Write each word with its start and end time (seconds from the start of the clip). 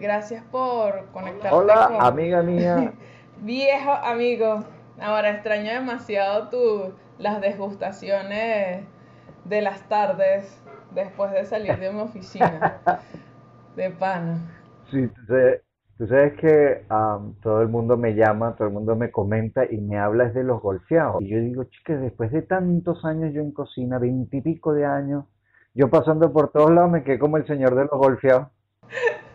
gracias 0.00 0.42
por 0.50 1.06
conectarte. 1.12 1.54
Hola, 1.54 1.98
amiga 2.00 2.42
mía. 2.42 2.92
Viejo 3.42 3.90
amigo. 3.90 4.64
Ahora 5.00 5.30
extraño 5.30 5.72
demasiado 5.72 6.48
tu, 6.48 6.94
las 7.18 7.40
desgustaciones 7.40 8.84
de 9.44 9.62
las 9.62 9.82
tardes 9.88 10.62
después 10.94 11.30
de 11.32 11.44
salir 11.44 11.78
de 11.78 11.92
mi 11.92 12.00
oficina. 12.00 12.80
de 13.76 13.90
pana. 13.90 14.38
Sí, 14.90 15.08
tú 15.96 16.06
sabes, 16.06 16.32
que 16.40 16.84
todo 17.42 17.62
el 17.62 17.68
mundo 17.68 17.96
me 17.96 18.14
llama, 18.14 18.56
todo 18.56 18.68
el 18.68 18.74
mundo 18.74 18.96
me 18.96 19.10
comenta 19.10 19.64
y 19.70 19.78
me 19.78 19.98
habla 19.98 20.28
de 20.30 20.42
los 20.42 20.60
golfeados. 20.60 21.22
Y 21.22 21.28
yo 21.28 21.38
digo, 21.38 21.64
chicas, 21.64 22.00
después 22.00 22.32
de 22.32 22.42
tantos 22.42 23.04
años 23.04 23.32
yo 23.32 23.40
en 23.40 23.52
cocina, 23.52 23.98
veintipico 23.98 24.72
de 24.72 24.84
años, 24.84 25.24
yo 25.74 25.88
pasando 25.88 26.32
por 26.32 26.50
todos 26.50 26.70
lados 26.72 26.90
me 26.90 27.04
quedé 27.04 27.18
como 27.18 27.36
el 27.36 27.46
señor 27.46 27.74
de 27.76 27.82
los 27.84 27.92
golfeados. 27.92 28.48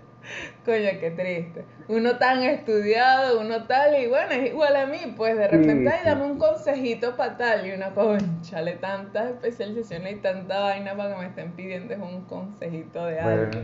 Coño, 0.66 0.90
qué 1.00 1.12
triste. 1.12 1.66
Uno 1.88 2.18
tan 2.18 2.42
estudiado, 2.42 3.40
uno 3.40 3.66
tal, 3.66 3.96
y 4.02 4.08
bueno, 4.08 4.32
es 4.32 4.52
igual 4.52 4.76
a 4.76 4.86
mí, 4.88 5.14
pues 5.16 5.38
de 5.38 5.48
repente, 5.48 5.90
ay, 5.90 6.02
dame 6.04 6.26
un 6.26 6.40
consejito 6.40 7.16
para 7.16 7.38
tal, 7.38 7.68
y 7.68 7.72
una 7.72 7.92
concha, 7.92 8.62
le 8.62 8.74
tantas 8.74 9.32
especializaciones 9.32 10.14
y 10.14 10.20
tanta 10.20 10.60
vaina 10.62 10.96
para 10.96 11.14
que 11.14 11.22
me 11.22 11.28
estén 11.28 11.52
pidiendo 11.52 11.94
es 11.94 12.00
un 12.00 12.22
consejito 12.26 13.06
de 13.06 13.20
algo. 13.20 13.60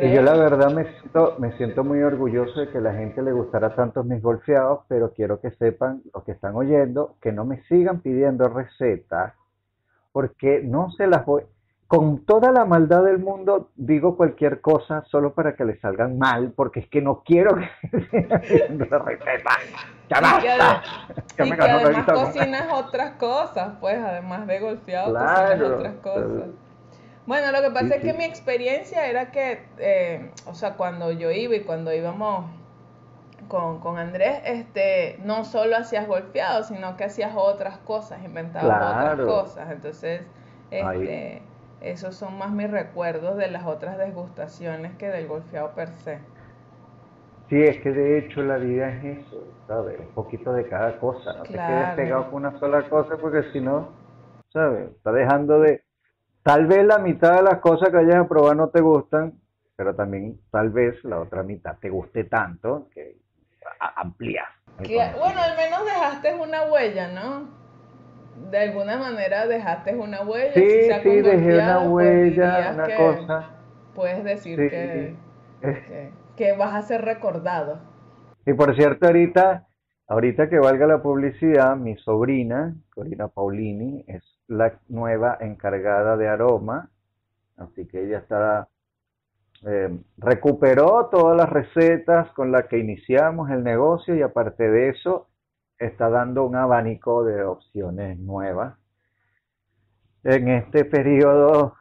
y 0.00 0.12
yo 0.12 0.22
la 0.22 0.34
verdad 0.34 0.72
me 0.72 0.84
siento, 0.84 1.36
me 1.38 1.52
siento 1.58 1.84
muy 1.84 2.02
orgulloso 2.02 2.60
de 2.60 2.70
que 2.70 2.80
la 2.80 2.94
gente 2.94 3.20
le 3.22 3.32
gustara 3.32 3.74
tanto 3.74 4.02
mis 4.02 4.22
golfeados, 4.22 4.80
pero 4.88 5.12
quiero 5.12 5.40
que 5.40 5.50
sepan, 5.50 6.02
los 6.14 6.24
que 6.24 6.32
están 6.32 6.56
oyendo, 6.56 7.16
que 7.20 7.32
no 7.32 7.44
me 7.44 7.62
sigan 7.64 8.00
pidiendo 8.00 8.48
recetas, 8.48 9.34
porque 10.12 10.62
no 10.64 10.90
se 10.92 11.06
las 11.06 11.26
voy, 11.26 11.42
con 11.88 12.24
toda 12.24 12.50
la 12.50 12.64
maldad 12.64 13.04
del 13.04 13.18
mundo 13.18 13.70
digo 13.76 14.16
cualquier 14.16 14.60
cosa 14.60 15.04
solo 15.06 15.34
para 15.34 15.54
que 15.54 15.64
le 15.64 15.78
salgan 15.78 16.18
mal, 16.18 16.52
porque 16.54 16.80
es 16.80 16.88
que 16.88 17.00
no 17.00 17.22
quiero 17.24 17.56
que. 17.56 17.68
Ya 20.08 20.20
basta. 20.20 20.82
Y 21.44 21.50
que, 21.50 21.62
además 21.62 22.06
cocinas 22.06 22.72
otras 22.72 23.14
cosas, 23.14 23.72
pues, 23.80 23.98
además 23.98 24.46
de 24.46 24.60
golpeado, 24.60 25.12
cocinas 25.12 25.60
otras 25.60 25.94
cosas. 25.96 26.48
Bueno, 27.26 27.50
lo 27.50 27.60
que 27.60 27.70
pasa 27.72 27.96
es 27.96 28.02
que 28.02 28.14
mi 28.14 28.22
experiencia 28.22 29.06
era 29.08 29.32
que, 29.32 29.66
eh, 29.78 30.30
o 30.46 30.54
sea, 30.54 30.74
cuando 30.74 31.10
yo 31.10 31.32
iba 31.32 31.56
y 31.56 31.64
cuando 31.64 31.92
íbamos 31.92 32.44
con, 33.48 33.80
con 33.80 33.98
Andrés, 33.98 34.42
este, 34.44 35.18
no 35.24 35.44
solo 35.44 35.76
hacías 35.76 36.06
golpeado, 36.06 36.62
sino 36.62 36.96
que 36.96 37.02
hacías 37.04 37.32
otras 37.34 37.78
cosas, 37.78 38.22
inventabas 38.24 39.12
otras 39.12 39.26
cosas. 39.26 39.70
Entonces, 39.72 40.22
este... 40.70 41.42
Esos 41.80 42.16
son 42.16 42.38
más 42.38 42.50
mis 42.52 42.70
recuerdos 42.70 43.36
de 43.36 43.48
las 43.48 43.66
otras 43.66 43.98
desgustaciones 43.98 44.96
que 44.96 45.08
del 45.08 45.26
golfeado 45.26 45.70
per 45.74 45.90
se. 45.90 46.18
Sí, 47.48 47.62
es 47.62 47.78
que 47.80 47.92
de 47.92 48.18
hecho 48.18 48.42
la 48.42 48.56
vida 48.56 48.88
es 48.88 49.18
eso, 49.18 49.44
¿sabes? 49.68 50.00
Un 50.00 50.14
poquito 50.14 50.52
de 50.52 50.68
cada 50.68 50.98
cosa. 50.98 51.34
No 51.34 51.42
te 51.44 51.52
quedes 51.52 51.94
pegado 51.94 52.30
con 52.30 52.44
una 52.44 52.58
sola 52.58 52.88
cosa 52.88 53.16
porque 53.18 53.44
si 53.52 53.60
no, 53.60 53.90
¿sabes? 54.52 54.90
Está 54.90 55.12
dejando 55.12 55.60
de... 55.60 55.84
Tal 56.42 56.66
vez 56.66 56.84
la 56.84 56.98
mitad 56.98 57.36
de 57.36 57.42
las 57.42 57.58
cosas 57.58 57.90
que 57.90 57.98
hayas 57.98 58.16
a 58.16 58.28
probar 58.28 58.56
no 58.56 58.68
te 58.68 58.80
gustan, 58.80 59.34
pero 59.76 59.94
también 59.94 60.40
tal 60.50 60.70
vez 60.70 61.02
la 61.04 61.20
otra 61.20 61.42
mitad 61.42 61.76
te 61.78 61.90
guste 61.90 62.24
tanto 62.24 62.88
que 62.92 63.16
amplías. 63.78 64.48
Bueno, 64.78 65.40
al 65.40 65.56
menos 65.56 65.84
dejaste 65.84 66.34
una 66.34 66.64
huella, 66.64 67.08
¿no? 67.08 67.65
De 68.50 68.58
alguna 68.58 68.96
manera 68.96 69.46
dejaste 69.46 69.94
una 69.94 70.22
huella. 70.22 70.54
Sí, 70.54 70.90
sí, 71.02 71.20
dejé 71.22 71.54
una 71.54 71.78
pues, 71.78 71.90
huella, 71.90 72.72
una 72.74 72.96
cosa. 72.96 73.50
Puedes 73.94 74.24
decir 74.24 74.58
que, 74.58 75.14
que, 76.36 76.52
vas 76.52 76.74
a 76.74 76.82
ser 76.82 77.02
recordado. 77.02 77.80
Y 78.44 78.52
por 78.52 78.76
cierto, 78.76 79.06
ahorita, 79.06 79.66
ahorita 80.06 80.48
que 80.48 80.58
valga 80.58 80.86
la 80.86 81.02
publicidad, 81.02 81.76
mi 81.76 81.96
sobrina, 81.96 82.76
Corina 82.94 83.28
Paulini, 83.28 84.04
es 84.06 84.22
la 84.48 84.78
nueva 84.88 85.38
encargada 85.40 86.16
de 86.16 86.28
aroma, 86.28 86.90
así 87.56 87.86
que 87.86 88.04
ella 88.04 88.18
está 88.18 88.68
eh, 89.64 89.98
recuperó 90.18 91.08
todas 91.10 91.36
las 91.36 91.48
recetas 91.48 92.30
con 92.32 92.52
las 92.52 92.66
que 92.66 92.78
iniciamos 92.78 93.50
el 93.50 93.64
negocio 93.64 94.14
y 94.14 94.20
aparte 94.20 94.68
de 94.68 94.90
eso 94.90 95.28
está 95.78 96.08
dando 96.08 96.44
un 96.44 96.56
abanico 96.56 97.24
de 97.24 97.44
opciones 97.44 98.18
nuevas 98.18 98.74
en 100.24 100.48
este 100.48 100.84
periodo 100.84 101.74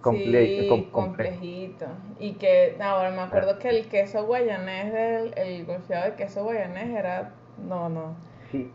complejito. 0.00 1.86
Y 2.18 2.32
que 2.34 2.76
ahora 2.80 3.10
me 3.10 3.20
acuerdo 3.20 3.58
que 3.58 3.68
el 3.68 3.86
queso 3.86 4.26
guayanés, 4.26 4.92
del, 4.92 5.34
el 5.36 5.64
golfeado 5.66 6.10
de 6.10 6.16
queso 6.16 6.44
guayanés 6.44 6.90
era, 6.90 7.32
no, 7.68 7.88
no. 7.88 8.16
Sí, 8.50 8.70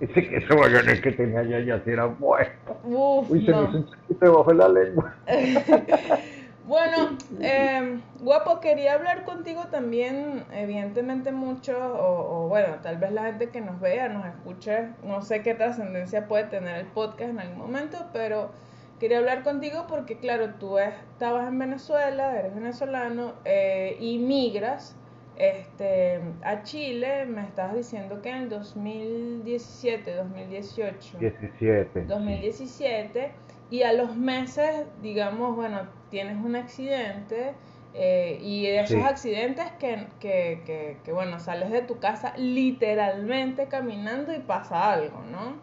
ese 0.00 0.28
queso 0.28 0.56
guayanés 0.56 1.00
que 1.00 1.12
tenía 1.12 1.42
ya, 1.42 1.60
ya 1.60 1.82
era 1.86 2.06
bueno. 2.06 2.50
Uy, 2.84 3.44
se 3.44 3.52
me 3.52 3.62
hizo 3.62 3.78
un 3.78 3.90
chiquito 3.90 4.26
debajo 4.26 4.50
de 4.50 4.56
la 4.56 4.68
lengua. 4.68 5.14
Bueno, 6.66 7.16
em, 7.40 8.00
guapo, 8.20 8.60
quería 8.60 8.94
hablar 8.94 9.24
contigo 9.24 9.64
también, 9.70 10.44
evidentemente 10.52 11.32
mucho, 11.32 11.76
o, 11.76 12.48
bueno, 12.48 12.76
tal 12.82 12.98
vez 12.98 13.12
la 13.12 13.24
gente 13.24 13.50
que 13.50 13.60
nos 13.60 13.80
vea, 13.80 14.08
nos 14.08 14.26
escuche, 14.26 14.90
no 15.02 15.22
sé 15.22 15.42
qué 15.42 15.54
trascendencia 15.54 16.28
puede 16.28 16.44
tener 16.44 16.76
el 16.76 16.86
podcast 16.86 17.30
en 17.30 17.40
algún 17.40 17.58
momento, 17.58 18.06
pero 18.12 18.50
quería 18.98 19.18
hablar 19.18 19.42
contigo 19.42 19.86
porque, 19.88 20.18
claro, 20.18 20.54
tú 20.60 20.78
estabas 20.78 21.48
en 21.48 21.58
Venezuela, 21.58 22.38
eres 22.38 22.54
venezolano, 22.54 23.32
eh, 23.44 23.96
y 23.98 24.18
migras 24.18 24.96
este, 25.40 26.20
a 26.42 26.62
Chile, 26.64 27.24
me 27.24 27.42
estabas 27.42 27.74
diciendo 27.74 28.20
que 28.20 28.28
en 28.28 28.36
el 28.36 28.48
2017, 28.50 30.14
2018. 30.14 31.18
17. 31.18 32.04
2017 32.04 33.32
y 33.70 33.82
a 33.82 33.94
los 33.94 34.16
meses, 34.16 34.84
digamos, 35.00 35.56
bueno, 35.56 35.80
tienes 36.10 36.36
un 36.44 36.56
accidente 36.56 37.54
eh, 37.92 38.38
y 38.40 38.66
esos 38.66 39.02
accidentes 39.02 39.70
que, 39.72 40.06
que, 40.20 40.62
que, 40.64 40.98
que, 41.04 41.12
bueno, 41.12 41.40
sales 41.40 41.70
de 41.70 41.82
tu 41.82 41.98
casa 41.98 42.34
literalmente 42.36 43.66
caminando 43.66 44.32
y 44.32 44.38
pasa 44.38 44.92
algo, 44.92 45.22
¿no? 45.30 45.56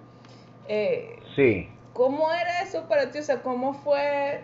Eh, 0.67 1.19
sí. 1.35 1.69
¿Cómo 1.93 2.31
era 2.31 2.61
eso 2.61 2.87
para 2.87 3.11
ti? 3.11 3.19
O 3.19 3.23
sea, 3.23 3.41
¿cómo 3.41 3.73
fue? 3.73 4.43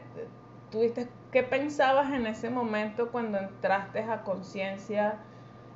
¿Tuviste 0.71 1.07
qué 1.31 1.43
pensabas 1.43 2.11
en 2.13 2.25
ese 2.25 2.49
momento 2.49 3.11
cuando 3.11 3.37
entraste 3.37 3.99
a 3.99 4.21
conciencia? 4.21 5.19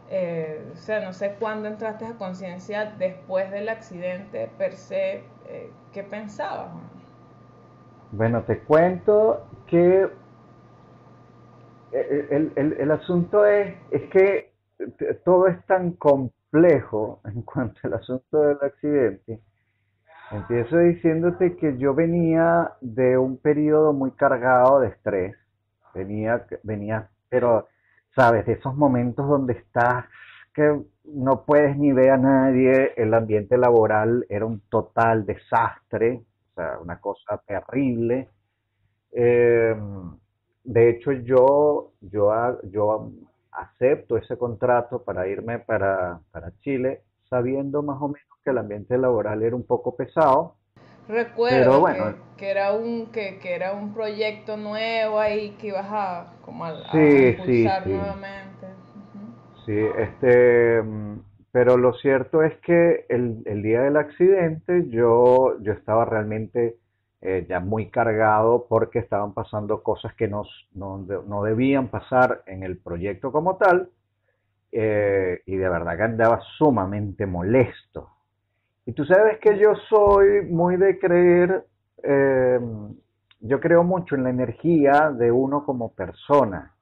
Eh, 0.09 0.65
o 0.73 0.77
sea, 0.77 1.01
no 1.01 1.11
sé 1.11 1.35
cuándo 1.37 1.67
entraste 1.67 2.05
a 2.05 2.13
conciencia 2.13 2.85
después 2.97 3.51
del 3.51 3.67
accidente 3.67 4.49
per 4.57 4.73
se, 4.77 5.23
¿qué 5.91 6.03
pensabas? 6.03 6.69
Bueno, 8.13 8.43
te 8.43 8.59
cuento 8.59 9.45
que 9.67 10.03
eh, 10.03 10.09
eh, 11.91 12.27
el, 12.31 12.51
el, 12.55 12.73
el, 12.73 12.91
asunto 12.91 13.45
es, 13.45 13.75
es 13.91 14.09
que 14.09 14.51
todo 15.23 15.47
es 15.47 15.65
tan 15.65 15.91
complejo 15.93 17.21
en 17.25 17.41
cuanto 17.43 17.79
al 17.83 17.93
asunto 17.95 18.41
del 18.41 18.57
accidente. 18.61 19.39
Empiezo 20.31 20.77
diciéndote 20.79 21.55
que 21.55 21.77
yo 21.77 21.93
venía 21.93 22.73
de 22.81 23.17
un 23.17 23.37
periodo 23.37 23.93
muy 23.93 24.11
cargado 24.11 24.81
de 24.81 24.89
estrés. 24.89 25.35
Venía, 25.93 26.45
venía, 26.63 27.09
pero, 27.29 27.67
sabes, 28.13 28.45
de 28.45 28.53
esos 28.53 28.75
momentos 28.75 29.27
donde 29.27 29.53
estás 29.53 30.05
que 30.53 30.81
no 31.05 31.45
puedes 31.45 31.77
ni 31.77 31.93
ver 31.93 32.09
a 32.09 32.17
nadie, 32.17 32.91
el 32.97 33.13
ambiente 33.13 33.57
laboral 33.57 34.25
era 34.27 34.45
un 34.45 34.59
total 34.69 35.25
desastre, 35.25 36.23
una 36.81 36.99
cosa 36.99 37.39
terrible. 37.45 38.27
Em, 39.11 40.17
de 40.63 40.89
hecho, 40.89 41.11
yo, 41.11 41.91
yo, 42.01 42.61
yo 42.63 43.11
acepto 43.51 44.17
ese 44.17 44.37
contrato 44.37 45.03
para 45.03 45.27
irme 45.27 45.59
para, 45.59 46.19
Chile, 46.61 47.01
sabiendo 47.29 47.81
más 47.81 48.01
o 48.01 48.07
menos 48.07 48.27
que 48.43 48.51
el 48.51 48.57
ambiente 48.57 48.97
laboral 48.97 49.43
era 49.43 49.55
un 49.55 49.65
poco 49.65 49.95
pesado. 49.95 50.55
Recuerdo 51.07 51.85
que, 52.35 52.49
era 52.49 52.73
un 52.73 53.07
que, 53.07 53.39
era 53.43 53.73
un 53.73 53.93
proyecto 53.93 54.57
nuevo 54.57 55.19
ahí 55.19 55.51
que 55.51 55.67
ibas 55.67 55.87
a 55.89 56.33
como 56.43 56.65
a, 56.65 56.73
impulsar 56.93 57.87
nuevamente. 57.87 58.67
Sí, 59.65 59.79
este 59.97 60.83
pero 61.57 61.75
lo 61.75 61.93
cierto 61.93 62.43
es 62.43 62.55
que 62.57 63.05
el, 63.09 63.41
el 63.45 63.63
día 63.63 63.81
del 63.81 63.97
accidente 63.97 64.87
yo, 64.89 65.59
yo 65.61 65.73
estaba 65.73 66.05
realmente 66.05 66.75
eh, 67.21 67.47
ya 67.49 67.59
muy 67.59 67.89
cargado 67.89 68.67
porque 68.69 68.99
estaban 68.99 69.33
pasando 69.33 69.81
cosas 69.81 70.13
que 70.13 70.27
no, 70.27 70.43
no, 70.75 71.43
debían 71.43 71.87
pasar 71.87 72.43
en 72.45 72.61
el 72.61 72.77
proyecto 72.77 73.31
como 73.31 73.57
tal 73.57 73.89
eh, 74.71 75.41
y 75.47 75.55
de 75.55 75.69
verdad 75.69 75.97
que 75.97 76.03
andaba 76.03 76.39
sumamente 76.57 77.25
molesto. 77.25 78.11
Y 78.85 78.93
tú 78.93 79.03
sabes 79.05 79.39
que 79.39 79.57
yo 79.57 79.73
soy 79.89 80.43
muy 80.43 80.77
de 80.77 80.99
creer, 80.99 81.65
eh, 82.03 82.59
yo 83.41 83.59
creo 83.59 83.83
mucho 83.83 84.15
en 84.15 84.23
la 84.23 84.29
energía 84.29 85.09
de 85.09 85.31
uno 85.31 85.65
como 85.65 85.93
persona. 85.93 86.73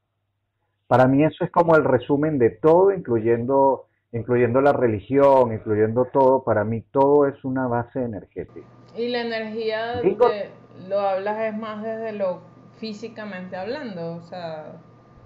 para 0.88 1.08
mí 1.08 1.24
eso 1.24 1.46
es 1.46 1.52
como 1.52 1.76
el 1.76 1.84
resumen 1.84 2.38
de 2.38 2.52
todo, 2.52 2.92
incluyendo, 2.92 3.86
incluyendo 4.16 4.62
la 4.62 4.72
religión, 4.72 5.54
incluyendo 5.54 6.06
todo. 6.06 6.44
Para 6.44 6.64
mí 6.64 6.82
todo 6.92 7.28
es 7.28 7.44
una 7.44 7.68
base 7.68 8.02
energética. 8.02 8.66
Y 8.96 9.10
la 9.10 9.22
energía 9.22 10.02
lo 10.88 11.00
hablas 11.00 11.54
es 11.54 11.58
más 11.58 11.84
desde 11.84 12.14
lo 12.14 12.40
físicamente 12.80 13.58
hablando, 13.58 14.16
o 14.16 14.22
sea, 14.22 14.74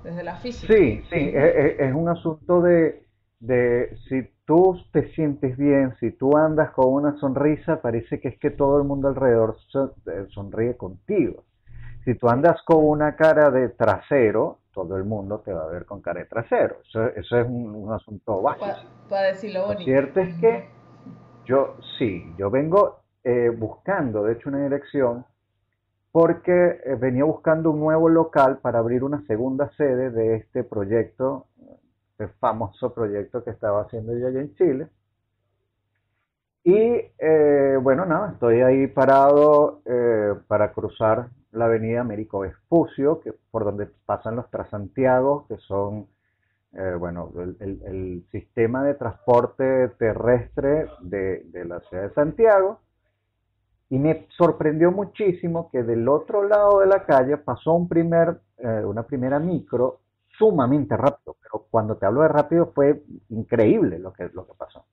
desde 0.04 0.24
la 0.24 0.36
física. 0.36 0.74
Sí, 0.74 1.04
sí, 1.10 1.32
es, 1.34 1.94
un 1.94 2.10
asunto 2.10 2.62
de, 2.62 3.04
de 3.40 3.96
si 4.08 4.28
tú 4.46 4.76
te 4.92 5.12
sientes 5.14 5.56
bien, 5.56 5.94
si 6.00 6.12
tú 6.12 6.36
andas 6.36 6.72
con 6.72 6.92
una 6.92 7.16
sonrisa, 7.20 7.82
parece 7.82 8.20
que 8.20 8.30
es 8.30 8.40
que 8.40 8.50
todo 8.50 8.80
el 8.80 8.88
mundo 8.88 9.10
alrededor 9.10 9.58
eh, 9.76 10.26
sonríe 10.30 10.76
contigo. 10.76 11.44
Si 12.06 12.16
tú 12.16 12.28
andas 12.28 12.60
con 12.66 12.84
una 12.84 13.16
cara 13.16 13.52
de 13.52 13.70
trasero, 13.70 14.60
todo 14.86 14.98
el 14.98 15.06
mundo 15.06 15.40
te 15.40 15.54
va 15.54 15.64
a 15.64 15.68
ver 15.68 15.86
con 15.86 16.02
cara 16.02 16.20
de 16.20 16.26
trasero. 16.26 16.78
Eso, 16.88 17.08
eso 17.08 17.38
es 17.38 17.48
un, 17.48 17.92
asunto 17.92 18.42
básico. 18.42 18.68
Para, 19.10 19.28
decirlo 19.28 19.68
bonito. 19.68 19.80
Lo 19.80 19.86
cierto 19.86 20.20
es 20.20 20.36
que 20.40 20.70
yo 21.46 21.78
sí, 21.98 22.34
yo 22.38 22.50
vengo 22.50 23.00
eh, 23.24 23.50
buscando, 23.50 24.24
de 24.24 24.34
hecho, 24.34 24.50
una 24.50 24.64
dirección 24.64 25.26
porque 26.12 26.80
eh, 26.84 26.96
venía 27.00 27.24
buscando 27.24 27.72
un 27.72 27.80
nuevo 27.80 28.10
local 28.10 28.60
para 28.60 28.80
abrir 28.80 29.04
una 29.04 29.22
segunda 29.28 29.70
sede 29.76 30.10
de 30.10 30.36
este 30.36 30.64
proyecto, 30.64 31.48
este 32.12 32.28
famoso 32.40 32.94
proyecto 32.94 33.44
que 33.44 33.52
estaba 33.52 33.82
haciendo 33.82 34.18
yo 34.18 34.28
allá 34.28 34.42
en 34.42 34.56
Chile. 34.56 34.88
Y 36.64 36.76
eh, 37.18 37.78
bueno, 37.82 38.06
nada, 38.06 38.32
estoy 38.34 38.62
ahí 38.62 38.88
parado 38.88 39.82
para 40.48 40.72
cruzar 40.72 41.30
la 41.52 41.66
avenida 41.66 42.02
Américo 42.02 42.40
Vespucio, 42.40 43.22
que, 43.22 43.34
por 43.52 43.64
donde 43.64 43.88
pasan 44.06 44.36
los 44.36 44.50
Transantiagos, 44.50 45.48
que 45.48 45.58
son 45.58 46.08
eh, 46.74 46.96
bueno, 47.00 47.32
el, 47.60 48.24
sistema 48.32 48.84
de 48.84 48.94
transporte 48.94 49.90
terrestre 49.98 50.88
de, 51.02 51.66
la 51.66 51.80
ciudad 51.82 52.04
de 52.04 52.14
Santiago. 52.14 52.80
Y 53.90 53.98
me 53.98 54.28
sorprendió 54.38 54.92
muchísimo 54.92 55.72
que 55.72 55.82
del 55.82 56.08
otro 56.08 56.48
lado 56.48 56.82
de 56.82 56.86
la 56.86 57.06
calle 57.06 57.38
pasó 57.38 57.74
un 57.74 57.88
primer, 57.88 58.40
eh, 58.60 58.84
una 58.86 59.02
primera 59.04 59.40
micro 59.40 60.02
sumamente 60.38 60.96
rápido, 60.96 61.36
pero 61.42 61.66
cuando 61.72 61.98
te 61.98 62.06
hablo 62.06 62.22
de 62.22 62.28
rápido 62.28 62.72
fue 62.74 63.04
increíble 63.30 63.98
lo 63.98 64.14
que, 64.14 64.30
lo 64.32 64.46
que 64.46 64.54
pasó. 64.54 64.86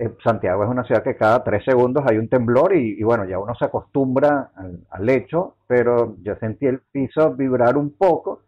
Eh, 0.00 0.14
Santiago 0.22 0.62
es 0.62 0.70
una 0.70 0.84
ciudad 0.84 1.02
que 1.02 1.16
cada 1.16 1.42
tres 1.42 1.64
segundos 1.64 2.04
hay 2.06 2.18
un 2.18 2.28
temblor 2.28 2.72
y, 2.76 3.02
bueno, 3.02 3.24
ya 3.24 3.40
uno 3.40 3.52
se 3.56 3.64
acostumbra 3.64 4.52
al, 4.90 5.08
hecho, 5.08 5.56
pero 5.66 6.14
yo 6.22 6.36
sentí 6.36 6.66
el 6.66 6.80
piso 6.92 7.34
vibrar 7.34 7.76
un 7.76 7.96
poco. 7.96 8.42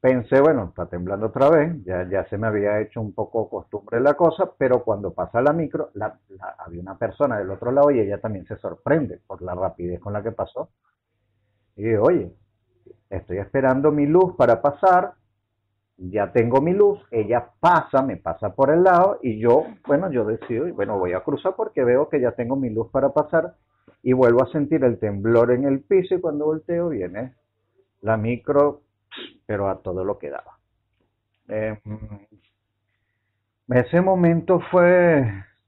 Pensé, 0.00 0.40
bueno, 0.40 0.64
está 0.70 0.86
temblando 0.86 1.26
otra 1.26 1.48
vez, 1.48 1.84
ya, 1.84 2.08
ya 2.08 2.28
se 2.28 2.36
me 2.38 2.48
había 2.48 2.80
hecho 2.80 3.00
un 3.00 3.12
poco 3.12 3.48
costumbre 3.48 4.00
la 4.00 4.14
cosa, 4.14 4.50
pero 4.58 4.82
cuando 4.82 5.12
pasa 5.12 5.40
la 5.40 5.52
micro, 5.52 5.90
había 6.58 6.80
una 6.80 6.98
persona 6.98 7.38
del 7.38 7.50
otro 7.52 7.70
lado 7.70 7.92
y 7.92 8.00
ella 8.00 8.20
también 8.20 8.44
se 8.46 8.56
sorprende 8.56 9.20
por 9.24 9.42
la 9.42 9.54
rapidez 9.54 10.00
con 10.00 10.12
la 10.12 10.24
que 10.24 10.32
pasó. 10.32 10.70
Y 11.76 11.84
dije, 11.84 11.98
oye, 11.98 12.32
estoy 13.10 13.38
esperando 13.38 13.92
mi 13.92 14.06
luz 14.06 14.34
para 14.36 14.60
pasar, 14.60 15.12
ya 16.10 16.32
tengo 16.32 16.60
mi 16.60 16.72
luz, 16.72 16.98
ella 17.10 17.50
pasa, 17.60 18.02
me 18.02 18.16
pasa 18.16 18.54
por 18.54 18.70
el 18.70 18.82
lado 18.82 19.18
y 19.22 19.38
yo, 19.38 19.66
bueno, 19.86 20.10
yo 20.10 20.24
decido, 20.24 20.66
y 20.66 20.72
bueno, 20.72 20.98
voy 20.98 21.12
a 21.12 21.20
cruzar 21.20 21.54
porque 21.56 21.84
veo 21.84 22.08
que 22.08 22.20
ya 22.20 22.32
tengo 22.32 22.56
mi 22.56 22.70
luz 22.70 22.90
para 22.90 23.10
pasar 23.10 23.54
y 24.02 24.12
vuelvo 24.12 24.42
a 24.42 24.50
sentir 24.50 24.84
el 24.84 24.98
temblor 24.98 25.52
en 25.52 25.64
el 25.64 25.80
piso 25.80 26.14
y 26.14 26.20
cuando 26.20 26.46
volteo 26.46 26.88
viene 26.88 27.34
la 28.00 28.16
micro, 28.16 28.82
pero 29.46 29.68
a 29.68 29.80
todo 29.80 30.04
lo 30.04 30.18
que 30.18 30.30
daba. 30.30 30.58
Em, 31.48 31.76
ese 33.68 34.00
momento 34.00 34.60
fue, 34.70 35.24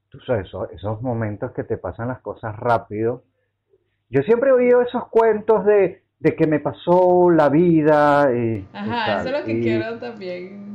tú 0.09 0.19
sabes, 0.21 0.47
esos, 0.47 0.69
esos 0.71 1.01
momentos 1.01 1.51
que 1.51 1.63
te 1.63 1.77
pasan 1.77 2.09
las 2.09 2.19
cosas 2.19 2.55
rápido. 2.57 3.23
Yo 4.09 4.21
siempre 4.23 4.49
he 4.49 4.53
oído 4.53 4.81
esos 4.81 5.07
cuentos 5.07 5.65
de 5.65 6.04
de 6.19 6.35
que 6.35 6.47
me 6.47 6.59
pasó 6.59 7.29
la 7.29 7.49
vida. 7.49 8.29
Y, 8.35 8.65
Ajá, 8.73 9.19
eso 9.19 9.29
es 9.29 9.39
lo 9.39 9.45
que 9.45 9.59
quiero 9.61 9.97
también 9.99 10.65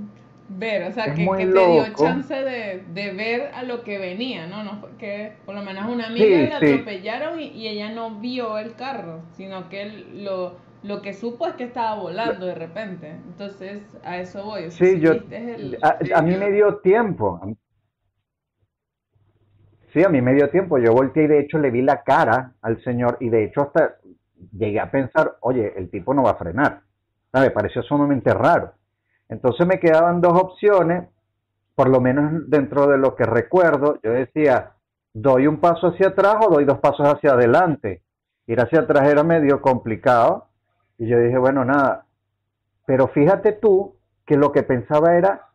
ver, 0.58 0.88
o 0.88 0.92
sea, 0.92 1.14
que, 1.14 1.24
que, 1.24 1.46
te 1.46 1.46
dio 1.46 1.84
chance 1.94 2.34
de, 2.34 2.82
de, 2.92 3.12
ver 3.12 3.50
a 3.54 3.62
lo 3.62 3.82
que 3.82 3.98
venía, 3.98 4.46
¿no? 4.46 4.64
no 4.64 4.80
que 4.98 5.32
por 5.46 5.54
lo 5.54 5.62
menos 5.62 5.88
una 5.88 6.08
amiga 6.08 6.48
la 6.48 6.56
atropellaron 6.56 7.40
y, 7.40 7.68
ella 7.68 7.90
no 7.90 8.18
vio 8.20 8.58
el 8.58 8.74
carro, 8.74 9.22
sino 9.32 9.68
que 9.68 9.82
él, 9.82 10.24
lo, 10.24 10.56
lo 10.82 11.02
que 11.02 11.12
supo 11.12 11.46
es 11.46 11.54
que 11.54 11.64
estaba 11.64 11.94
volando 12.00 12.46
de 12.46 12.54
repente. 12.54 13.10
Entonces, 13.10 13.82
a 14.04 14.18
eso 14.18 14.44
voy. 14.44 14.70
sí, 14.70 14.98
yo, 14.98 15.12
a, 15.82 16.22
mí 16.22 16.36
me 16.36 16.50
dio 16.50 16.78
tiempo. 16.78 17.40
Sí, 19.92 20.04
a 20.04 20.08
mí 20.08 20.20
me 20.20 20.34
dio 20.34 20.50
tiempo. 20.50 20.78
Yo 20.78 20.92
volteé 20.92 21.24
y 21.24 21.28
de 21.28 21.40
hecho 21.40 21.58
le 21.58 21.70
vi 21.70 21.82
la 21.82 22.02
cara 22.02 22.54
al 22.62 22.82
señor 22.82 23.16
y 23.20 23.28
de 23.28 23.44
hecho 23.44 23.62
hasta 23.62 23.96
llegué 24.52 24.80
a 24.80 24.90
pensar, 24.90 25.36
oye, 25.40 25.72
el 25.76 25.90
tipo 25.90 26.14
no 26.14 26.22
va 26.22 26.32
a 26.32 26.36
frenar. 26.36 26.82
Me 27.32 27.50
pareció 27.50 27.82
sumamente 27.82 28.32
raro. 28.34 28.72
Entonces 29.28 29.66
me 29.66 29.78
quedaban 29.78 30.20
dos 30.20 30.40
opciones, 30.40 31.08
por 31.74 31.88
lo 31.88 32.00
menos 32.00 32.48
dentro 32.50 32.86
de 32.86 32.98
lo 32.98 33.14
que 33.14 33.24
recuerdo, 33.24 33.98
yo 34.02 34.12
decía, 34.12 34.72
doy 35.14 35.46
un 35.46 35.60
paso 35.60 35.88
hacia 35.88 36.08
atrás 36.08 36.36
o 36.40 36.50
doy 36.50 36.64
dos 36.64 36.78
pasos 36.78 37.06
hacia 37.06 37.32
adelante. 37.32 38.02
Ir 38.46 38.60
hacia 38.60 38.80
atrás 38.80 39.08
era 39.08 39.22
medio 39.22 39.60
complicado 39.60 40.48
y 40.98 41.06
yo 41.06 41.18
dije, 41.18 41.38
bueno, 41.38 41.64
nada, 41.64 42.06
pero 42.84 43.08
fíjate 43.08 43.52
tú 43.52 43.94
que 44.26 44.36
lo 44.36 44.52
que 44.52 44.62
pensaba 44.62 45.16
era, 45.16 45.46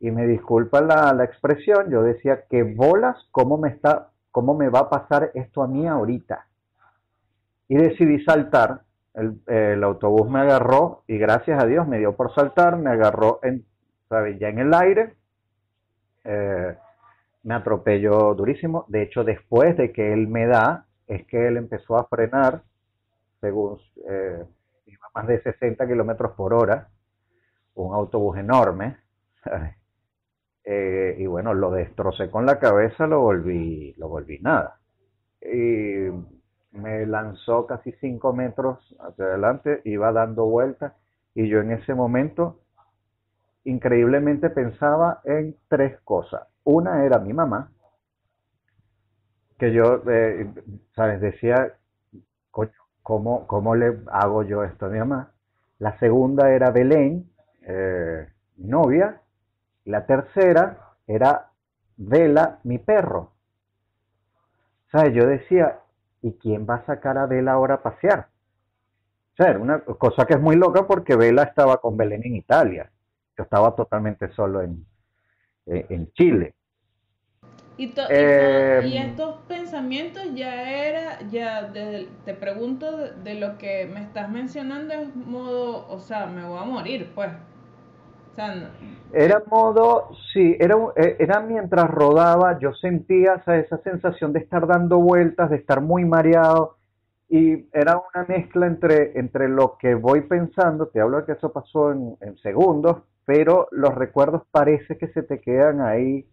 y 0.00 0.10
me 0.10 0.26
disculpa 0.26 0.80
la, 0.80 1.12
la 1.12 1.24
expresión, 1.24 1.90
yo 1.90 2.02
decía, 2.02 2.44
que 2.48 2.62
bolas, 2.62 3.16
¿cómo 3.30 3.58
me, 3.58 3.68
está, 3.68 4.10
¿cómo 4.30 4.54
me 4.54 4.68
va 4.68 4.80
a 4.80 4.90
pasar 4.90 5.30
esto 5.34 5.62
a 5.62 5.68
mí 5.68 5.86
ahorita? 5.86 6.47
Y 7.68 7.76
decidí 7.76 8.22
saltar. 8.24 8.82
El, 9.14 9.82
autobús 9.82 10.30
me 10.30 10.40
agarró 10.40 11.02
y 11.06 11.18
gracias 11.18 11.62
a 11.62 11.66
Dios 11.66 11.86
me 11.88 11.98
dio 11.98 12.14
por 12.14 12.32
saltar, 12.34 12.76
me 12.76 12.90
agarró 12.90 13.40
en, 13.42 13.64
ya 14.38 14.48
en 14.48 14.58
el 14.60 14.72
aire, 14.74 15.14
eh, 16.24 16.76
me 17.42 17.54
atropelló 17.54 18.34
durísimo. 18.34 18.84
De 18.88 19.02
hecho, 19.02 19.24
después 19.24 19.76
de 19.76 19.92
que 19.92 20.12
él 20.12 20.28
me 20.28 20.46
da, 20.46 20.86
es 21.06 21.26
que 21.26 21.48
él 21.48 21.56
empezó 21.56 21.96
a 21.96 22.04
frenar, 22.04 22.62
según 23.40 23.80
eh, 24.08 24.44
iba 24.86 25.06
más 25.14 25.26
de 25.26 25.42
60 25.42 25.86
kilómetros 25.86 26.32
por 26.32 26.54
hora, 26.54 26.88
un 27.74 27.94
autobús 27.94 28.38
enorme. 28.38 28.96
Eh, 30.70 31.16
y 31.18 31.24
bueno, 31.24 31.54
lo 31.54 31.70
destrocé 31.70 32.30
con 32.30 32.44
la 32.44 32.58
cabeza, 32.58 33.06
lo 33.06 33.20
volví, 33.20 33.94
lo 33.96 34.06
volví 34.06 34.38
nada. 34.40 34.78
Y 35.40 36.10
me 36.72 37.06
lanzó 37.06 37.66
casi 37.66 37.92
cinco 37.92 38.32
metros 38.32 38.78
hacia 39.00 39.24
adelante, 39.24 39.80
iba 39.84 40.12
dando 40.12 40.46
vueltas 40.46 40.92
y 41.34 41.48
yo 41.48 41.60
en 41.60 41.72
ese 41.72 41.94
momento 41.94 42.60
increíblemente 43.64 44.50
pensaba 44.50 45.20
en 45.24 45.56
tres 45.68 46.00
cosas. 46.00 46.42
Una 46.64 47.04
era 47.04 47.18
mi 47.18 47.32
mamá, 47.32 47.70
que 49.58 49.72
yo, 49.72 50.02
eh, 50.08 50.50
¿sabes? 50.94 51.20
Decía, 51.20 51.74
coño, 52.50 52.72
¿cómo, 53.02 53.46
¿cómo 53.46 53.74
le 53.74 53.98
hago 54.12 54.42
yo 54.44 54.62
esto 54.64 54.86
a 54.86 54.88
mi 54.88 54.98
mamá? 54.98 55.32
La 55.78 55.98
segunda 55.98 56.50
era 56.52 56.70
Belén, 56.70 57.30
eh, 57.62 58.28
mi 58.56 58.68
novia. 58.68 59.20
La 59.84 60.06
tercera 60.06 60.94
era 61.06 61.50
Vela, 61.96 62.60
mi 62.64 62.78
perro. 62.78 63.32
¿Sabes? 64.92 65.14
Yo 65.14 65.26
decía, 65.26 65.80
¿y 66.22 66.32
quién 66.32 66.66
va 66.68 66.76
a 66.76 66.86
sacar 66.86 67.18
a 67.18 67.26
Vela 67.26 67.52
ahora 67.52 67.74
a 67.74 67.82
pasear? 67.82 68.28
O 69.32 69.36
sea, 69.36 69.50
era 69.50 69.58
una 69.58 69.80
cosa 69.80 70.26
que 70.26 70.34
es 70.34 70.40
muy 70.40 70.56
loca 70.56 70.86
porque 70.86 71.16
Vela 71.16 71.44
estaba 71.44 71.80
con 71.80 71.96
Belén 71.96 72.22
en 72.24 72.36
Italia. 72.36 72.90
Yo 73.36 73.44
estaba 73.44 73.74
totalmente 73.74 74.28
solo 74.32 74.62
en, 74.62 74.84
en 75.66 76.12
Chile. 76.12 76.54
Y, 77.78 77.94
eh, 78.10 78.82
y, 78.84 78.96
estos 78.96 79.36
pensamientos 79.46 80.24
ya 80.34 80.68
era, 80.84 81.22
ya 81.28 81.72
te 81.72 82.34
pregunto 82.34 82.96
de, 82.96 83.34
lo 83.36 83.56
que 83.56 83.86
me 83.86 84.00
estás 84.02 84.28
mencionando 84.28 84.94
es 84.94 85.14
modo, 85.14 85.86
o 85.88 86.00
sea, 86.00 86.26
me 86.26 86.44
voy 86.44 86.58
a 86.58 86.64
morir, 86.64 87.12
pues. 87.14 87.30
Era 89.12 89.42
modo, 89.50 90.10
sí, 90.32 90.56
era, 90.60 90.76
eh, 90.96 91.16
era 91.18 91.40
mientras 91.40 91.90
rodaba, 91.90 92.58
yo 92.58 92.72
sentía 92.74 93.42
esa 93.46 93.78
sensación 93.82 94.32
de 94.32 94.40
estar 94.40 94.66
dando 94.66 94.98
vueltas, 94.98 95.50
de 95.50 95.56
estar 95.56 95.80
muy 95.80 96.04
mareado, 96.04 96.76
y 97.28 97.68
era 97.72 97.96
una 97.96 98.24
mezcla 98.26 98.66
entre, 98.66 99.18
entre 99.18 99.48
lo 99.48 99.76
que 99.78 99.94
voy 99.94 100.22
pensando, 100.22 100.88
te 100.88 101.00
hablo 101.00 101.18
de 101.18 101.26
que 101.26 101.32
eso 101.32 101.52
pasó 101.52 101.92
en, 101.92 102.16
segundos, 102.42 103.02
pero 103.24 103.68
los 103.70 103.94
recuerdos 103.94 104.42
parece 104.50 104.96
que 104.96 105.08
se 105.08 105.22
te 105.22 105.40
quedan 105.40 105.80
ahí 105.80 106.26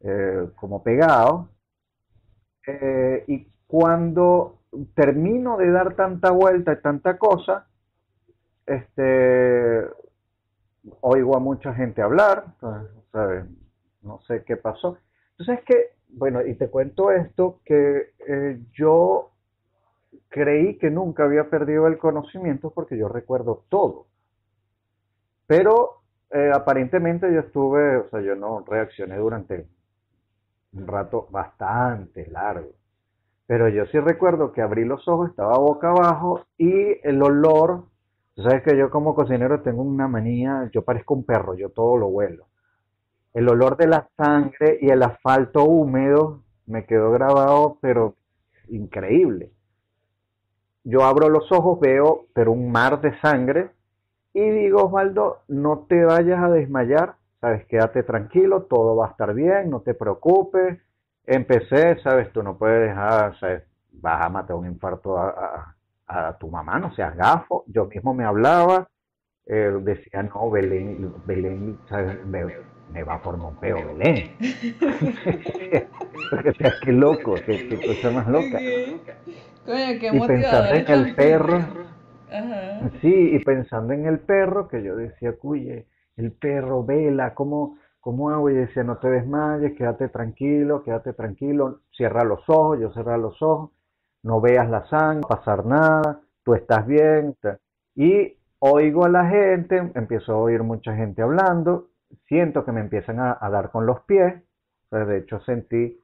eh, 0.00 0.48
como 0.56 0.82
pegados. 0.82 1.48
Eh, 2.66 3.24
y 3.28 3.46
cuando 3.66 4.58
termino 4.94 5.56
de 5.56 5.70
dar 5.70 5.94
tanta 5.94 6.30
vuelta 6.30 6.72
y 6.72 6.82
tanta 6.82 7.16
cosa, 7.16 7.66
este, 8.66 9.84
oigo 11.00 11.36
a 11.36 11.40
mucha 11.40 11.74
gente 11.74 12.02
hablar, 12.02 12.46
¿sabes? 13.12 13.44
No 14.02 14.20
sé 14.26 14.44
qué 14.44 14.56
pasó. 14.56 14.98
Entonces 15.32 15.58
es 15.58 15.64
que, 15.64 15.90
bueno, 16.08 16.44
y 16.44 16.54
te 16.54 16.68
cuento 16.68 17.10
esto, 17.10 17.60
que 17.64 18.12
eh, 18.28 18.60
yo 18.72 19.30
creí 20.28 20.78
que 20.78 20.90
nunca 20.90 21.24
había 21.24 21.50
perdido 21.50 21.86
el 21.86 21.98
conocimiento 21.98 22.70
porque 22.70 22.96
yo 22.96 23.08
recuerdo 23.08 23.64
todo. 23.68 24.06
Pero 25.46 26.02
eh, 26.30 26.50
aparentemente 26.54 27.32
yo 27.32 27.40
estuve, 27.40 27.98
o 27.98 28.08
sea, 28.10 28.20
yo 28.20 28.34
no 28.34 28.64
reaccioné 28.66 29.16
durante 29.16 29.66
un 30.72 30.86
rato 30.86 31.28
bastante 31.30 32.26
largo. 32.30 32.70
Pero 33.46 33.68
yo 33.68 33.86
sí 33.86 33.98
recuerdo 34.00 34.52
que 34.52 34.60
abrí 34.60 34.84
los 34.84 35.06
ojos, 35.06 35.30
estaba 35.30 35.56
boca 35.58 35.90
abajo 35.90 36.44
y 36.58 36.98
el 37.06 37.22
olor, 37.22 37.84
sabes 38.42 38.62
que 38.62 38.76
yo 38.76 38.90
como 38.90 39.14
cocinero 39.14 39.62
tengo 39.62 39.82
una 39.82 40.08
manía, 40.08 40.68
yo 40.72 40.82
parezco 40.82 41.14
un 41.14 41.24
perro, 41.24 41.54
yo 41.54 41.70
todo 41.70 41.96
lo 41.96 42.08
huelo. 42.08 42.46
El 43.34 43.48
olor 43.48 43.76
de 43.76 43.86
la 43.86 44.08
sangre 44.16 44.78
y 44.80 44.90
el 44.90 45.02
asfalto 45.02 45.64
húmedo 45.64 46.42
me 46.66 46.84
quedó 46.86 47.10
grabado, 47.12 47.78
pero 47.80 48.14
increíble. 48.68 49.52
Yo 50.84 51.04
abro 51.04 51.28
los 51.28 51.50
ojos, 51.52 51.80
veo, 51.80 52.26
pero 52.32 52.52
un 52.52 52.70
mar 52.70 53.00
de 53.00 53.18
sangre 53.20 53.70
y 54.32 54.50
digo, 54.50 54.84
Osvaldo, 54.84 55.38
no 55.48 55.86
te 55.88 56.04
vayas 56.04 56.42
a 56.42 56.50
desmayar, 56.50 57.14
sabes, 57.40 57.64
quédate 57.66 58.02
tranquilo, 58.02 58.64
todo 58.64 58.94
va 58.94 59.06
a 59.06 59.10
estar 59.12 59.32
bien, 59.32 59.70
no 59.70 59.80
te 59.80 59.94
preocupes, 59.94 60.78
empecé, 61.24 61.98
sabes, 62.02 62.30
tú 62.32 62.42
no 62.42 62.58
puedes 62.58 62.88
dejar, 62.88 63.38
sabes, 63.40 63.62
vas 63.92 64.24
a 64.24 64.28
matar 64.28 64.56
un 64.56 64.66
infarto 64.66 65.16
a, 65.16 65.75
tu 66.38 66.48
mamá, 66.50 66.78
no 66.78 66.94
seas 66.94 67.16
gafo. 67.16 67.64
Yo 67.66 67.86
mismo 67.86 68.14
me 68.14 68.24
hablaba, 68.24 68.88
eh, 69.46 69.72
decía, 69.82 70.22
no, 70.22 70.50
Belén, 70.50 71.12
Belén, 71.26 71.78
¿sabes? 71.88 72.24
Me, 72.26 72.44
va 73.02 73.20
por 73.20 73.38
peo, 73.58 73.78
Belén. 73.94 74.36
Qué 76.82 76.92
loco, 76.92 77.34
qué, 77.44 77.80
cosa 77.86 78.10
más 78.10 78.26
loca. 78.28 78.60
y 78.60 80.20
pensando 80.26 80.74
en 80.74 80.90
el 80.90 81.14
perro, 81.14 81.58
sí, 83.00 83.30
y 83.34 83.38
pensando 83.44 83.92
en 83.92 84.06
el 84.06 84.20
perro, 84.20 84.68
que 84.68 84.82
yo 84.82 84.96
decía, 84.96 85.32
cuye, 85.36 85.86
el 86.16 86.32
perro, 86.32 86.84
vela, 86.84 87.34
cómo 87.34 87.76
¿Cómo 88.06 88.30
hago? 88.30 88.48
Y 88.50 88.54
decía, 88.54 88.84
no 88.84 88.98
te 88.98 89.10
desmayes, 89.10 89.76
quédate 89.76 90.08
tranquilo, 90.08 90.84
quédate 90.84 91.12
tranquilo, 91.12 91.80
cierra 91.90 92.22
los 92.22 92.38
ojos, 92.48 92.78
yo 92.78 92.92
cerrar 92.92 93.18
los 93.18 93.42
ojos, 93.42 93.72
no 94.26 94.40
veas 94.40 94.68
la 94.68 94.84
sangre, 94.88 95.20
no 95.22 95.28
pasar 95.28 95.64
nada, 95.64 96.20
tú 96.44 96.54
estás 96.54 96.84
bien. 96.86 97.36
Y 97.94 98.36
oigo 98.58 99.04
a 99.04 99.08
la 99.08 99.28
gente, 99.28 99.92
empiezo 99.94 100.32
a 100.32 100.38
oír 100.38 100.64
mucha 100.64 100.94
gente 100.96 101.22
hablando, 101.22 101.90
siento 102.26 102.64
que 102.64 102.72
me 102.72 102.80
empiezan 102.80 103.20
a, 103.20 103.38
dar 103.50 103.70
con 103.70 103.86
los 103.86 104.00
pies, 104.02 104.42
de 104.90 105.18
hecho 105.18 105.40
sentí, 105.40 106.00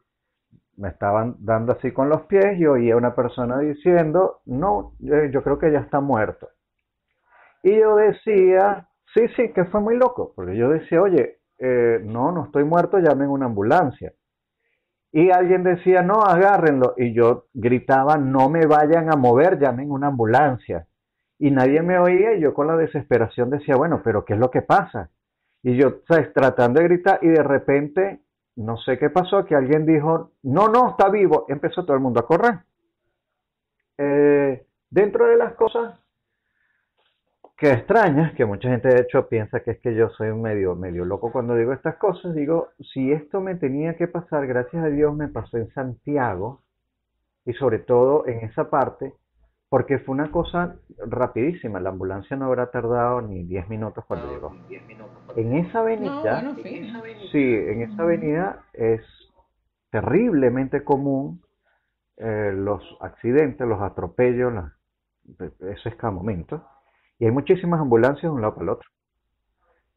me 0.76 0.88
estaban 0.88 1.34
dando 1.40 1.72
así 1.72 1.90
con 1.90 2.08
los 2.08 2.22
pies 2.22 2.58
y 2.58 2.66
oí 2.66 2.90
a 2.90 2.96
una 2.96 3.14
persona 3.14 3.58
diciendo, 3.58 4.40
no, 4.46 4.94
yo 5.00 5.42
creo 5.42 5.58
que 5.58 5.72
ya 5.72 5.80
está 5.80 6.00
muerto. 6.00 6.48
Y 7.64 7.76
yo 7.76 7.96
decía, 7.96 8.88
sí, 9.14 9.26
sí, 9.36 9.52
que 9.52 9.64
fue 9.64 9.80
muy 9.80 9.96
loco, 9.96 10.32
porque 10.34 10.56
yo 10.56 10.68
decía, 10.68 11.02
oye, 11.02 11.40
eh, 11.58 12.00
no, 12.04 12.30
no 12.30 12.44
estoy 12.44 12.64
muerto, 12.64 12.98
llamen 12.98 13.28
una 13.28 13.46
ambulancia. 13.46 14.12
Y 15.12 15.30
alguien 15.30 15.62
decía, 15.62 16.02
no, 16.02 16.22
agárrenlo. 16.22 16.94
Y 16.96 17.12
yo 17.12 17.46
gritaba, 17.52 18.16
no 18.16 18.48
me 18.48 18.66
vayan 18.66 19.12
a 19.12 19.16
mover, 19.16 19.58
llamen 19.58 19.90
una 19.90 20.08
ambulancia. 20.08 20.86
Y 21.38 21.50
nadie 21.50 21.82
me 21.82 21.98
oía 21.98 22.34
y 22.34 22.40
yo 22.40 22.54
con 22.54 22.66
la 22.66 22.76
desesperación 22.76 23.50
decía, 23.50 23.76
bueno, 23.76 24.00
pero 24.02 24.24
¿qué 24.24 24.34
es 24.34 24.38
lo 24.38 24.50
que 24.50 24.62
pasa? 24.62 25.10
Y 25.62 25.76
yo, 25.76 26.00
¿sabes? 26.08 26.32
Tratando 26.32 26.80
de 26.80 26.88
gritar 26.88 27.18
y 27.20 27.28
de 27.28 27.42
repente, 27.42 28.20
no 28.56 28.76
sé 28.78 28.98
qué 28.98 29.10
pasó, 29.10 29.44
que 29.44 29.54
alguien 29.54 29.84
dijo, 29.84 30.32
no, 30.42 30.68
no, 30.68 30.90
está 30.90 31.10
vivo. 31.10 31.44
Empezó 31.48 31.84
todo 31.84 31.94
el 31.94 32.02
mundo 32.02 32.20
a 32.20 32.26
correr. 32.26 32.60
Eh, 33.98 34.66
dentro 34.90 35.26
de 35.26 35.36
las 35.36 35.52
cosas 35.54 36.01
que 37.62 37.70
extraña, 37.70 38.34
que 38.34 38.44
mucha 38.44 38.68
gente 38.68 38.88
de 38.88 39.02
hecho 39.02 39.28
piensa 39.28 39.60
que 39.60 39.70
es 39.70 39.78
que 39.78 39.94
yo 39.94 40.08
soy 40.08 40.32
medio, 40.32 40.74
medio 40.74 41.04
loco 41.04 41.30
cuando 41.30 41.54
digo 41.54 41.72
estas 41.72 41.94
cosas, 41.94 42.34
digo, 42.34 42.70
si 42.92 43.12
esto 43.12 43.40
me 43.40 43.54
tenía 43.54 43.96
que 43.96 44.08
pasar, 44.08 44.48
gracias 44.48 44.82
a 44.84 44.88
Dios 44.88 45.14
me 45.14 45.28
pasó 45.28 45.58
en 45.58 45.72
Santiago 45.72 46.64
y 47.44 47.52
sobre 47.52 47.78
todo 47.78 48.26
en 48.26 48.40
esa 48.40 48.68
parte, 48.68 49.14
porque 49.68 50.00
fue 50.00 50.12
una 50.12 50.32
cosa 50.32 50.74
rapidísima, 51.06 51.78
la 51.78 51.90
ambulancia 51.90 52.36
no 52.36 52.46
habrá 52.46 52.72
tardado 52.72 53.22
ni 53.22 53.44
10 53.44 53.68
minutos 53.68 54.04
cuando 54.06 54.28
llegó. 54.32 54.56
En 55.36 55.52
esa 55.52 55.82
avenida, 55.82 56.56
sí, 57.30 57.54
en 57.54 57.82
esa 57.82 58.02
avenida 58.02 58.64
es 58.72 59.02
terriblemente 59.92 60.82
común 60.82 61.42
eh, 62.16 62.50
los 62.56 62.82
accidentes, 63.00 63.64
los 63.68 63.80
atropellos, 63.80 64.52
ese 65.60 65.90
escamomentos 65.90 66.60
y 67.22 67.26
hay 67.26 67.30
muchísimas 67.30 67.80
ambulancias 67.80 68.22
de 68.22 68.30
un 68.30 68.40
lado 68.40 68.54
para 68.54 68.64
el 68.64 68.68
otro. 68.70 68.88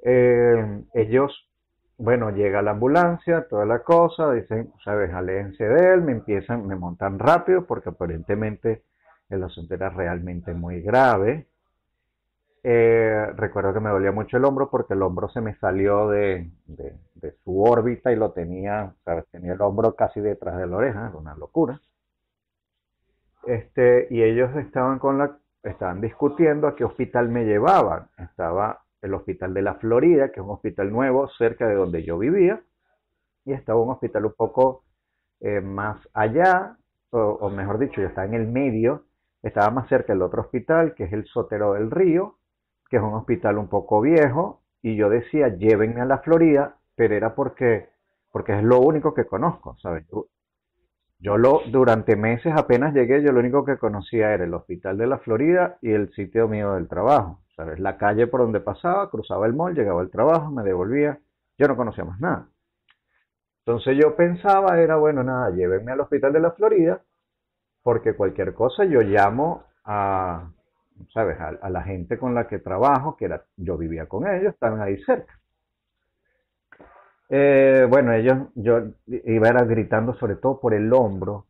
Eh, 0.03 0.83
ellos, 0.93 1.49
bueno, 1.97 2.29
llega 2.29 2.61
la 2.61 2.69
ambulancia, 2.69 3.47
toda 3.49 3.65
la 3.65 3.79
cosa, 3.79 4.31
dicen, 4.31 4.71
sabes, 4.83 5.11
aléjense 5.11 5.63
de 5.67 5.93
él, 5.95 6.03
me 6.03 6.11
empiezan, 6.11 6.67
me 6.67 6.75
montan 6.75 7.17
rápido 7.17 7.65
porque 7.65 7.89
aparentemente 7.89 8.83
el 9.29 9.41
asunto 9.41 9.73
era 9.73 9.89
realmente 9.89 10.53
muy 10.53 10.81
grave. 10.81 11.47
Eh, 12.61 13.25
recuerdo 13.35 13.73
que 13.73 13.79
me 13.79 13.89
dolía 13.89 14.11
mucho 14.11 14.37
el 14.37 14.45
hombro 14.45 14.69
porque 14.69 14.93
el 14.93 15.01
hombro 15.01 15.27
se 15.29 15.41
me 15.41 15.55
salió 15.55 16.07
de, 16.09 16.51
de, 16.67 17.31
su 17.43 17.59
órbita 17.59 18.11
y 18.11 18.17
lo 18.17 18.33
tenía, 18.33 18.93
sabes, 19.03 19.25
tenía 19.31 19.53
el 19.53 19.61
hombro 19.61 19.95
casi 19.95 20.21
detrás 20.21 20.59
de 20.59 20.67
la 20.67 20.77
oreja, 20.77 21.07
era 21.07 21.17
una 21.17 21.33
locura. 21.33 21.81
Este, 23.47 24.09
y 24.11 24.21
ellos 24.21 24.55
estaban 24.57 24.99
con 24.99 25.17
la 25.17 25.39
estaban 25.65 26.01
discutiendo 26.01 26.67
a 26.67 26.75
qué 26.75 26.83
hospital 26.83 27.29
me 27.29 27.45
llevaban. 27.45 28.07
Estaba 28.17 28.81
el 29.01 29.13
hospital 29.13 29.53
de 29.53 29.61
la 29.61 29.75
Florida, 29.75 30.29
que 30.31 30.39
es 30.39 30.45
un 30.45 30.51
hospital 30.51 30.91
nuevo 30.91 31.27
cerca 31.37 31.67
de 31.67 31.75
donde 31.75 32.03
yo 32.03 32.17
vivía, 32.17 32.61
y 33.45 33.53
estaba 33.53 33.81
un 33.81 33.91
hospital 33.91 34.25
un 34.25 34.33
poco 34.33 34.83
eh, 35.39 35.61
más 35.61 35.97
allá, 36.13 36.77
o, 37.11 37.49
mejor 37.49 37.79
dicho, 37.79 38.01
yo 38.01 38.07
estaba 38.07 38.27
en 38.27 38.33
el 38.33 38.47
medio, 38.47 39.03
estaba 39.41 39.69
más 39.69 39.87
cerca 39.87 40.11
del 40.13 40.21
otro 40.21 40.41
hospital, 40.41 40.95
que 40.95 41.05
es 41.05 41.13
el 41.13 41.25
Sotero 41.25 41.73
del 41.73 41.91
Río, 41.91 42.37
que 42.89 42.97
es 42.97 43.03
un 43.03 43.13
hospital 43.13 43.57
un 43.57 43.69
poco 43.69 44.01
viejo, 44.01 44.61
y 44.81 44.95
yo 44.95 45.09
decía, 45.09 45.49
llévenme 45.49 46.01
a 46.01 46.05
la 46.05 46.19
Florida, 46.19 46.77
pero 46.95 47.15
era 47.15 47.35
porque, 47.35 47.89
porque 48.31 48.57
es 48.57 48.63
lo 48.63 48.79
único 48.79 49.13
que 49.13 49.25
conozco, 49.25 49.77
¿sabes? 49.81 50.05
Lo, 51.19 51.61
durante 51.71 52.15
meses 52.15 52.53
apenas 52.55 52.93
llegué, 52.93 53.23
yo 53.23 53.31
lo 53.31 53.39
único 53.39 53.65
que 53.65 53.77
conocía 53.77 54.33
era 54.33 54.43
el 54.43 54.53
hospital 54.53 54.97
de 54.97 55.07
la 55.07 55.17
Florida 55.19 55.77
y 55.81 55.91
el 55.91 56.13
sitio 56.13 56.47
mío 56.47 56.73
del 56.73 56.87
trabajo. 56.87 57.41
¿Sabes? 57.55 57.79
La 57.79 57.97
calle 57.97 58.27
por 58.27 58.41
donde 58.41 58.59
pasaba, 58.59 59.09
cruzaba 59.09 59.45
el 59.45 59.53
mall, 59.53 59.75
llegaba 59.75 60.01
al 60.01 60.09
trabajo, 60.09 60.51
me 60.51 60.63
devolvía. 60.63 61.19
Yo 61.57 61.67
no 61.67 61.77
conocía 61.77 62.03
más 62.03 62.19
nada. 62.19 62.49
Entonces 63.65 63.97
yo 63.97 64.15
pensaba, 64.15 64.79
era 64.79 64.97
bueno, 64.97 65.23
nada, 65.23 65.49
llévenme 65.51 65.93
al 65.93 66.01
hospital 66.01 66.33
de 66.33 66.39
la 66.39 66.51
Florida, 66.51 67.01
porque 67.81 68.13
cualquier 68.15 68.53
cosa 68.53 68.85
yo 68.85 69.01
llamo 69.01 69.63
a, 69.85 70.51
¿sabes? 71.13 71.39
A, 71.39 71.47
a 71.61 71.69
la 71.69 71.81
gente 71.83 72.17
con 72.17 72.35
la 72.35 72.47
que 72.47 72.59
trabajo, 72.59 73.15
que 73.17 73.25
era, 73.25 73.45
yo 73.57 73.77
vivía 73.77 74.07
con 74.07 74.27
ellos, 74.27 74.53
estaban 74.53 74.81
ahí 74.81 75.01
cerca. 75.03 75.39
Eh, 77.29 77.87
bueno, 77.89 78.13
ellos, 78.13 78.37
yo 78.55 78.81
iba 79.07 79.49
era 79.49 79.63
gritando 79.63 80.13
sobre 80.15 80.35
todo 80.35 80.59
por 80.59 80.73
el 80.73 80.91
hombro, 80.93 81.47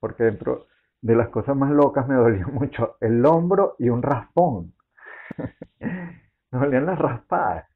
porque 0.00 0.24
dentro 0.24 0.66
de 1.00 1.16
las 1.16 1.28
cosas 1.28 1.56
más 1.56 1.70
locas 1.70 2.06
me 2.08 2.14
dolía 2.16 2.46
mucho 2.46 2.96
el 3.00 3.24
hombro 3.26 3.76
y 3.78 3.88
un 3.88 4.02
raspón. 4.02 4.72
me 5.80 6.58
dolían 6.58 6.86
las 6.86 6.98
raspadas. 6.98 7.66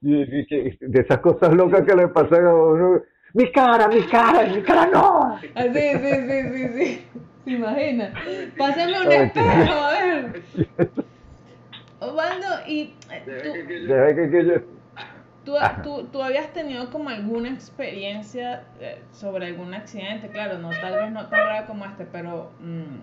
De 0.00 1.00
esas 1.00 1.18
cosas 1.18 1.52
locas 1.54 1.82
que 1.82 1.94
le 1.94 2.08
pasan 2.08 2.46
a 2.46 2.54
uno. 2.54 3.02
Mi 3.34 3.50
cara, 3.50 3.88
mi 3.88 4.02
cara, 4.06 4.46
mi 4.46 4.62
cara 4.62 4.86
no. 4.86 5.38
Ah, 5.54 5.64
sí, 5.64 5.72
sí, 5.72 6.14
sí, 6.28 6.42
sí, 6.52 6.68
sí. 6.78 7.06
¿Se 7.44 7.50
imagina? 7.50 8.12
Pásame 8.56 9.00
un 9.00 9.12
espejo, 9.12 9.72
a 9.72 9.90
ver. 9.90 10.42
Osvaldo, 12.00 12.46
y 12.66 12.94
eh, 13.10 13.74
tú, 15.44 15.54
tú, 15.82 16.08
tú, 16.12 16.22
habías 16.22 16.52
tenido 16.52 16.90
como 16.90 17.08
alguna 17.08 17.50
experiencia 17.50 18.64
eh, 18.78 19.02
sobre 19.10 19.46
algún 19.46 19.74
accidente, 19.74 20.28
claro, 20.28 20.58
no 20.58 20.70
tal 20.70 20.94
vez 20.94 21.12
no 21.12 21.28
tan 21.28 21.40
grave 21.40 21.66
como 21.66 21.84
este, 21.86 22.04
pero 22.04 22.52
mm, 22.60 23.00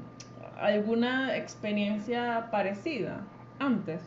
alguna 0.58 1.36
experiencia 1.36 2.48
parecida 2.52 3.22
antes. 3.60 4.02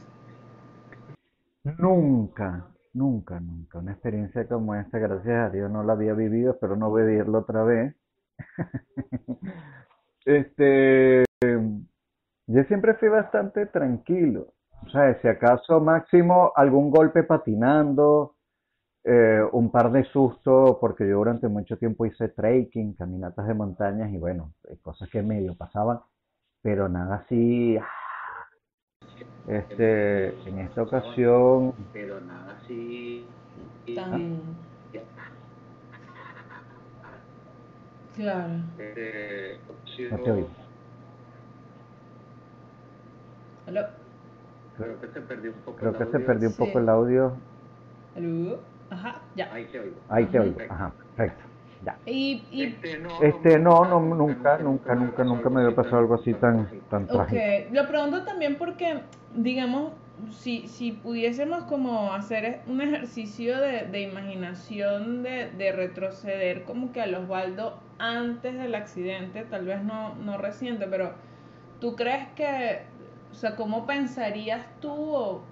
Nunca, 1.76 2.66
nunca, 2.94 3.40
nunca. 3.40 3.78
Una 3.78 3.92
experiencia 3.92 4.48
como 4.48 4.74
esta, 4.74 4.98
gracias 4.98 5.48
a 5.48 5.50
Dios, 5.50 5.70
no 5.70 5.82
la 5.82 5.92
había 5.92 6.14
vivido, 6.14 6.56
pero 6.58 6.76
no 6.76 6.92
vivirlo 6.92 7.40
otra 7.40 7.62
vez. 7.62 7.94
este, 10.24 11.24
yo 12.46 12.64
siempre 12.64 12.94
fui 12.94 13.08
bastante 13.08 13.66
tranquilo. 13.66 14.54
O 14.86 14.90
sea, 14.90 15.20
si 15.20 15.28
acaso 15.28 15.80
máximo 15.80 16.52
algún 16.54 16.90
golpe 16.90 17.22
patinando, 17.22 18.36
eh, 19.04 19.42
un 19.52 19.70
par 19.70 19.90
de 19.92 20.04
sustos, 20.04 20.76
porque 20.80 21.08
yo 21.08 21.16
durante 21.18 21.48
mucho 21.48 21.76
tiempo 21.76 22.06
hice 22.06 22.28
trekking, 22.28 22.94
caminatas 22.94 23.46
de 23.46 23.54
montañas 23.54 24.12
y 24.12 24.18
bueno, 24.18 24.52
cosas 24.82 25.08
que 25.08 25.22
medio 25.22 25.54
pasaban, 25.54 26.00
pero 26.62 26.88
nada 26.88 27.16
así. 27.16 27.76
Ah, 27.78 27.86
este, 29.46 30.48
en 30.48 30.58
esta 30.58 30.82
ocasión. 30.82 31.74
Pero 31.92 32.20
nada 32.20 32.58
así. 32.62 33.26
Tan... 33.94 34.42
Claro. 38.14 38.54
Eh, 38.78 39.60
no 40.10 40.18
te 40.18 40.30
oigo. 40.32 40.50
¿Aló? 43.66 44.07
Creo 44.78 45.00
que 45.00 45.08
se 45.08 45.20
perdió 45.20 45.50
un 45.52 45.58
poco 45.60 45.76
Creo 45.76 45.90
el 45.90 45.96
que 45.98 46.06
se 46.06 46.16
audio. 46.16 46.26
perdió 46.26 46.48
un 46.48 46.54
Sí. 46.54 46.58
poco 46.64 46.78
el 46.78 46.88
audio. 46.88 47.32
¿Aló? 48.16 48.58
Ajá, 48.90 49.20
ya. 49.36 49.52
Ahí 49.52 49.66
te 49.66 49.80
oigo. 49.80 49.96
Ahí 50.08 50.26
te 50.26 50.40
oigo. 50.40 50.58
Ajá, 50.68 50.92
perfecto. 51.16 51.44
Ya. 51.84 51.96
Y, 52.06 52.42
y 52.50 52.64
Este 52.64 52.98
no, 52.98 53.22
Este, 53.22 53.58
no, 53.58 53.84
no, 53.84 54.00
nunca, 54.00 54.58
nunca, 54.58 54.94
nunca, 54.94 55.24
nunca 55.24 55.50
me 55.50 55.60
había 55.62 55.76
pasado 55.76 55.98
algo 55.98 56.14
así 56.14 56.34
tan, 56.34 56.68
tan 56.90 57.06
trágico. 57.06 57.40
lo 57.72 57.86
pregunto 57.86 58.24
también 58.24 58.56
porque, 58.56 59.02
digamos, 59.36 59.92
si, 60.30 60.66
si 60.66 60.90
pudiésemos 60.92 61.64
como 61.64 62.12
hacer 62.12 62.62
un 62.66 62.80
ejercicio 62.80 63.60
de, 63.60 63.86
de 63.86 64.00
imaginación, 64.00 65.22
de, 65.22 65.50
de 65.56 65.70
retroceder 65.70 66.64
como 66.64 66.90
que 66.92 67.00
al 67.00 67.14
Osvaldo 67.14 67.78
antes 68.00 68.54
del 68.58 68.74
accidente, 68.74 69.44
tal 69.44 69.66
vez 69.66 69.82
no, 69.84 70.16
no 70.16 70.36
reciente, 70.38 70.86
pero 70.88 71.12
¿tú 71.80 71.94
crees 71.94 72.26
que, 72.34 72.82
o 73.30 73.34
sea, 73.34 73.56
cómo 73.56 73.86
pensarías 73.86 74.64
tú 74.80 74.92
o 74.92 75.42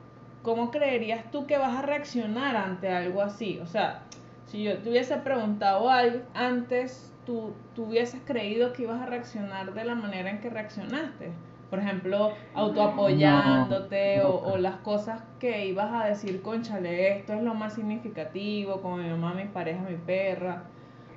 cómo 0.43 0.71
creerías 0.71 1.31
tú 1.31 1.47
que 1.47 1.59
vas 1.59 1.77
a 1.77 1.83
reaccionar 1.83 2.57
ante 2.57 2.89
algo 2.93 3.23
así? 3.23 3.59
O 3.61 3.67
sea, 3.67 4.03
si 4.47 4.63
yo 4.63 4.79
te 4.79 4.91
hubiese 4.91 5.17
preguntado 5.19 5.91
algo 5.91 6.21
antes, 6.35 7.13
¿tú, 7.27 7.53
tú 7.75 7.85
hubieses 7.87 8.21
creído 8.25 8.73
que 8.73 8.83
ibas 8.83 9.01
a 9.03 9.07
reaccionar 9.07 9.75
de 9.75 9.85
la 9.85 9.95
manera 9.95 10.31
en 10.31 10.41
que 10.41 10.49
reaccionaste? 10.51 11.31
Por 11.71 11.81
ejemplo, 11.81 12.31
autoapoyándote 12.55 14.19
No. 14.19 14.29
o, 14.29 14.53
o 14.53 14.57
las 14.57 14.77
cosas 14.77 15.21
que 15.41 15.67
ibas 15.67 15.93
a 15.93 16.07
decir, 16.07 16.43
conchale, 16.43 17.19
esto 17.19 17.33
es 17.35 17.43
lo 17.43 17.55
más 17.55 17.75
significativo, 17.75 18.81
como 18.81 18.97
mi 18.99 19.09
mamá, 19.09 19.35
mi 19.35 19.47
pareja, 19.47 19.81
mi 19.83 19.97
perra. 19.97 20.63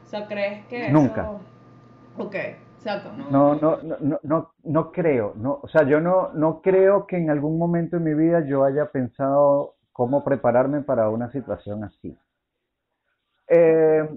O 0.06 0.08
sea, 0.10 0.26
¿crees 0.28 0.66
que 0.66 0.86
eso- 0.86 0.94
Nunca. 0.94 1.30
Ok, 2.18 2.36
No, 3.30 3.56
no, 3.56 3.78
no, 3.84 4.20
no, 4.24 4.54
no, 4.64 4.92
creo, 4.92 5.34
no, 5.36 5.60
o 5.62 5.68
sea, 5.68 5.84
yo 5.84 6.00
no, 6.02 6.34
no 6.34 6.62
creo 6.62 7.06
que 7.08 7.18
en 7.18 7.30
algún 7.30 7.58
momento 7.58 7.98
de 7.98 8.04
mi 8.04 8.14
vida 8.14 8.46
yo 8.46 8.64
haya 8.64 8.92
pensado 8.92 9.76
cómo 9.92 10.24
prepararme 10.24 10.82
para 10.82 11.10
una 11.10 11.32
situación 11.32 11.84
así. 11.84 12.18
Eh, 13.48 14.08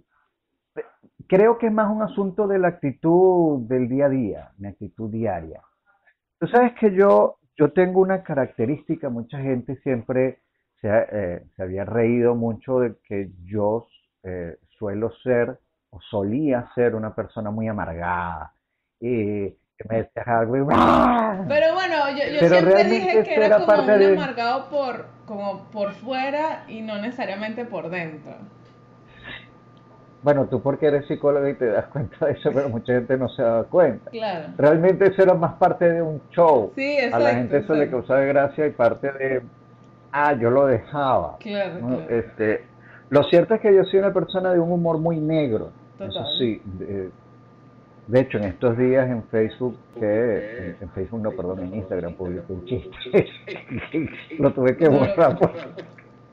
creo 1.28 1.58
que 1.58 1.66
es 1.66 1.72
más 1.72 1.90
un 1.90 2.02
asunto 2.02 2.46
de 2.46 2.58
la 2.58 2.68
actitud 2.68 3.60
del 3.66 3.88
día 3.88 4.06
a 4.06 4.08
día, 4.08 4.50
mi 4.58 4.68
actitud 4.68 5.10
diaria. 5.10 5.60
Tú 6.38 6.46
sabes 6.48 6.74
que 6.80 6.94
yo, 6.94 7.36
yo 7.58 7.72
tengo 7.72 8.00
una 8.00 8.22
característica, 8.22 9.10
mucha 9.10 9.38
gente 9.40 9.76
siempre 9.82 10.40
se, 10.80 10.90
ha- 10.90 11.08
eh, 11.12 11.44
se 11.56 11.62
había 11.62 11.84
reído 11.84 12.34
mucho 12.36 12.80
de 12.80 12.96
que 13.08 13.30
yo 13.44 13.86
eh, 14.24 14.56
suelo 14.78 15.12
ser 15.24 15.58
o 15.92 16.00
solía 16.10 16.68
ser 16.74 16.94
una 16.94 17.14
persona 17.14 17.50
muy 17.50 17.68
amargada 17.68 18.52
y 18.98 19.50
que 19.50 19.84
me 19.88 19.96
decías 19.98 20.26
algo 20.26 20.56
y 20.56 20.60
¡ah! 20.72 21.44
Pero 21.46 21.74
bueno, 21.74 21.94
yo, 22.10 22.24
yo 22.32 22.40
Pero 22.40 22.54
siempre 22.56 22.84
dije 22.84 23.22
que 23.24 23.34
era 23.34 23.56
como 23.56 23.66
parte 23.66 23.92
un 23.92 23.98
de- 23.98 24.12
amargado 24.16 24.68
por, 24.70 25.06
como 25.26 25.64
por 25.70 25.92
fuera 25.92 26.64
y 26.68 26.80
no 26.80 26.98
necesariamente 26.98 27.64
por 27.66 27.90
dentro. 27.90 28.32
Bueno, 30.22 30.46
tú 30.46 30.62
porque 30.62 30.86
eres 30.86 31.06
psicóloga 31.08 31.50
y 31.50 31.54
te 31.54 31.66
das 31.66 31.86
cuenta 31.86 32.26
de 32.26 32.32
eso, 32.32 32.50
pero 32.54 32.68
mucha 32.68 32.92
gente 32.94 33.16
no 33.18 33.28
se 33.28 33.42
da 33.42 33.64
cuenta. 33.64 34.08
Claro. 34.10 34.48
Realmente 34.56 35.08
eso 35.08 35.22
era 35.22 35.34
más 35.34 35.54
parte 35.54 35.90
de 35.90 36.00
un 36.00 36.22
show. 36.30 36.72
Sí, 36.76 36.96
A 37.12 37.18
la 37.18 37.30
gente 37.34 37.58
eso 37.58 37.74
le 37.74 37.90
causaba 37.90 38.20
gracia 38.20 38.66
y 38.66 38.70
parte 38.70 39.10
de, 39.12 39.42
ah, 40.12 40.32
yo 40.34 40.48
lo 40.50 40.66
dejaba. 40.66 41.36
Claro, 41.40 41.80
¿no? 41.80 41.96
claro. 41.96 42.10
Este, 42.10 42.64
lo 43.10 43.24
cierto 43.24 43.54
es 43.54 43.60
que 43.60 43.74
yo 43.74 43.82
soy 43.84 43.98
una 43.98 44.12
persona 44.12 44.52
de 44.52 44.60
un 44.60 44.70
humor 44.70 44.98
muy 44.98 45.18
negro. 45.18 45.72
Eso 46.08 46.26
sí. 46.38 46.60
De, 46.64 47.10
de 48.08 48.20
hecho, 48.20 48.38
en 48.38 48.44
estos 48.44 48.76
días 48.76 49.08
en 49.08 49.22
Facebook, 49.28 49.76
que 49.98 50.58
en, 50.58 50.76
en 50.80 50.90
Facebook 50.90 51.20
no, 51.22 51.30
perdón, 51.30 51.60
en 51.60 51.74
Instagram 51.76 52.14
publiqué 52.14 52.52
un 52.52 52.64
chiste. 52.64 52.90
lo 54.38 54.52
tuve 54.52 54.76
que 54.76 54.88
borrar. 54.88 55.38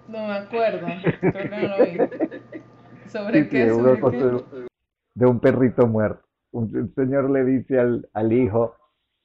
No 0.08 0.28
me 0.28 0.34
acuerdo. 0.34 0.88
Creo 1.22 1.32
que 1.34 1.50
no 1.50 1.78
lo 1.78 1.86
vi. 1.86 1.98
¿Sobre 3.08 3.34
Sí, 3.40 3.44
sí, 3.44 3.50
qué? 3.50 3.66
de 3.66 3.70
¿Sobre 3.70 3.92
una 3.92 4.00
cosa 4.02 4.18
qué? 4.18 4.24
de- 4.26 4.68
de 5.16 5.26
un 5.26 5.40
perrito 5.40 5.86
muerto. 5.88 6.22
Un, 6.52 6.92
señor 6.96 7.30
le 7.30 7.44
dice 7.44 7.80
al, 7.80 8.08
al 8.14 8.32
hijo, 8.34 8.76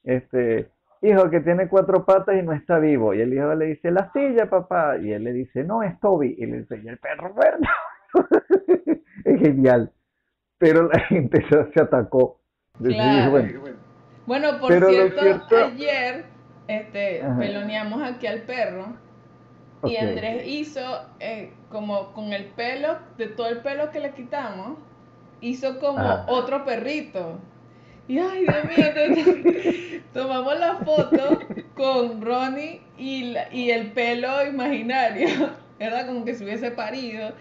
este, 0.03 0.69
hijo 1.01 1.29
que 1.29 1.39
tiene 1.39 1.67
cuatro 1.67 2.05
patas 2.05 2.35
y 2.37 2.43
no 2.43 2.51
está 2.53 2.77
vivo. 2.79 3.13
Y 3.13 3.21
el 3.21 3.33
hijo 3.33 3.53
le 3.55 3.65
dice, 3.67 3.89
la 3.91 4.11
silla, 4.11 4.49
papá. 4.49 4.97
Y 4.97 5.11
él 5.13 5.23
le 5.23 5.33
dice, 5.33 5.63
no, 5.63 5.81
es 5.83 5.99
Toby. 5.99 6.35
Y 6.37 6.45
le 6.45 6.65
y 6.69 6.87
el 6.87 6.97
perro 6.99 7.33
muerto. 7.33 7.67
es 9.25 9.39
genial. 9.39 9.91
Pero 10.57 10.89
la 10.89 10.99
gente 11.09 11.43
se, 11.49 11.71
se 11.73 11.81
atacó. 11.81 12.39
Claro. 12.81 13.31
bueno, 13.31 13.59
Bueno, 14.25 14.59
por 14.59 14.69
Pero 14.69 14.89
cierto, 14.89 15.21
cierto- 15.21 15.57
ayer 15.65 16.25
este, 16.67 17.21
Ajá. 17.23 17.37
peloneamos 17.39 18.01
aquí 18.03 18.27
al 18.27 18.41
perro 18.41 18.97
y. 19.85 19.97
Andrés 19.97 20.47
hizo 20.47 20.81
eh, 21.19 21.53
como 21.69 22.11
con 22.13 22.33
el 22.33 22.45
pelo, 22.45 22.97
de 23.17 23.27
todo 23.27 23.47
el 23.49 23.59
pelo 23.59 23.91
que 23.91 23.99
le 23.99 24.11
quitamos, 24.11 24.77
hizo 25.41 25.79
como 25.79 25.99
Ajá. 25.99 26.25
otro 26.27 26.65
perrito. 26.65 27.39
Y 28.07 28.17
ay, 28.19 28.41
Dios 28.41 28.65
mío, 28.65 28.85
entonces, 28.95 30.01
tomamos 30.13 30.59
la 30.59 30.75
foto 30.77 31.39
con 31.75 32.21
Ronnie 32.21 32.81
y, 32.97 33.31
la- 33.31 33.53
y 33.53 33.69
el 33.71 33.91
pelo 33.91 34.45
imaginario, 34.45 35.27
era 35.79 36.05
como 36.07 36.25
que 36.25 36.33
se 36.35 36.43
hubiese 36.43 36.71
parido. 36.71 37.31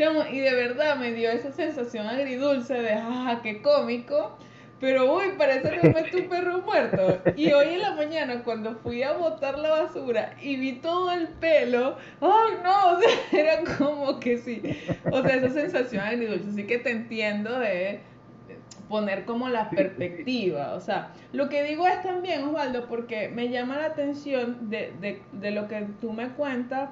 Chamo, 0.00 0.24
y 0.32 0.38
de 0.40 0.54
verdad 0.54 0.96
me 0.96 1.12
dio 1.12 1.30
esa 1.30 1.52
sensación 1.52 2.06
agridulce 2.06 2.72
de 2.72 2.88
jaja, 2.88 3.42
qué 3.42 3.60
cómico. 3.60 4.38
Pero 4.80 5.14
uy, 5.14 5.32
parece 5.36 5.68
realmente 5.68 6.22
un 6.22 6.28
perro 6.30 6.62
muerto. 6.62 7.20
Y 7.36 7.52
hoy 7.52 7.74
en 7.74 7.82
la 7.82 7.94
mañana, 7.94 8.42
cuando 8.42 8.76
fui 8.76 9.02
a 9.02 9.12
botar 9.12 9.58
la 9.58 9.68
basura 9.68 10.34
y 10.40 10.56
vi 10.56 10.76
todo 10.76 11.12
el 11.12 11.28
pelo, 11.28 11.98
¡ay 12.22 12.54
no! 12.64 12.92
O 12.92 12.98
sea, 12.98 13.10
era 13.38 13.76
como 13.76 14.18
que 14.18 14.38
sí. 14.38 14.62
O 15.12 15.20
sea, 15.20 15.36
esa 15.36 15.50
sensación 15.50 16.02
agridulce. 16.02 16.48
Así 16.48 16.66
que 16.66 16.78
te 16.78 16.92
entiendo 16.92 17.58
de 17.58 18.00
poner 18.88 19.26
como 19.26 19.50
la 19.50 19.68
perspectiva. 19.68 20.72
O 20.76 20.80
sea, 20.80 21.12
lo 21.34 21.50
que 21.50 21.62
digo 21.62 21.86
es 21.86 22.02
también, 22.02 22.44
Osvaldo, 22.44 22.88
porque 22.88 23.28
me 23.28 23.50
llama 23.50 23.76
la 23.76 23.84
atención 23.84 24.70
de, 24.70 24.94
de, 24.98 25.20
de 25.32 25.50
lo 25.50 25.68
que 25.68 25.88
tú 26.00 26.14
me 26.14 26.30
cuentas, 26.30 26.88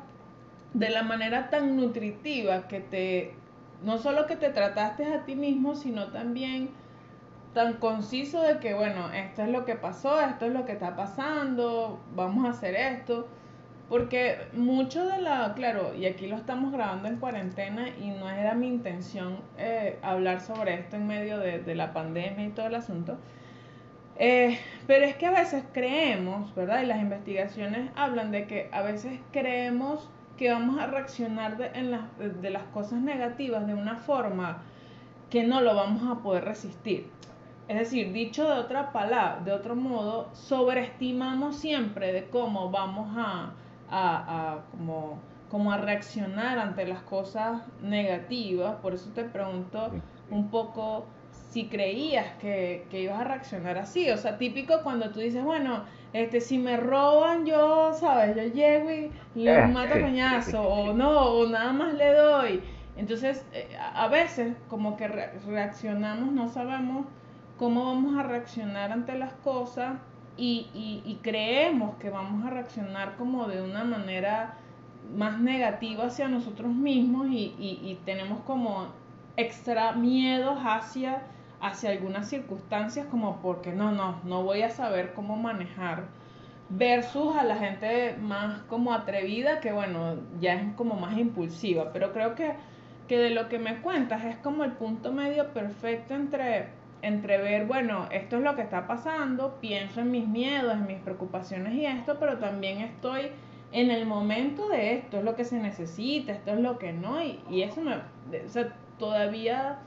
de 0.75 0.91
la 0.91 1.03
manera 1.03 1.51
tan 1.51 1.77
nutritiva 1.77 2.69
que 2.69 2.81
te, 2.81 3.35
no 3.83 3.99
solo 3.99 4.27
que 4.27 4.37
te 4.37 4.51
trataste 4.51 5.05
a 5.07 5.25
ti 5.25 5.35
mismo, 5.35 5.75
sino 5.75 6.09
también 6.09 6.71
tan 7.55 7.75
conciso 7.75 8.43
de 8.43 8.59
que, 8.59 8.75
bueno, 8.75 9.11
esto 9.13 9.43
es 9.43 9.49
lo 9.49 9.65
que 9.65 9.75
pasó, 9.75 10.21
esto 10.21 10.47
es 10.47 10.53
lo 10.53 10.65
que 10.65 10.73
está 10.73 10.95
pasando, 10.97 12.01
vamos 12.15 12.47
a 12.47 12.51
hacer 12.51 12.75
esto. 12.75 13.29
Porque 13.89 14.49
mucho 14.53 15.07
de 15.07 15.23
la, 15.23 15.55
claro, 15.55 15.95
y 15.95 16.05
aquí 16.05 16.27
lo 16.27 16.37
estamos 16.37 16.73
grabando 16.73 17.09
en 17.09 17.17
cuarentena 17.17 17.89
y 17.89 18.11
no 18.11 18.29
era 18.29 18.55
mi 18.55 18.69
intención 18.69 19.41
eh, 19.57 19.99
hablar 20.03 20.43
sobre 20.43 20.75
esto 20.75 20.97
en 20.97 21.07
medio 21.07 21.39
de, 21.39 21.61
de 21.61 21.75
la 21.75 21.95
pandemia 21.95 22.45
y 22.45 22.51
todo 22.51 22.67
el 22.67 22.75
asunto. 22.75 23.19
Eh, 24.17 24.59
pero 24.87 25.07
es 25.07 25.17
que 25.17 25.27
a 25.27 25.31
veces 25.31 25.65
creemos, 25.73 26.55
¿verdad? 26.55 26.83
Y 26.83 26.87
las 26.87 27.01
investigaciones 27.01 27.91
hablan 27.95 28.31
de 28.33 28.47
que 28.47 28.69
a 28.73 28.83
veces 28.83 29.21
creemos 29.33 30.11
que 30.39 30.51
vamos 30.51 30.81
a 30.81 30.87
reaccionar 30.87 31.59
de, 31.59 31.67
en 31.75 31.91
las, 31.91 32.03
de, 32.19 32.51
las 32.51 32.63
cosas 32.69 33.01
negativas 33.01 33.67
de 33.67 33.75
una 33.75 33.97
forma 33.97 34.63
que 35.29 35.45
no 35.45 35.61
lo 35.61 35.75
vamos 35.75 36.03
a 36.11 36.23
poder 36.23 36.45
resistir. 36.45 37.11
Es 37.67 37.79
decir, 37.79 38.13
dicho 38.13 38.49
de 38.49 38.53
otra 38.53 38.93
palabra, 38.93 39.43
de 39.45 39.53
otro 39.53 39.77
modo, 39.77 40.31
sobreestimamos 40.33 41.57
siempre 41.57 42.13
de 42.13 42.29
cómo 42.29 42.71
vamos 42.71 43.15
a, 43.19 43.53
a, 43.91 44.53
a 44.53 44.65
como, 44.71 45.19
como 45.51 45.73
a 45.73 45.77
reaccionar 45.77 46.59
ante 46.59 46.87
las 46.87 47.03
cosas 47.03 47.63
negativas. 47.83 48.77
Por 48.77 48.95
eso 48.95 49.11
te 49.11 49.25
pregunto 49.25 49.91
un 50.31 50.49
poco 50.49 51.07
si 51.51 51.67
creías 51.69 52.33
que, 52.41 52.87
que 52.91 53.03
ibas 53.03 53.21
a 53.21 53.25
reaccionar 53.25 53.77
así. 53.77 54.09
O 54.11 54.17
sea, 54.17 54.39
típico 54.39 54.83
cuando 54.83 55.11
tú 55.11 55.21
dices, 55.21 55.45
bueno, 55.45 55.85
este, 56.13 56.41
si 56.41 56.59
me 56.59 56.77
roban, 56.77 57.45
yo, 57.47 57.93
¿sabes? 57.95 58.37
Yo 58.37 58.43
llego 58.55 58.91
y 58.91 59.11
le 59.35 59.63
Eh, 59.63 59.63
mato 59.63 59.93
sí, 59.93 60.01
coñazo, 60.01 60.63
o 60.63 60.93
no, 60.95 61.21
o 61.33 61.47
nada 61.49 61.73
más 61.73 61.95
le 61.95 62.13
doy. 62.15 62.63
Entonces, 62.97 63.45
eh, 63.53 63.77
a 63.81 64.05
a 64.05 64.09
veces 64.09 64.57
como 64.69 64.97
que 64.97 65.09
re- 65.09 65.33
reaccionamos, 65.47 66.33
no 66.33 66.49
sabemos 66.49 67.07
cómo 67.57 67.87
vamos 67.87 68.19
a 68.19 68.23
reaccionar 68.23 68.93
ante 68.93 69.17
las 69.19 69.33
cosas 69.45 69.97
y, 70.37 71.19
creemos 71.23 71.97
que 71.97 72.11
vamos 72.11 72.47
a 72.47 72.51
reaccionar 72.51 73.17
como 73.17 73.49
de 73.49 73.61
una 73.63 73.85
manera 73.85 74.55
más 75.17 75.41
negativa 75.41 76.07
hacia 76.07 76.29
nosotros 76.29 76.73
mismos 76.73 77.27
y, 77.31 77.99
tenemos 78.05 78.41
como 78.43 78.87
extra 79.37 79.93
miedos 79.93 80.59
hacia, 80.65 81.23
hacia 81.61 81.91
algunas 81.91 82.29
circunstancias 82.29 83.07
como 83.11 83.41
porque 83.41 83.73
no, 83.73 83.93
no, 83.93 84.21
no 84.25 84.43
voy 84.43 84.63
a 84.63 84.71
saber 84.71 85.13
cómo 85.15 85.37
manejar 85.37 86.05
versus 86.71 87.35
a 87.37 87.45
la 87.45 87.57
gente 87.57 88.17
más 88.21 88.61
como 88.63 88.93
atrevida 88.93 89.61
que 89.61 89.73
bueno, 89.73 90.17
ya 90.41 90.55
es 90.55 90.75
como 90.75 90.95
más 90.95 91.17
impulsiva, 91.19 91.93
pero 91.93 92.13
creo 92.13 92.35
que, 92.35 92.53
que 93.09 93.19
de 93.19 93.31
lo 93.31 93.49
que 93.49 93.59
me 93.59 93.81
cuentas 93.81 94.25
es 94.25 94.37
como 94.37 94.65
el 94.65 94.73
punto 94.73 95.13
medio 95.13 95.53
perfecto 95.53 96.15
entre 96.15 96.69
entre 97.03 97.39
ver, 97.39 97.67
bueno, 97.67 98.09
esto 98.11 98.37
es 98.37 98.43
lo 98.43 98.57
que 98.57 98.63
está 98.63 98.87
pasando, 98.87 99.59
pienso 99.61 100.01
en 100.01 100.11
mis 100.11 100.27
miedos, 100.27 100.75
en 100.75 100.87
mis 100.87 100.99
preocupaciones 100.99 101.75
y 101.75 101.87
esto, 101.87 102.17
pero 102.19 102.39
también 102.39 102.79
estoy 102.81 103.31
en 103.73 103.91
el 103.91 104.07
momento 104.07 104.69
de 104.69 104.95
esto, 104.95 105.19
es 105.19 105.25
lo 105.25 105.37
que 105.37 105.45
se 105.45 105.59
necesita, 105.59 106.33
esto 106.33 106.53
es 106.53 106.61
lo 106.61 106.79
que 106.79 106.93
no, 106.93 107.23
y, 107.23 107.41
y 107.51 107.63
eso 107.63 107.83
me, 107.83 107.97
o 107.97 108.49
sea, 108.49 108.75
todavía, 108.99 109.79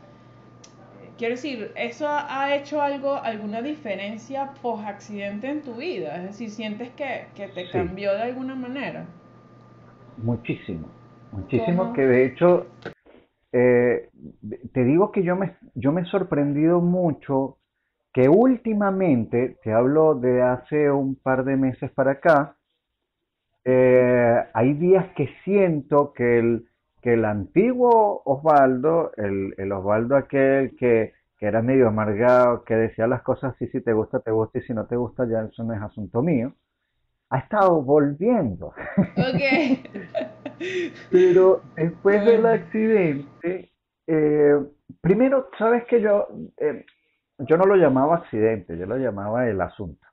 quiero 1.17 1.36
decir, 1.36 1.71
eso 1.76 2.08
ha, 2.08 2.56
hecho 2.56 2.82
algo, 2.82 3.15
alguna 3.15 3.62
diferencia 3.62 4.54
post 4.62 4.86
accidente 4.86 5.50
en 5.50 5.62
tu 5.62 5.76
vida, 5.76 6.15
es 6.17 6.24
decir, 6.24 6.50
sientes 6.50 6.89
que, 6.91 7.26
que 7.36 7.47
te 7.47 7.69
cambió 7.69 8.13
de 8.13 8.24
alguna 8.24 8.56
manera. 8.56 9.06
Muchísimo, 10.17 10.88
muchísimo, 11.32 11.93
que 11.93 12.06
de 12.06 12.26
hecho 12.26 12.67
eh, 13.54 14.10
te 14.74 14.84
digo 14.84 15.12
que 15.12 15.24
yo 15.24 15.36
me, 15.36 15.56
yo 15.76 15.91
me 15.91 16.02
he 16.02 16.06
sorprendido 16.06 16.80
mucho 16.80 17.58
que 18.13 18.28
últimamente, 18.28 19.58
te 19.63 19.71
hablo 19.71 20.15
de 20.15 20.41
hace 20.41 20.91
un 20.91 21.15
par 21.15 21.45
de 21.45 21.56
meses 21.56 21.91
para 21.91 22.12
acá, 22.12 22.58
eh, 23.63 24.43
hay 24.54 24.74
días 24.74 25.06
que 25.15 25.30
siento 25.43 26.13
que 26.13 26.39
el, 26.39 26.65
que 27.02 27.14
el 27.14 27.26
antiguo 27.26 28.22
Osvaldo, 28.26 29.12
el, 29.18 29.54
el 29.58 29.72
Osvaldo 29.72 30.16
aquel 30.16 30.76
que, 30.78 31.14
que, 31.38 31.46
era 31.46 31.62
medio 31.62 31.88
amargado, 31.88 32.64
que 32.64 32.76
decía 32.76 33.08
las 33.08 33.24
cosas 33.24 33.56
así, 33.56 33.68
si 33.68 33.82
te 33.82 33.94
gusta, 33.94 34.20
te 34.20 34.32
gusta, 34.32 34.60
y 34.60 34.62
si 34.62 34.74
no 34.74 34.86
te 34.86 34.96
gusta, 34.96 35.26
ya 35.28 35.42
eso 35.42 35.64
no 35.64 35.74
es 35.74 35.82
asunto 35.82 36.22
mío, 36.22 36.54
ha 37.32 37.40
estado 37.40 37.82
volviendo. 37.82 38.68
Ok. 38.68 39.90
Pero 41.12 41.62
después 41.76 42.26
del 42.26 42.46
accidente, 42.46 43.72
eh, 44.06 44.60
primero, 45.02 45.50
sabes 45.58 45.86
que 45.86 46.02
yo, 46.02 46.28
eh, 46.58 46.86
yo 47.40 47.58
no 47.58 47.66
lo 47.66 47.76
llamaba 47.76 48.18
accidente, 48.18 48.78
yo 48.78 48.86
lo 48.86 48.98
llamaba 48.98 49.48
el 49.48 49.62
asunto. 49.62 50.06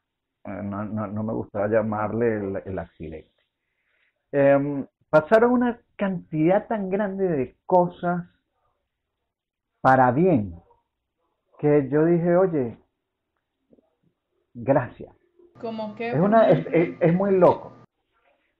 Eh, 0.44 0.62
no, 0.62 0.85
no, 0.85 1.22
me 1.22 1.33
gustaba 1.33 1.68
llamarle 1.68 2.62
el, 2.64 2.79
accidente. 2.79 3.29
Em, 4.33 4.87
pasaron 5.11 5.53
una 5.53 5.81
cantidad 5.97 6.66
tan 6.66 6.90
grande 6.90 7.29
de 7.29 7.57
cosas 7.66 8.25
para 9.81 10.11
bien 10.12 10.55
que 11.59 11.88
yo 11.90 12.05
dije, 12.05 12.37
oye, 12.37 12.79
gracias. 14.55 15.14
Como 15.61 15.94
que... 15.97 16.11
Es, 16.11 16.21
una, 16.21 16.49
es, 16.51 16.66
es, 17.01 17.14
muy 17.14 17.37
loco. 17.37 17.73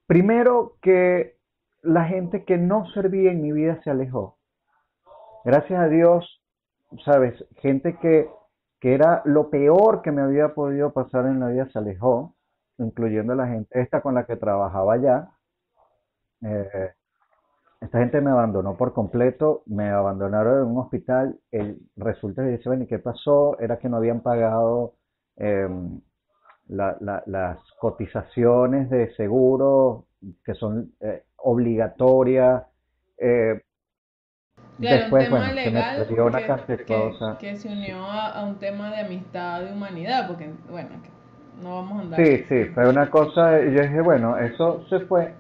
Primero 0.07 0.77
que 0.83 1.37
la 1.83 2.05
gente 2.05 2.45
que 2.45 2.59
no 2.59 2.87
servía 2.91 3.31
en 3.31 3.43
mi 3.43 3.53
vida 3.53 3.81
se 3.85 3.91
alejó. 3.91 4.39
Gracias 5.45 5.79
a 5.79 5.89
Dios, 5.89 6.43
sabes, 7.05 7.45
gente 7.59 7.97
que, 7.99 8.29
que 8.81 8.95
era 8.95 9.23
lo 9.25 9.49
peor 9.51 10.03
que 10.03 10.11
me 10.11 10.23
había 10.23 10.55
podido 10.55 10.93
pasar 10.93 11.27
en 11.27 11.39
la 11.39 11.49
vida 11.49 11.69
se 11.71 11.79
alejó, 11.79 12.35
incluyendo 12.79 13.35
la 13.35 13.47
gente 13.47 13.81
esta 13.81 14.01
con 14.01 14.15
la 14.15 14.27
que 14.27 14.37
trabajaba 14.37 14.97
ya. 14.97 15.31
Eh, 16.43 16.93
esta 17.81 17.99
gente 18.01 18.21
me 18.21 18.31
abandonó 18.31 18.77
por 18.77 18.93
completo, 18.93 19.63
me 19.67 19.89
abandonaron 19.91 20.63
en 20.63 20.73
un 20.73 20.79
hospital. 20.79 21.39
El, 21.53 21.79
resulta 21.97 22.43
que 22.43 22.51
dice, 22.51 22.69
bueno, 22.69 22.85
¿y 22.85 22.87
qué 22.87 22.99
pasó? 22.99 23.59
Era 23.61 23.79
que 23.79 23.89
no 23.89 23.99
habían 23.99 24.21
pagado 24.21 24.95
em, 25.37 26.01
las 26.69 27.59
cotizaciones 27.79 28.91
de 28.91 29.15
seguro 29.15 30.07
que 30.45 30.55
son 30.55 30.93
eh, 31.01 31.23
obligatorias. 31.37 32.65
Eh, 33.17 33.63
después, 34.79 35.31
bueno, 35.31 35.53
legal 35.53 36.07
se 36.07 36.15
me 36.15 36.23
una 36.23 36.67
que, 36.67 36.85
que, 37.39 37.57
se 37.57 37.69
unió 37.69 38.05
a, 38.05 38.45
un 38.45 38.59
tema 38.59 38.91
de 38.91 39.01
amistad, 39.01 39.63
de 39.63 39.73
humanidad, 39.73 40.27
porque, 40.27 40.51
bueno, 40.69 40.91
no 41.63 41.77
vamos 41.77 41.99
a 41.99 42.01
andar. 42.03 42.25
Sí, 42.25 42.45
sí, 42.49 42.65
fue 42.75 42.89
una 42.89 43.09
cosa, 43.09 43.61
yo 43.61 43.83
dije, 43.83 44.01
bueno, 44.01 44.37
eso 44.37 44.85
se 44.89 45.01
fue. 45.01 45.33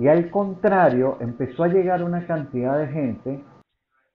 Y 0.00 0.08
al 0.08 0.30
contrario, 0.30 1.18
empezó 1.20 1.62
a 1.62 1.68
llegar 1.68 2.02
una 2.02 2.26
cantidad 2.26 2.76
de 2.76 2.88
gente. 2.88 3.44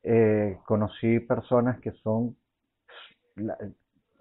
Eh, 0.03 0.57
conocí 0.65 1.19
personas 1.21 1.79
que 1.79 1.91
son 2.03 2.35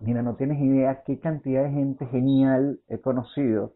mira, 0.01 0.23
no 0.23 0.37
tienes 0.37 0.61
idea 0.61 1.03
qué 1.05 1.19
cantidad 1.19 1.65
de 1.65 1.71
gente 1.71 2.07
genial 2.07 2.81
he 2.89 3.01
conocido, 3.01 3.75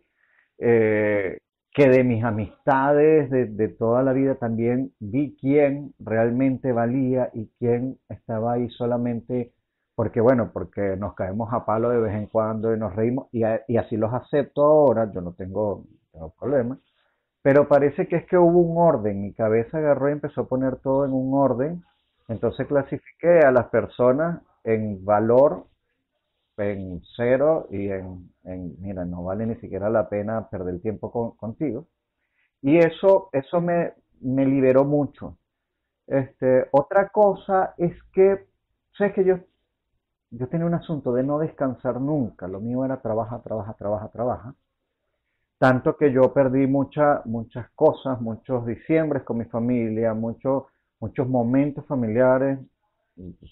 eh, 0.58 1.38
que 1.72 1.88
de 1.88 2.04
mis 2.04 2.24
amistades 2.24 3.30
de, 3.30 3.68
toda 3.68 4.02
la 4.02 4.12
vida 4.12 4.34
también 4.36 4.92
vi 4.98 5.36
quién 5.40 5.94
realmente 5.98 6.72
valía 6.72 7.30
y 7.32 7.50
quién 7.58 7.98
estaba 8.08 8.54
ahí 8.54 8.68
solamente 8.70 9.52
porque, 9.94 10.20
bueno, 10.20 10.50
porque 10.52 10.96
nos 10.96 11.14
caemos 11.14 11.52
a 11.52 11.64
palo 11.64 11.90
de 11.90 11.98
vez 11.98 12.14
en 12.14 12.26
cuando 12.26 12.74
y 12.74 12.78
nos 12.78 12.94
reímos 12.94 13.28
y, 13.32 13.42
así 13.42 13.96
los 13.96 14.12
acepto 14.14 14.62
ahora, 14.62 15.10
yo 15.12 15.20
no 15.20 15.32
tengo, 15.32 15.84
tengo 16.12 16.32
problema, 16.38 16.78
pero 17.48 17.66
parece 17.66 18.06
que 18.08 18.16
es 18.16 18.26
que 18.26 18.36
hubo 18.36 18.60
un 18.60 18.76
orden, 18.76 19.22
mi 19.22 19.32
cabeza 19.32 19.78
agarró 19.78 20.10
y 20.10 20.12
empezó 20.12 20.42
a 20.42 20.48
poner 20.48 20.76
todo 20.80 21.06
en 21.06 21.14
un 21.14 21.32
orden, 21.32 21.82
entonces 22.28 22.66
clasifiqué 22.66 23.38
a 23.40 23.50
las 23.50 23.68
personas 23.68 24.42
en 24.64 25.02
valor 25.02 25.64
en 26.58 27.00
cero 27.16 27.66
y 27.70 27.88
en, 27.88 28.30
mira, 28.82 29.06
no 29.06 29.24
vale 29.24 29.46
ni 29.46 29.54
siquiera 29.56 29.88
la 29.88 30.10
pena 30.10 30.50
perder 30.50 30.82
tiempo 30.82 31.34
contigo. 31.38 31.86
Y 32.62 32.78
eso, 32.78 33.30
eso 33.32 33.62
me, 33.62 33.94
me 34.20 34.46
liberó 34.46 34.84
mucho. 34.84 35.38
Este, 36.06 36.68
otra 36.72 37.08
cosa 37.10 37.74
es 37.78 37.94
que, 38.12 38.46
sabes 38.98 39.14
que 39.14 39.24
yo, 39.24 39.38
yo 40.30 40.48
tenía 40.48 40.66
un 40.66 40.74
asunto 40.74 41.12
de 41.14 41.22
no 41.24 41.38
descansar 41.38 42.00
nunca. 42.00 42.48
Lo 42.48 42.60
mío 42.60 42.84
era 42.84 43.00
trabaja, 43.00 43.40
trabaja, 43.42 43.74
trabaja, 43.74 44.08
trabaja. 44.10 44.54
Tanto 45.58 45.96
que 45.96 46.12
yo 46.12 46.32
perdí 46.32 46.66
muchas 46.66 47.24
muchas 47.26 47.68
cosas, 47.74 48.20
muchos 48.20 48.64
diciembres 48.66 49.24
con 49.24 49.38
mi 49.38 49.44
familia, 49.46 50.14
muchos, 50.14 50.64
muchos 51.00 51.28
momentos 51.28 51.84
familiares, 51.86 52.60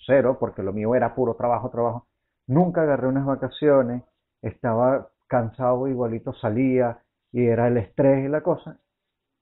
cero, 0.07 0.37
porque 0.39 0.63
lo 0.63 0.73
mío 0.73 0.95
era 0.95 1.15
puro 1.15 1.35
trabajo, 1.35 1.71
trabajo 1.71 2.07
Nunca 2.49 2.83
agarré 2.83 3.09
unas 3.09 3.27
vacaciones, 3.27 4.05
estaba 4.41 5.09
cansado, 5.27 5.89
igualito 5.89 6.33
salía 6.35 7.03
y 7.33 7.47
era 7.47 7.67
el 7.69 7.77
estrés 7.77 8.25
y 8.25 8.29
la 8.29 8.43
cosa. 8.43 8.79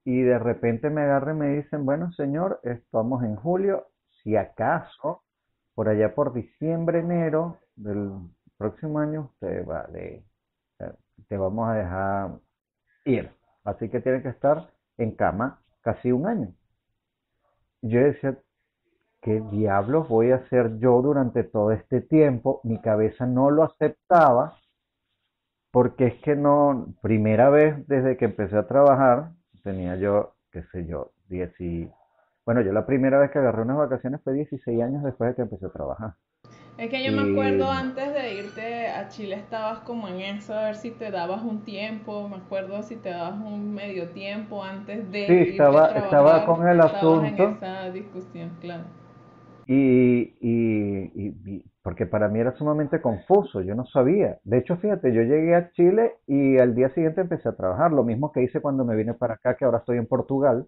Y 0.05 0.23
de 0.23 0.39
repente 0.39 0.91
me 0.91 1.03
agarré 1.03 1.33
y 1.33 1.37
me 1.37 1.49
dicen, 1.57 1.85
bueno 1.85 2.13
señor, 2.13 2.61
estamos 2.63 3.23
en 3.25 3.37
julio, 3.37 3.89
si 4.23 4.37
acaso, 4.37 5.23
por 5.75 5.89
allá 5.89 6.15
por 6.15 6.33
diciembre, 6.33 7.01
enero 7.01 7.59
del 7.77 8.13
próximo 8.57 9.01
año, 9.01 9.31
usted 9.35 9.67
va 9.69 9.85
de, 9.89 10.25
eh, 10.81 10.93
te 11.29 11.37
vamos 11.37 11.69
a 11.69 11.75
dejar 11.75 12.31
Así 13.65 13.89
que 13.89 14.01
tiene 14.01 14.23
que 14.23 14.29
estar 14.29 14.71
en 14.99 15.13
cama 15.13 15.61
casi 15.83 16.13
un 16.13 16.27
año. 16.27 16.55
Yo 17.83 18.01
decía, 18.01 18.39
¿qué 19.21 19.41
diablos 19.51 20.09
voy 20.09 20.31
a 20.31 20.37
hacer 20.37 20.79
yo 20.79 21.03
durante 21.03 21.45
todo 21.45 21.73
este 21.73 22.01
tiempo? 22.01 22.61
Mi 22.65 22.81
cabeza 22.81 23.27
no 23.27 23.51
lo 23.51 23.65
aceptaba 23.65 24.59
porque 25.71 26.07
es 26.07 26.15
que 26.23 26.37
no, 26.37 26.95
primera 27.03 27.51
vez 27.51 27.87
desde 27.89 28.17
que 28.17 28.27
empecé 28.27 28.57
a 28.57 28.69
trabajar, 28.69 29.33
tenía 29.65 29.97
yo, 29.97 30.35
qué 30.53 30.63
sé 30.71 30.87
yo, 30.87 31.13
10 31.29 31.61
y... 31.61 31.91
Bueno, 32.47 32.61
yo 32.61 32.73
la 32.73 32.87
primera 32.87 33.19
vez 33.19 33.31
que 33.31 33.39
agarré 33.39 33.63
unas 33.63 33.79
vacaciones 33.79 34.21
fue 34.23 34.35
16 34.35 34.83
años 34.83 35.03
después 35.03 35.31
de 35.31 35.37
que 35.37 35.43
empecé 35.43 35.67
a 35.67 35.71
trabajar. 35.71 36.15
Es 36.77 36.91
que 36.91 37.05
yo 37.05 37.13
me 37.13 37.31
acuerdo 37.31 37.71
antes 37.71 38.13
de 38.13 38.35
irte 38.35 38.89
a 38.89 39.09
Chile 39.09 39.37
estabas 39.37 39.79
como 39.81 40.09
en 40.09 40.21
eso, 40.21 40.55
a 40.55 40.65
ver 40.65 40.75
si 40.75 40.91
te 40.91 41.13
dabas 41.13 41.43
un 41.43 41.61
tiempo, 41.61 42.29
me 42.29 42.37
acuerdo 42.37 42.83
si 42.83 42.97
te 42.97 43.11
dabas 43.11 43.41
un 43.41 43.73
medio 43.75 44.09
tiempo 44.09 44.63
antes 44.63 45.09
de... 45.13 45.27
Sí, 45.27 45.51
estaba, 45.51 45.91
estaba 45.91 46.45
con 46.45 46.67
el 46.67 46.81
asunto. 46.81 47.45
En 47.45 47.57
esa 47.57 47.91
discusión, 47.91 48.51
claro. 48.61 48.83
Y, 49.67 50.35
y, 50.41 51.65
porque 51.83 52.07
para 52.07 52.29
mí 52.29 52.41
era 52.41 52.57
sumamente 52.57 53.01
confuso, 53.01 53.63
yo 53.63 53.77
no 53.77 53.87
sabía. 53.87 54.39
De 54.43 54.59
hecho, 54.59 54.77
fíjate, 54.77 55.13
yo 55.13 55.23
llegué 55.23 55.55
a 55.55 55.71
Chile 55.73 56.17
y 56.27 56.59
al 56.59 56.75
día 56.75 56.89
siguiente 56.91 57.21
empecé 57.21 57.49
a 57.49 57.57
trabajar, 57.57 57.93
lo 57.93 58.03
mismo 58.03 58.33
que 58.33 58.43
hice 58.43 58.61
cuando 58.61 58.85
me 58.85 58.97
vine 58.97 59.15
para 59.15 59.35
acá, 59.35 59.57
que 59.57 59.65
ahora 59.65 59.79
estoy 59.79 59.99
en 59.99 60.07
Portugal. 60.07 60.67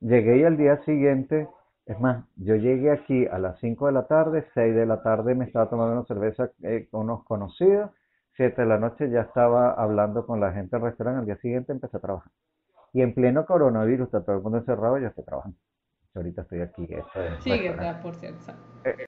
Llegué 0.00 0.38
y 0.38 0.44
al 0.44 0.56
día 0.56 0.78
siguiente, 0.84 1.48
es 1.86 1.98
más, 2.00 2.24
yo 2.36 2.54
llegué 2.54 2.90
aquí 2.92 3.26
a 3.26 3.38
las 3.38 3.58
5 3.60 3.86
de 3.86 3.92
la 3.92 4.06
tarde, 4.06 4.46
6 4.54 4.74
de 4.74 4.86
la 4.86 5.02
tarde 5.02 5.34
me 5.34 5.44
estaba 5.44 5.68
tomando 5.68 5.94
una 5.94 6.04
cerveza 6.04 6.50
eh, 6.62 6.88
con 6.90 7.02
unos 7.02 7.24
conocidos, 7.24 7.90
7 8.36 8.62
de 8.62 8.68
la 8.68 8.78
noche 8.78 9.10
ya 9.10 9.22
estaba 9.22 9.72
hablando 9.72 10.24
con 10.24 10.40
la 10.40 10.52
gente 10.52 10.76
del 10.76 10.84
restaurante, 10.86 11.20
al 11.20 11.26
día 11.26 11.36
siguiente 11.36 11.72
empecé 11.72 11.96
a 11.96 12.00
trabajar. 12.00 12.32
Y 12.92 13.02
en 13.02 13.14
pleno 13.14 13.46
coronavirus, 13.46 14.06
está 14.06 14.22
todo 14.22 14.36
el 14.36 14.42
mundo 14.42 14.58
encerrado, 14.58 14.98
yo 14.98 15.08
estoy 15.08 15.24
trabajando. 15.24 15.58
Ahorita 16.14 16.42
estoy 16.42 16.60
aquí. 16.60 16.86
sí, 17.40 17.50
está 17.50 18.00
por 18.02 18.14
cierto. 18.16 18.52
Eh, 18.84 19.06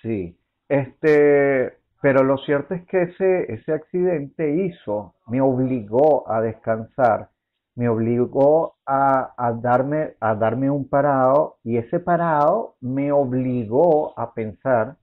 sí, 0.00 0.38
este, 0.68 1.78
pero 2.00 2.24
lo 2.24 2.38
cierto 2.38 2.74
es 2.74 2.86
que 2.86 3.02
ese, 3.02 3.52
ese 3.52 3.72
accidente 3.72 4.50
hizo, 4.50 5.14
me 5.26 5.40
obligó 5.40 6.30
a 6.30 6.40
descansar, 6.40 7.30
me 7.76 7.88
obligó 7.88 8.76
a, 8.86 9.34
a, 9.36 9.52
darme, 9.52 10.16
a 10.20 10.34
darme 10.34 10.70
un 10.70 10.88
parado 10.88 11.58
y 11.62 11.76
ese 11.78 12.00
parado 12.00 12.76
me 12.80 13.12
obligó 13.12 14.18
a 14.18 14.34
pensar 14.34 14.96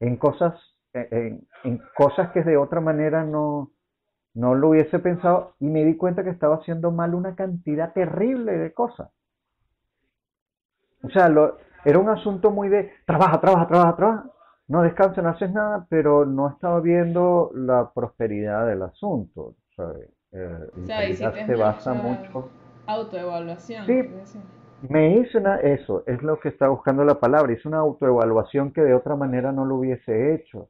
en 0.00 0.16
cosas, 0.16 0.54
en, 0.94 1.46
en 1.64 1.82
cosas 1.96 2.32
que 2.32 2.42
de 2.42 2.56
otra 2.56 2.80
manera 2.80 3.24
no, 3.24 3.70
no 4.34 4.54
lo 4.54 4.70
hubiese 4.70 4.98
pensado 4.98 5.54
y 5.60 5.66
me 5.66 5.84
di 5.84 5.96
cuenta 5.96 6.24
que 6.24 6.30
estaba 6.30 6.56
haciendo 6.56 6.90
mal 6.90 7.14
una 7.14 7.34
cantidad 7.36 7.92
terrible 7.92 8.58
de 8.58 8.72
cosas. 8.74 9.10
O 11.02 11.10
sea, 11.10 11.28
lo, 11.28 11.58
era 11.84 11.98
un 11.98 12.08
asunto 12.08 12.50
muy 12.50 12.68
de 12.68 12.92
trabaja, 13.06 13.40
trabaja, 13.40 13.66
trabaja, 13.68 13.96
trabaja, 13.96 14.30
no 14.68 14.82
descansa, 14.82 15.22
no 15.22 15.30
haces 15.30 15.50
nada, 15.52 15.86
pero 15.88 16.26
no 16.26 16.48
estaba 16.48 16.80
viendo 16.80 17.50
la 17.54 17.90
prosperidad 17.92 18.66
del 18.66 18.82
asunto. 18.82 19.54
Eh, 20.32 20.70
o 20.82 20.86
sea, 20.86 21.08
y 21.08 21.14
si 21.14 21.24
se 21.24 21.54
basa 21.54 21.94
mucho. 21.94 22.50
Autoevaluación. 22.86 23.86
Sí, 23.86 24.02
me 24.88 25.16
hice 25.16 25.38
una, 25.38 25.56
eso, 25.56 26.04
es 26.06 26.22
lo 26.22 26.40
que 26.40 26.48
estaba 26.48 26.70
buscando 26.70 27.04
la 27.04 27.20
palabra, 27.20 27.52
hice 27.52 27.68
una 27.68 27.78
autoevaluación 27.78 28.72
que 28.72 28.80
de 28.80 28.94
otra 28.94 29.14
manera 29.16 29.52
no 29.52 29.64
lo 29.64 29.76
hubiese 29.76 30.34
hecho. 30.34 30.68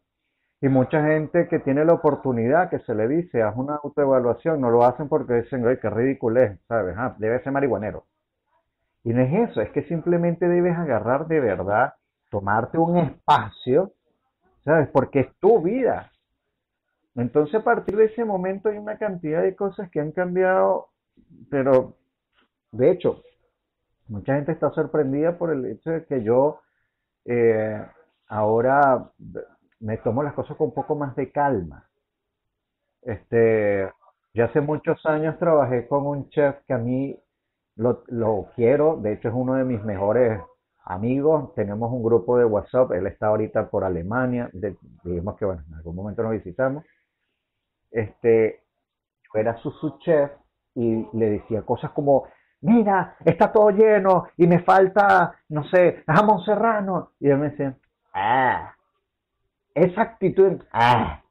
Y 0.60 0.68
mucha 0.68 1.02
gente 1.06 1.48
que 1.48 1.58
tiene 1.58 1.84
la 1.84 1.94
oportunidad, 1.94 2.68
que 2.68 2.80
se 2.80 2.94
le 2.94 3.08
dice, 3.08 3.42
haz 3.42 3.56
una 3.56 3.76
autoevaluación, 3.76 4.60
no 4.60 4.70
lo 4.70 4.84
hacen 4.84 5.08
porque 5.08 5.34
dicen, 5.34 5.66
ay, 5.66 5.78
qué 5.80 5.88
ridículo 5.88 6.40
es, 6.42 6.60
¿sabes? 6.68 6.94
Ah, 6.98 7.14
debe 7.18 7.42
ser 7.42 7.52
marihuanero. 7.52 8.04
Y 9.04 9.14
no 9.14 9.22
es 9.22 9.50
eso, 9.50 9.62
es 9.62 9.70
que 9.70 9.84
simplemente 9.84 10.46
debes 10.48 10.76
agarrar 10.76 11.26
de 11.28 11.40
verdad, 11.40 11.94
tomarte 12.30 12.76
un 12.76 12.98
espacio, 12.98 13.92
¿sabes? 14.64 14.88
Porque 14.88 15.20
es 15.20 15.34
tu 15.38 15.62
vida. 15.62 16.10
Entonces 17.20 17.54
a 17.56 17.64
partir 17.64 17.96
de 17.96 18.06
ese 18.06 18.24
momento 18.24 18.70
hay 18.70 18.78
una 18.78 18.96
cantidad 18.96 19.42
de 19.42 19.54
cosas 19.54 19.90
que 19.90 20.00
han 20.00 20.12
cambiado, 20.12 20.88
pero 21.50 21.96
de 22.72 22.90
hecho, 22.90 23.22
mucha 24.08 24.36
gente 24.36 24.52
está 24.52 24.70
sorprendida 24.70 25.36
por 25.36 25.50
el 25.50 25.66
hecho 25.66 25.90
de 25.90 26.06
que 26.06 26.22
yo 26.22 26.60
eh, 27.26 27.84
ahora 28.28 29.10
me 29.80 29.98
tomo 29.98 30.22
las 30.22 30.32
cosas 30.32 30.56
con 30.56 30.68
un 30.68 30.74
poco 30.74 30.94
más 30.94 31.14
de 31.14 31.30
calma. 31.30 31.86
Este, 33.02 33.90
yo 34.32 34.44
hace 34.46 34.62
muchos 34.62 35.04
años 35.04 35.38
trabajé 35.38 35.88
con 35.88 36.06
un 36.06 36.30
chef 36.30 36.56
que 36.66 36.72
a 36.72 36.78
mí 36.78 37.18
lo, 37.76 38.02
lo 38.08 38.48
quiero, 38.56 38.96
de 38.96 39.12
hecho 39.12 39.28
es 39.28 39.34
uno 39.34 39.54
de 39.54 39.64
mis 39.64 39.82
mejores 39.84 40.40
amigos, 40.84 41.54
tenemos 41.54 41.92
un 41.92 42.02
grupo 42.02 42.38
de 42.38 42.46
WhatsApp, 42.46 42.92
él 42.92 43.06
está 43.06 43.26
ahorita 43.26 43.68
por 43.68 43.84
Alemania, 43.84 44.50
dijimos 45.04 45.36
que 45.36 45.44
bueno, 45.44 45.62
en 45.68 45.74
algún 45.74 45.96
momento 45.96 46.22
nos 46.22 46.32
visitamos. 46.32 46.84
Este, 47.90 48.62
yo 49.32 49.40
era 49.40 49.56
su, 49.58 49.70
su 49.72 49.98
chef 49.98 50.30
y 50.74 51.08
le 51.12 51.30
decía 51.30 51.62
cosas 51.62 51.90
como, 51.92 52.26
mira, 52.60 53.16
está 53.24 53.52
todo 53.52 53.70
lleno 53.70 54.28
y 54.36 54.46
me 54.46 54.62
falta, 54.62 55.34
no 55.48 55.64
sé, 55.64 56.02
jamón 56.06 56.44
serrano. 56.44 57.12
Y 57.20 57.28
él 57.28 57.38
me 57.38 57.50
decía, 57.50 57.76
ah, 58.12 58.74
esa 59.74 60.02
actitud, 60.02 60.62
ah. 60.72 61.22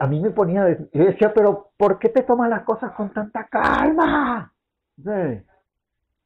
a 0.00 0.06
mí 0.06 0.20
me 0.20 0.30
ponía, 0.30 0.76
yo 0.92 1.04
decía, 1.04 1.32
pero 1.34 1.70
¿por 1.76 1.98
qué 1.98 2.08
te 2.08 2.22
tomas 2.22 2.50
las 2.50 2.62
cosas 2.62 2.92
con 2.92 3.12
tanta 3.12 3.44
calma? 3.44 4.52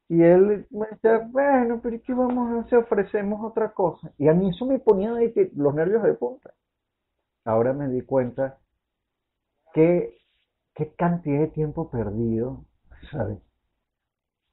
Y 0.08 0.22
él 0.22 0.66
me 0.70 0.86
decía, 0.88 1.26
bueno, 1.26 1.80
pero 1.82 1.96
¿qué 2.04 2.12
vamos 2.12 2.52
a 2.52 2.60
hacer? 2.60 2.78
Ofrecemos 2.80 3.40
otra 3.42 3.70
cosa. 3.72 4.12
Y 4.18 4.28
a 4.28 4.34
mí 4.34 4.50
eso 4.50 4.66
me 4.66 4.78
ponía 4.78 5.12
los 5.54 5.74
nervios 5.74 6.02
de 6.02 6.14
punta. 6.14 6.52
Ahora 7.44 7.72
me 7.72 7.88
di 7.88 8.02
cuenta 8.02 8.58
que 9.72 10.18
qué 10.74 10.92
cantidad 10.94 11.40
de 11.40 11.48
tiempo 11.48 11.90
perdido, 11.90 12.64
¿sabes? 13.10 13.38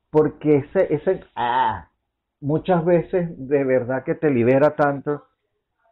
Porque 0.10 0.58
ese, 0.58 0.94
ese, 0.94 1.24
ah, 1.36 1.90
muchas 2.42 2.84
veces 2.84 3.30
de 3.38 3.64
verdad 3.64 4.04
que 4.04 4.16
te 4.16 4.30
libera 4.30 4.76
tanto 4.76 5.24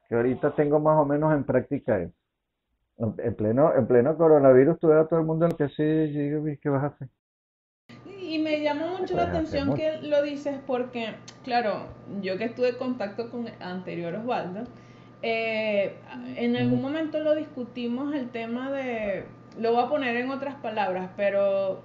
que 0.10 0.16
ahorita 0.16 0.56
tengo 0.56 0.80
más 0.80 0.98
o 0.98 1.06
menos 1.06 1.34
en 1.34 1.44
práctica 1.44 2.00
eso. 2.00 2.14
En, 2.98 3.36
pleno, 3.36 3.76
en 3.76 3.86
pleno 3.86 4.18
coronavirus 4.18 4.80
tuve 4.80 5.00
a 5.00 5.06
todo 5.06 5.20
el 5.20 5.26
mundo 5.26 5.46
en 5.46 5.52
que 5.52 5.70
sí, 5.70 5.84
y 5.84 6.58
¿qué 6.58 6.70
vas 6.70 6.84
a 6.84 6.88
hacer? 6.88 7.10
Y 8.20 8.40
me 8.40 8.62
llama 8.62 8.98
mucho 8.98 9.16
la 9.16 9.24
atención 9.24 9.76
que 9.76 10.02
lo 10.02 10.24
dices 10.24 10.60
porque, 10.66 11.16
claro, 11.44 11.86
yo 12.22 12.38
que 12.38 12.46
estuve 12.46 12.70
en 12.70 12.78
contacto 12.78 13.30
con 13.30 13.48
el 13.48 13.62
anterior 13.62 14.16
Osvaldo, 14.16 14.64
eh, 15.22 15.96
en 16.36 16.56
algún 16.56 16.82
momento 16.82 17.20
lo 17.20 17.36
discutimos 17.36 18.14
el 18.14 18.30
tema 18.30 18.72
de, 18.72 19.26
lo 19.60 19.74
voy 19.74 19.84
a 19.84 19.90
poner 19.90 20.16
en 20.18 20.30
otras 20.30 20.56
palabras, 20.56 21.10
pero, 21.18 21.82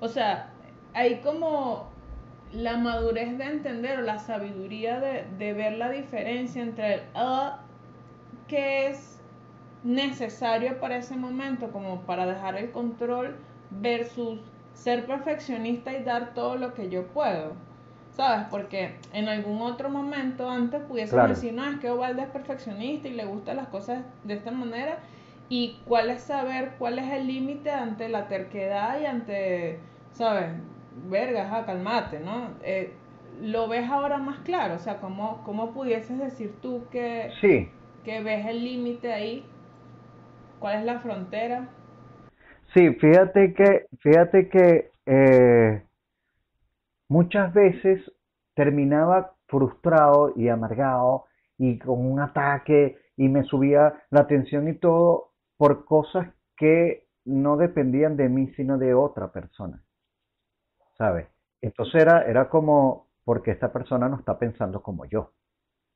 o 0.00 0.08
sea, 0.08 0.50
hay 0.94 1.16
como 1.16 1.90
la 2.52 2.76
madurez 2.76 3.36
de 3.38 3.44
entender 3.44 3.98
o 3.98 4.02
la 4.02 4.18
sabiduría 4.18 5.00
de, 5.00 5.52
ver 5.54 5.72
la 5.74 5.90
diferencia 5.90 6.62
entre 6.62 6.94
el 6.94 7.00
uh, 7.14 7.52
que 8.46 8.88
es 8.88 9.20
necesario 9.82 10.78
para 10.78 10.98
ese 10.98 11.16
momento 11.16 11.72
como 11.72 12.02
para 12.02 12.26
dejar 12.26 12.56
el 12.56 12.70
control 12.70 13.36
versus 13.70 14.40
ser 14.74 15.06
perfeccionista 15.06 15.92
y 15.92 16.04
dar 16.04 16.34
todo 16.34 16.56
lo 16.56 16.74
que 16.74 16.88
yo 16.88 17.06
puedo. 17.08 17.54
¿Sabes? 18.12 18.46
Porque 18.50 18.96
en 19.12 19.28
algún 19.28 19.62
otro 19.62 19.88
momento 19.88 20.50
antes 20.50 20.82
pudiese 20.82 21.16
decir, 21.16 21.54
no, 21.54 21.64
es 21.64 21.78
que 21.80 21.90
Ovalde 21.90 22.22
es 22.22 22.28
perfeccionista 22.28 23.08
y 23.08 23.14
le 23.14 23.24
gustan 23.24 23.56
las 23.56 23.68
cosas 23.68 24.04
de 24.24 24.34
esta 24.34 24.50
manera. 24.50 24.98
Y 25.48 25.78
cuál 25.86 26.10
es 26.10 26.22
saber 26.22 26.72
cuál 26.78 26.98
es 26.98 27.10
el 27.10 27.26
límite 27.26 27.70
ante 27.70 28.08
la 28.08 28.28
terquedad 28.28 29.00
y 29.00 29.06
ante, 29.06 29.78
¿sabes? 30.12 30.50
verga, 31.08 31.48
ja, 31.48 31.64
calmate, 31.64 32.20
¿no? 32.20 32.50
Eh, 32.62 32.92
¿Lo 33.40 33.68
ves 33.68 33.88
ahora 33.88 34.18
más 34.18 34.40
claro? 34.40 34.74
O 34.74 34.78
sea, 34.78 34.98
¿cómo, 34.98 35.42
cómo 35.44 35.72
pudieses 35.72 36.18
decir 36.18 36.54
tú 36.60 36.84
que, 36.90 37.32
sí. 37.40 37.68
que 38.04 38.22
ves 38.22 38.46
el 38.46 38.64
límite 38.64 39.12
ahí? 39.12 39.44
¿Cuál 40.58 40.80
es 40.80 40.84
la 40.84 41.00
frontera? 41.00 41.68
Sí, 42.72 42.90
fíjate 42.94 43.52
que, 43.54 43.86
fíjate 44.00 44.48
que 44.48 44.90
eh, 45.06 45.82
muchas 47.12 47.52
veces 47.52 48.00
terminaba 48.54 49.34
frustrado 49.46 50.32
y 50.34 50.48
amargado 50.48 51.26
y 51.58 51.78
con 51.78 52.04
un 52.06 52.20
ataque 52.20 52.98
y 53.16 53.28
me 53.28 53.44
subía 53.44 54.04
la 54.10 54.26
tensión 54.26 54.68
y 54.68 54.78
todo 54.78 55.32
por 55.58 55.84
cosas 55.84 56.28
que 56.56 57.06
no 57.24 57.56
dependían 57.58 58.16
de 58.16 58.28
mí 58.28 58.48
sino 58.56 58.78
de 58.78 58.94
otra 58.94 59.30
persona. 59.30 59.82
¿sabes? 60.96 61.28
Entonces 61.60 62.00
era, 62.02 62.22
era 62.22 62.48
como, 62.48 63.08
porque 63.24 63.50
esta 63.50 63.72
persona 63.72 64.08
no 64.08 64.16
está 64.16 64.38
pensando 64.38 64.82
como 64.82 65.04
yo. 65.04 65.32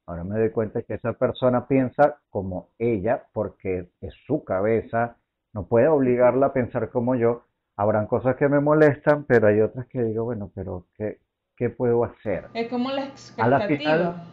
Ahora 0.06 0.24
me 0.24 0.38
doy 0.38 0.50
cuenta 0.50 0.82
que 0.82 0.94
esa 0.94 1.14
persona 1.14 1.66
piensa 1.66 2.20
como 2.30 2.70
ella, 2.78 3.24
porque 3.32 3.90
es 4.00 4.14
su 4.26 4.44
cabeza, 4.44 5.16
no 5.52 5.66
puede 5.66 5.88
obligarla 5.88 6.46
a 6.46 6.52
pensar 6.52 6.90
como 6.90 7.14
yo. 7.16 7.44
Habrán 7.76 8.06
cosas 8.06 8.36
que 8.36 8.48
me 8.48 8.60
molestan, 8.60 9.24
pero 9.24 9.48
hay 9.48 9.60
otras 9.60 9.86
que 9.86 10.02
digo, 10.02 10.24
bueno, 10.24 10.50
pero 10.54 10.86
¿qué, 10.96 11.18
qué 11.56 11.70
puedo 11.70 12.04
hacer? 12.04 12.48
Es 12.54 12.68
como 12.68 12.90
la 12.90 13.04
expectativa. 13.04 14.24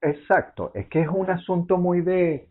exacto, 0.00 0.72
es 0.74 0.88
que 0.88 1.02
es 1.02 1.08
un 1.08 1.30
asunto 1.30 1.76
muy 1.76 2.00
de, 2.00 2.48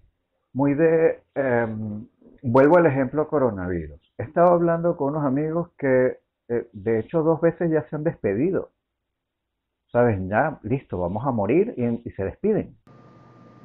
muy 0.54 0.74
de, 0.76 1.24
em, 1.36 2.08
vuelvo 2.42 2.78
al 2.78 2.86
ejemplo 2.86 3.28
coronavirus. 3.28 4.00
He 4.18 4.24
estado 4.24 4.50
hablando 4.50 4.96
con 4.96 5.10
unos 5.10 5.26
amigos 5.26 5.72
que 5.78 6.20
eh, 6.50 6.68
de 6.72 7.00
hecho 7.00 7.22
dos 7.22 7.42
veces 7.42 7.70
ya 7.70 7.88
se 7.90 7.96
han 7.96 8.04
despedido. 8.04 8.72
¿Sabes? 9.92 10.20
Ya, 10.28 10.60
listo, 10.64 11.00
vamos 11.00 11.26
a 11.26 11.32
morir 11.32 11.74
y, 11.78 12.10
se 12.12 12.24
despiden. 12.24 12.76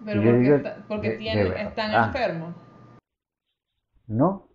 Pero 0.05 0.23
porque, 0.23 0.73
porque 0.89 1.11
tienen, 1.13 1.53
están 1.53 2.07
enfermos. 2.07 2.55
No. 4.07 4.52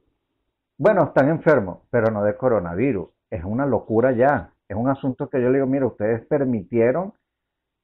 Bueno, 0.79 1.05
están 1.05 1.29
enfermos, 1.29 1.79
pero 1.89 2.11
no 2.11 2.23
de 2.23 2.35
coronavirus. 2.37 3.09
Es 3.29 3.43
una 3.43 3.65
locura 3.65 4.11
ya. 4.11 4.53
Es 4.67 4.75
un 4.77 4.89
asunto 4.89 5.29
que 5.29 5.41
yo 5.41 5.49
le 5.49 5.55
digo, 5.55 5.67
mira, 5.67 5.87
ustedes 5.87 6.25
permitieron 6.27 7.13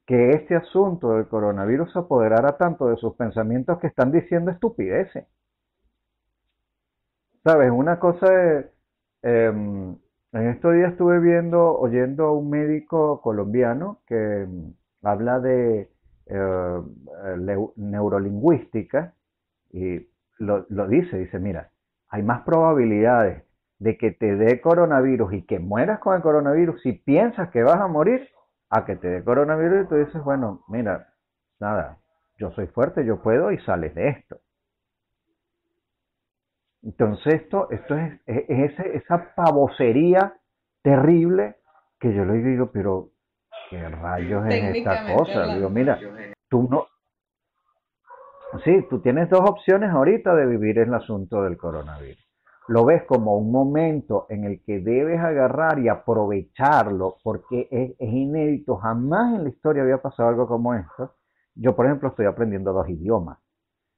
que 0.05 0.31
este 0.31 0.55
asunto 0.55 1.15
del 1.15 1.27
coronavirus 1.27 1.93
se 1.93 1.99
apoderara 1.99 2.57
tanto 2.57 2.87
de 2.87 2.97
sus 2.97 3.15
pensamientos 3.15 3.79
que 3.79 3.87
están 3.87 4.11
diciendo 4.11 4.51
estupideces. 4.51 5.25
¿Sabes? 7.43 7.71
Una 7.71 7.99
cosa 7.99 8.29
de, 8.29 8.71
em, 9.21 9.97
en 10.33 10.47
estos 10.49 10.73
días 10.73 10.91
estuve 10.93 11.19
viendo, 11.19 11.77
oyendo 11.77 12.25
a 12.25 12.33
un 12.33 12.49
médico 12.49 13.21
colombiano 13.21 14.01
que 14.07 14.45
mm, 14.47 14.73
habla 15.03 15.39
de 15.39 15.89
eh, 16.27 16.81
neurolingüística 17.75 19.13
y 19.71 20.07
lo, 20.39 20.65
lo 20.69 20.87
dice, 20.87 21.17
dice, 21.17 21.39
mira, 21.39 21.72
hay 22.13 22.21
más 22.21 22.41
probabilidades 22.43 23.43
de 23.79 23.97
que 23.97 24.11
te 24.11 24.35
dé 24.35 24.61
coronavirus 24.61 25.33
y 25.33 25.45
que 25.47 25.57
mueras 25.57 25.97
con 25.97 26.15
el 26.15 26.21
coronavirus 26.21 26.79
si 26.83 26.91
piensas 26.93 27.49
que 27.49 27.63
vas 27.63 27.81
a 27.81 27.87
morir, 27.87 28.29
a 28.69 28.85
que 28.85 28.95
te 28.95 29.07
dé 29.07 29.23
coronavirus 29.23 29.85
y 29.85 29.87
tú 29.87 29.95
dices, 29.95 30.23
bueno, 30.23 30.63
mira, 30.67 31.11
nada, 31.59 31.97
yo 32.37 32.51
soy 32.51 32.67
fuerte, 32.67 33.03
yo 33.03 33.19
puedo 33.23 33.51
y 33.51 33.57
sales 33.61 33.95
de 33.95 34.09
esto. 34.09 34.37
Entonces 36.83 37.33
esto, 37.33 37.71
esto 37.71 37.97
es, 37.97 38.21
esa 38.27 39.33
pavocería 39.33 40.35
terrible 40.83 41.55
que 41.99 42.13
yo 42.13 42.25
le 42.25 42.43
digo, 42.43 42.69
pero 42.71 43.09
¿qué 43.71 43.89
rayos 43.89 44.45
es 44.45 44.75
esta 44.75 45.15
cosa? 45.15 45.47
Digo, 45.47 45.71
mira, 45.71 45.99
tú 46.47 46.67
no... 46.69 46.85
Sí, 48.63 48.85
tú 48.89 48.99
tienes 48.99 49.29
dos 49.29 49.41
opciones 49.49 49.89
ahorita 49.89 50.35
de 50.35 50.45
vivir 50.45 50.77
el 50.77 50.93
asunto 50.93 51.41
del 51.43 51.57
coronavirus. 51.57 52.23
Lo 52.67 52.85
ves 52.85 53.03
como 53.03 53.35
un 53.35 53.51
momento 53.51 54.25
en 54.29 54.45
el 54.45 54.63
que 54.63 54.79
debes 54.79 55.19
agarrar 55.19 55.79
y 55.79 55.89
aprovecharlo 55.89 57.17
porque 57.23 57.67
es, 57.71 57.95
inédito. 57.99 58.77
Jamás 58.77 59.35
en 59.35 59.43
la 59.43 59.49
historia 59.49 59.83
había 59.83 60.01
pasado 60.01 60.29
algo 60.29 60.47
como 60.47 60.73
esto. 60.73 61.15
Yo, 61.55 61.75
por 61.75 61.87
ejemplo, 61.87 62.09
estoy 62.09 62.25
aprendiendo 62.25 62.71
dos 62.71 62.87
idiomas. 62.87 63.39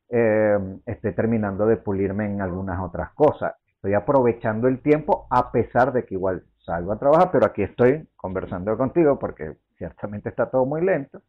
Eh, 0.09 0.57
estoy 0.85 1.13
terminando 1.13 1.65
de 1.65 1.77
pulirme 1.77 2.25
en 2.25 2.41
algunas 2.41 2.79
otras 2.81 3.11
cosas. 3.13 3.55
Estoy 3.67 3.93
aprovechando 3.93 4.67
el 4.67 4.81
tiempo 4.81 5.27
a 5.29 5.51
pesar 5.51 5.93
de 5.93 6.05
que 6.05 6.15
igual 6.15 6.43
salgo 6.65 6.91
a 6.91 6.97
trabajar, 6.97 7.29
pero 7.31 7.45
aquí 7.45 7.61
estoy 7.61 8.07
conversando 8.15 8.75
contigo 8.77 9.19
porque 9.19 9.57
ciertamente 9.77 10.29
está 10.29 10.49
todo 10.49 10.65
muy 10.65 10.81
lento. 10.81 11.21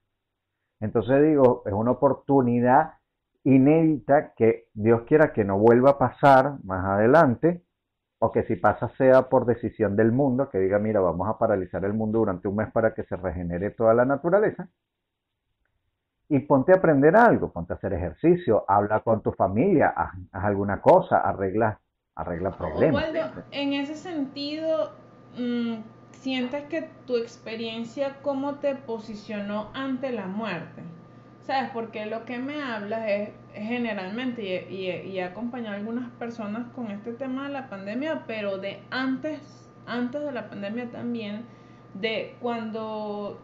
Entonces 0.80 1.22
digo, 1.22 1.62
es 1.66 1.72
una 1.72 1.90
oportunidad 1.92 2.92
inédita 3.46 4.32
que 4.34 4.68
Dios 4.74 5.02
quiera 5.02 5.32
que 5.32 5.44
no 5.44 5.58
vuelva 5.58 5.90
a 5.90 5.98
pasar 5.98 6.56
más 6.64 6.84
adelante, 6.84 7.62
o 8.18 8.32
que 8.32 8.42
si 8.44 8.56
pasa 8.56 8.88
sea 8.96 9.28
por 9.28 9.46
decisión 9.46 9.94
del 9.94 10.10
mundo, 10.10 10.48
que 10.50 10.58
diga, 10.58 10.78
mira, 10.78 11.00
vamos 11.00 11.28
a 11.28 11.38
paralizar 11.38 11.84
el 11.84 11.92
mundo 11.92 12.18
durante 12.18 12.48
un 12.48 12.56
mes 12.56 12.70
para 12.72 12.92
que 12.92 13.04
se 13.04 13.16
regenere 13.16 13.70
toda 13.70 13.94
la 13.94 14.04
naturaleza 14.04 14.68
y 16.28 16.40
ponte 16.40 16.72
a 16.72 16.76
aprender 16.76 17.14
algo, 17.14 17.52
ponte 17.52 17.72
a 17.72 17.76
hacer 17.76 17.92
ejercicio, 17.92 18.64
habla 18.66 19.00
con 19.00 19.22
tu 19.22 19.32
familia, 19.32 19.94
haz, 19.96 20.12
alguna 20.32 20.80
cosa, 20.80 21.18
arregla, 21.18 21.78
arregla 22.16 22.50
problemas. 22.50 23.04
en 23.52 23.74
ese 23.74 23.94
sentido, 23.94 24.90
mm, 25.38 25.74
¿sientes 26.10 26.64
que 26.64 26.88
tu 27.06 27.16
experiencia 27.16 28.16
cómo 28.22 28.56
te 28.56 28.74
posicionó 28.74 29.70
ante 29.72 30.10
la 30.10 30.26
muerte? 30.26 30.82
¿Sabes? 31.46 31.70
Porque 31.72 32.06
lo 32.06 32.24
que 32.24 32.38
me 32.38 32.60
hablas 32.60 33.08
es, 33.08 33.28
generalmente, 33.54 34.42
y, 34.68 34.90
y, 34.90 35.18
he 35.18 35.22
acompañado 35.22 35.74
a 35.74 35.78
algunas 35.78 36.10
personas 36.12 36.66
con 36.74 36.90
este 36.90 37.12
tema 37.12 37.46
de 37.46 37.52
la 37.52 37.68
pandemia, 37.68 38.24
pero 38.26 38.58
de 38.58 38.80
antes, 38.90 39.70
antes 39.86 40.24
de 40.24 40.32
la 40.32 40.48
pandemia 40.50 40.90
también, 40.90 41.44
de 41.94 42.34
cuando 42.40 43.40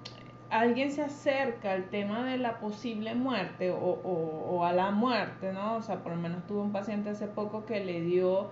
alguien 0.51 0.91
se 0.91 1.03
acerca 1.03 1.73
al 1.73 1.91
tema 1.91 2.25
de 2.25 2.39
la 2.39 2.59
posible 2.59 3.15
muerte 3.15 3.71
o, 3.71 3.77
o, 3.77 4.65
a 4.65 4.73
la 4.73 4.91
muerte, 4.91 5.53
¿no? 5.53 5.77
O 5.77 5.83
sea, 5.83 6.03
por 6.03 6.13
lo 6.13 6.21
menos 6.21 6.45
tuve 6.49 6.61
un 6.61 6.73
paciente 6.73 7.11
hace 7.11 7.29
poco 7.29 7.65
que 7.67 7.85
le 7.85 8.01
dio 8.01 8.51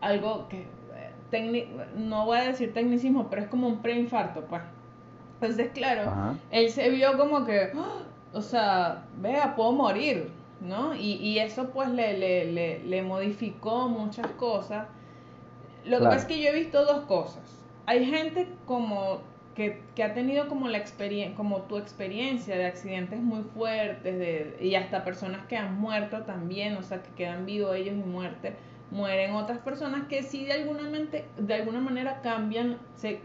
algo 0.00 0.48
que, 0.48 0.66
no 1.96 2.24
voy 2.24 2.38
a 2.38 2.44
decir 2.44 2.72
tecnicismo, 2.72 3.28
pero 3.28 3.42
es 3.42 3.48
como 3.48 3.68
un 3.68 3.82
preinfarto, 3.82 4.46
pues. 4.46 4.62
Entonces, 5.34 5.70
claro, 5.72 6.38
él 6.50 6.70
se 6.70 6.88
vio 6.88 7.18
como 7.18 7.44
que, 7.44 7.70
¡ah! 7.76 8.02
O 8.32 8.40
sea, 8.40 9.04
vea, 9.18 9.54
puedo 9.54 9.72
morir, 9.72 10.30
¿no? 10.60 10.94
Y, 10.94 11.14
y 11.14 11.38
eso 11.38 11.70
pues 11.70 11.88
le, 11.90 12.16
le, 12.18 12.52
le, 12.52 12.78
le, 12.84 13.02
modificó 13.02 13.88
muchas 13.88 14.26
cosas. 14.32 14.86
Lo 15.84 15.98
que 15.98 16.04
pasa 16.04 16.16
es 16.18 16.24
que 16.26 16.40
yo 16.40 16.48
he 16.50 16.54
visto 16.54 16.84
dos 16.84 17.04
cosas. 17.06 17.42
Hay 17.86 18.06
gente 18.06 18.48
como 18.66 19.20
que, 19.54 19.82
que, 19.94 20.04
ha 20.04 20.14
tenido 20.14 20.48
como 20.48 20.68
la 20.68 20.78
experiencia, 20.78 21.36
como 21.36 21.62
tu 21.62 21.76
experiencia 21.76 22.56
de 22.56 22.66
accidentes 22.66 23.20
muy 23.20 23.42
fuertes 23.42 24.18
de, 24.18 24.56
y 24.60 24.74
hasta 24.76 25.04
personas 25.04 25.46
que 25.46 25.56
han 25.56 25.78
muerto 25.80 26.22
también, 26.22 26.76
o 26.76 26.82
sea, 26.82 27.02
que 27.02 27.10
quedan 27.10 27.44
vivos 27.44 27.74
ellos 27.74 27.94
y 27.94 28.08
muerte, 28.08 28.54
mueren 28.92 29.34
otras 29.34 29.58
personas 29.58 30.06
que 30.06 30.22
sí 30.22 30.44
de 30.44 30.52
alguna, 30.52 30.82
mente, 30.84 31.24
de 31.38 31.54
alguna 31.54 31.80
manera 31.80 32.20
cambian, 32.22 32.78
se, 32.94 33.20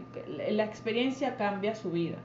la 0.50 0.64
experiencia 0.64 1.36
cambia 1.36 1.74
su 1.74 1.90
vida. 1.90 2.16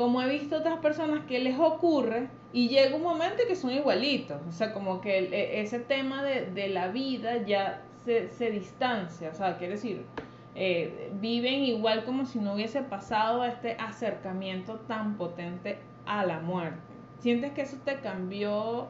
Como 0.00 0.22
he 0.22 0.30
visto 0.30 0.56
otras 0.56 0.78
personas 0.78 1.26
que 1.26 1.40
les 1.40 1.58
ocurre 1.58 2.30
y 2.54 2.70
llega 2.70 2.96
un 2.96 3.02
momento 3.02 3.42
que 3.46 3.54
son 3.54 3.70
igualitos, 3.70 4.40
o 4.48 4.50
sea, 4.50 4.72
como 4.72 5.02
que 5.02 5.18
e, 5.18 5.60
ese 5.60 5.78
tema 5.78 6.22
de, 6.22 6.46
de 6.46 6.70
la 6.70 6.88
vida 6.88 7.36
ya 7.44 7.82
se, 8.06 8.30
se 8.30 8.50
distancia, 8.50 9.28
o 9.28 9.34
sea, 9.34 9.58
quiere 9.58 9.74
decir, 9.74 10.06
eh, 10.54 11.12
viven 11.20 11.64
igual 11.64 12.06
como 12.06 12.24
si 12.24 12.38
no 12.38 12.54
hubiese 12.54 12.80
pasado 12.80 13.44
este 13.44 13.76
acercamiento 13.78 14.76
tan 14.88 15.18
potente 15.18 15.76
a 16.06 16.24
la 16.24 16.40
muerte. 16.40 16.80
¿Sientes 17.18 17.52
que 17.52 17.60
eso 17.60 17.76
te 17.84 18.00
cambió 18.00 18.86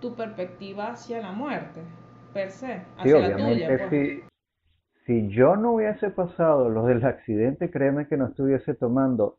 tu 0.00 0.14
perspectiva 0.14 0.92
hacia 0.92 1.20
la 1.20 1.32
muerte, 1.32 1.82
per 2.32 2.50
se? 2.50 2.80
Hacia 2.96 3.18
la 3.18 3.36
tuya, 3.36 3.68
pues? 3.68 3.90
si, 3.90 4.22
si 5.04 5.28
yo 5.28 5.56
no 5.56 5.72
hubiese 5.72 6.08
pasado 6.08 6.70
lo 6.70 6.86
del 6.86 7.04
accidente, 7.04 7.70
créeme 7.70 8.08
que 8.08 8.16
no 8.16 8.28
estuviese 8.28 8.72
tomando 8.72 9.36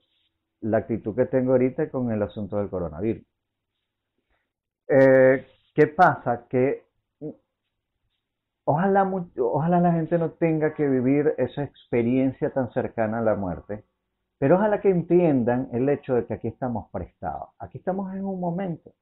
la 0.66 0.78
actitud 0.80 1.16
que 1.16 1.26
tengo 1.26 1.54
ahorita 1.54 1.90
con 1.90 2.12
el 2.12 2.22
asunto 2.24 2.58
del 2.58 2.70
coronavirus. 2.70 3.24
Eh, 4.88 5.46
¿Qué 5.74 5.88
pasa? 5.88 6.48
Que 6.48 6.86
Ojalá, 8.66 9.04
ojalá 9.38 9.80
la 9.80 9.94
gente 9.94 10.18
no 10.18 10.32
tenga 10.32 10.74
que 10.74 10.88
vivir 10.88 11.34
esa 11.38 11.64
experiencia 11.64 12.52
tan 12.52 12.72
cercana 12.74 13.20
a 13.20 13.22
la 13.22 13.36
muerte, 13.36 13.86
pero 14.40 14.56
ojalá 14.56 14.82
que 14.82 14.90
entiendan 14.90 15.70
el 15.74 15.88
hecho 15.90 16.16
de 16.16 16.26
que 16.26 16.36
aquí 16.36 16.48
estamos 16.48 16.90
prestados, 16.92 17.50
aquí 17.60 17.78
estamos 17.80 18.14
en 18.16 18.26
un 18.26 18.40
momento. 18.40 18.94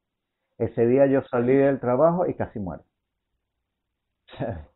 Ese 0.57 0.87
día 0.87 1.07
yo 1.07 1.23
salí 1.31 1.55
del 1.55 1.79
trabajo 1.79 2.27
y 2.27 2.35
casi 2.35 2.59
muero. 2.59 2.83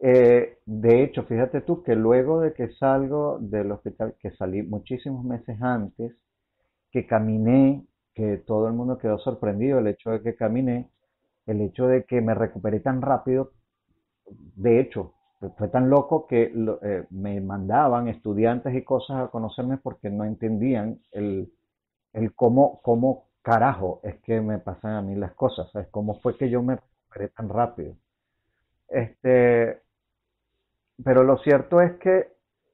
Eh, 0.00 0.58
de 0.66 1.02
hecho, 1.02 1.22
fíjate 1.24 1.62
tú 1.62 1.82
que 1.82 1.94
luego 1.94 2.40
de 2.40 2.52
que 2.52 2.68
salgo 2.74 3.38
del 3.40 3.72
hospital, 3.72 4.14
que 4.20 4.32
salí 4.32 4.62
muchísimos 4.62 5.24
meses 5.24 5.56
antes, 5.62 6.12
que 6.94 7.08
caminé, 7.08 7.84
que 8.14 8.36
todo 8.36 8.68
el 8.68 8.72
mundo 8.72 8.98
quedó 8.98 9.18
sorprendido 9.18 9.80
el 9.80 9.88
hecho 9.88 10.10
de 10.10 10.22
que 10.22 10.36
caminé, 10.36 10.88
el 11.44 11.60
hecho 11.60 11.88
de 11.88 12.04
que 12.04 12.20
me 12.20 12.34
recuperé 12.34 12.78
tan 12.78 13.02
rápido, 13.02 13.50
de 14.54 14.78
hecho, 14.78 15.12
fue 15.58 15.66
tan 15.66 15.90
loco 15.90 16.28
que 16.28 16.52
eh, 16.54 17.04
me 17.10 17.40
mandaban 17.40 18.06
estudiantes 18.06 18.72
y 18.76 18.82
cosas 18.82 19.24
a 19.24 19.26
conocerme 19.26 19.76
porque 19.76 20.08
no 20.08 20.24
entendían 20.24 21.00
el, 21.10 21.52
el 22.12 22.32
cómo, 22.32 22.80
cómo 22.82 23.24
carajo 23.42 23.98
es 24.04 24.14
que 24.20 24.40
me 24.40 24.58
pasan 24.58 24.92
a 24.92 25.02
mí 25.02 25.16
las 25.16 25.32
cosas, 25.32 25.68
¿sabes? 25.72 25.88
¿Cómo 25.90 26.20
fue 26.20 26.36
que 26.36 26.48
yo 26.48 26.62
me 26.62 26.76
recuperé 26.76 27.28
tan 27.30 27.48
rápido? 27.48 27.96
Este, 28.86 29.80
pero 31.02 31.24
lo 31.24 31.38
cierto 31.38 31.80
es 31.80 31.94
que 31.94 32.28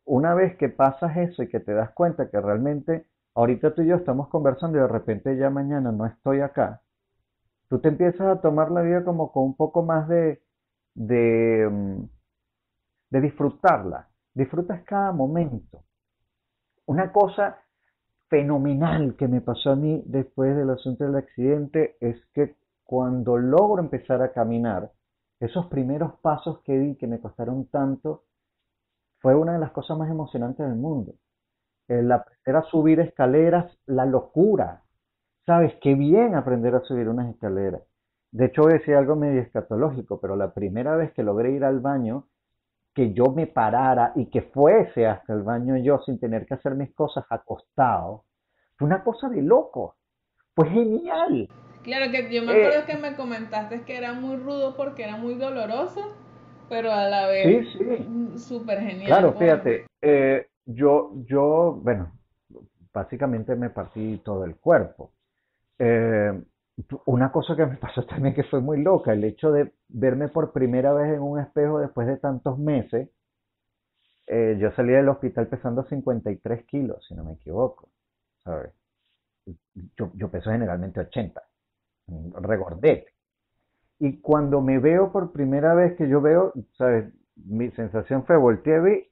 una 0.05 0.35
vez 0.35 0.57
que 0.59 0.69
pasas 0.69 1.17
eso 1.17 1.43
y 1.43 1.49
que 1.49 1.61
te 1.61 1.73
das 1.73 1.91
cuenta 1.93 2.29
que 2.29 2.39
realmente 2.39 3.07
ahorita 3.35 3.75
tú 3.75 3.83
y 3.83 3.89
yo 3.89 3.97
estamos 3.97 4.29
conversando 4.29 4.79
y 4.79 4.81
de 4.81 4.89
repente 4.89 5.37
ya 5.37 5.51
mañana 5.51 5.93
no 5.93 6.07
estoy 6.07 6.41
acá, 6.41 6.83
tú 7.69 7.79
te 7.81 7.89
empiezas 7.89 8.23
a 8.23 8.41
tomar 8.41 8.71
la 8.71 8.83
vida 8.83 9.05
como 9.05 9.33
con 9.33 9.45
un 9.45 9.57
poco 9.57 9.83
más 9.83 10.09
de, 10.09 10.43
de, 10.95 11.69
mm, 11.71 12.03
de 13.11 13.21
disfrutarla. 13.21 14.09
Disfrutas 14.35 14.83
cada 14.85 15.13
momento. 15.13 15.85
Una 16.87 17.13
cosa 17.13 17.59
fenomenal 18.29 19.17
que 19.17 19.29
me 19.29 19.41
pasó 19.41 19.71
a 19.71 19.77
mí 19.77 20.03
después 20.07 20.57
del 20.57 20.71
asunto 20.71 21.05
del 21.05 21.17
accidente 21.17 21.97
es 22.01 22.17
que 22.35 22.57
cuando 22.85 23.37
logro 23.37 23.83
empezar 23.83 24.23
a 24.23 24.33
caminar, 24.33 24.91
esos 25.41 25.67
primeros 25.67 26.15
pasos 26.21 26.61
que 26.61 26.79
di 26.79 26.97
que 26.97 27.07
me 27.07 27.21
costaron 27.21 27.67
tanto, 27.67 28.25
fue 29.21 29.35
una 29.35 29.53
de 29.55 29.59
las 29.59 29.73
cosas 29.73 29.99
más 29.99 30.11
emocionantes 30.11 30.67
del 30.67 30.77
mundo. 30.77 31.15
El 31.91 32.13
aprender 32.13 32.57
a 32.57 32.63
subir 32.71 33.01
escaleras, 33.01 33.77
la 33.87 34.07
locura. 34.07 34.83
¿Sabes? 35.45 35.75
Qué 35.83 35.95
bien 35.95 36.37
aprender 36.37 36.75
a 36.77 36.83
subir 36.83 37.09
unas 37.09 37.29
escaleras. 37.35 37.83
De 38.31 38.45
hecho, 38.45 38.63
voy 38.63 38.75
a 38.75 38.79
decir 38.79 38.95
algo 38.95 39.17
medio 39.17 39.41
escatológico, 39.41 40.21
pero 40.21 40.37
la 40.37 40.55
primera 40.55 40.95
vez 40.95 41.13
que 41.13 41.25
logré 41.25 41.51
ir 41.51 41.65
al 41.65 41.81
baño, 41.81 42.29
que 42.95 43.13
yo 43.13 43.33
me 43.33 43.49
parara 43.49 44.13
y 44.15 44.27
que 44.27 44.43
fuese 44.43 45.09
hasta 45.09 45.33
el 45.33 45.43
baño 45.43 45.77
yo 45.79 45.99
sin 46.07 46.21
tener 46.21 46.47
que 46.47 46.55
hacer 46.55 46.77
mis 46.77 46.95
cosas 46.95 47.25
acostado, 47.29 48.25
fue 48.77 48.87
una 48.87 49.03
cosa 49.03 49.29
de 49.29 49.43
loco. 49.43 49.97
Fue 50.55 50.69
genial. 50.69 51.49
Claro 51.83 52.13
que 52.13 52.33
yo 52.33 52.45
me 52.45 52.53
acuerdo 52.53 52.81
eh, 52.81 52.85
que 52.87 52.97
me 52.99 53.17
comentaste 53.17 53.83
que 53.83 53.97
era 53.97 54.13
muy 54.13 54.37
rudo 54.37 54.77
porque 54.77 55.03
era 55.03 55.17
muy 55.17 55.35
doloroso, 55.35 56.15
pero 56.69 56.93
a 56.93 57.09
la 57.09 57.27
vez 57.27 57.67
súper 58.37 58.79
genial. 58.81 59.07
Claro, 59.07 59.33
fíjate, 59.33 59.87
eh, 60.03 60.47
yo, 60.75 61.13
yo, 61.27 61.81
bueno, 61.83 62.13
básicamente 62.93 63.55
me 63.57 63.71
partí 63.71 64.19
todo 64.25 64.45
el 64.45 64.57
cuerpo. 64.57 65.13
Eh, 65.79 66.43
una 67.07 67.31
cosa 67.33 67.57
que 67.57 67.67
me 67.67 67.77
pasó 67.77 68.05
también 68.07 68.35
que 68.35 68.45
fue 68.45 68.61
muy 68.61 68.83
loca, 68.83 69.13
el 69.13 69.25
hecho 69.25 69.53
de 69.53 69.73
verme 69.89 70.29
por 70.29 70.53
primera 70.53 70.93
vez 70.93 71.15
en 71.15 71.23
un 71.23 71.41
espejo 71.41 71.81
después 71.81 72.07
de 72.07 72.17
tantos 72.17 72.59
meses. 72.59 73.09
Eh, 74.27 74.57
yo 74.61 74.71
salí 74.73 74.93
del 74.93 75.09
hospital 75.09 75.49
pesando 75.49 75.85
53 75.85 76.65
kilos, 76.67 77.05
si 77.07 77.15
no 77.15 77.25
me 77.25 77.33
equivoco, 77.33 77.89
¿sabes? 78.45 78.73
Yo, 79.97 80.13
yo 80.15 80.31
peso 80.31 80.51
generalmente 80.53 81.01
80, 81.01 81.43
regordete. 82.41 83.07
Y 83.99 84.21
cuando 84.21 84.61
me 84.61 84.79
veo 84.79 85.11
por 85.11 85.33
primera 85.33 85.75
vez 85.75 85.97
que 85.97 86.09
yo 86.09 86.21
veo, 86.21 86.53
¿sabes? 86.79 87.13
Mi 87.35 87.71
sensación 87.73 88.25
fue 88.25 88.37
volteé 88.37 89.10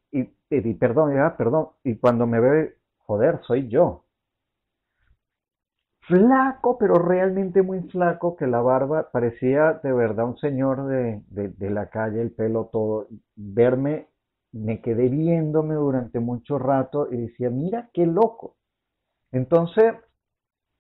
y, 0.51 0.69
y, 0.69 0.75
perdón, 0.75 1.13
perdón. 1.37 1.69
Y 1.85 1.97
cuando 1.97 2.27
me 2.27 2.41
veo, 2.41 2.69
joder, 2.99 3.41
soy 3.47 3.69
yo 3.69 4.05
flaco, 6.09 6.79
pero 6.79 6.99
realmente 6.99 7.63
muy 7.63 7.83
flaco, 7.91 8.35
que 8.35 8.47
la 8.47 8.63
barba 8.63 9.11
parecía 9.13 9.75
de 9.83 9.93
verdad 9.93 10.25
un 10.25 10.39
señor 10.39 10.87
de, 10.87 11.71
la 11.71 11.91
calle, 11.91 12.23
el 12.23 12.33
pelo 12.33 12.71
todo. 12.73 13.09
Verme, 13.37 14.09
me 14.53 14.81
quedé 14.81 15.09
viéndome 15.11 15.75
durante 15.75 16.19
mucho 16.19 16.59
rato 16.59 17.09
y 17.13 17.19
decía, 17.19 17.51
mira 17.51 17.91
qué 17.93 18.07
loco. 18.07 18.57
Entonces, 19.33 19.95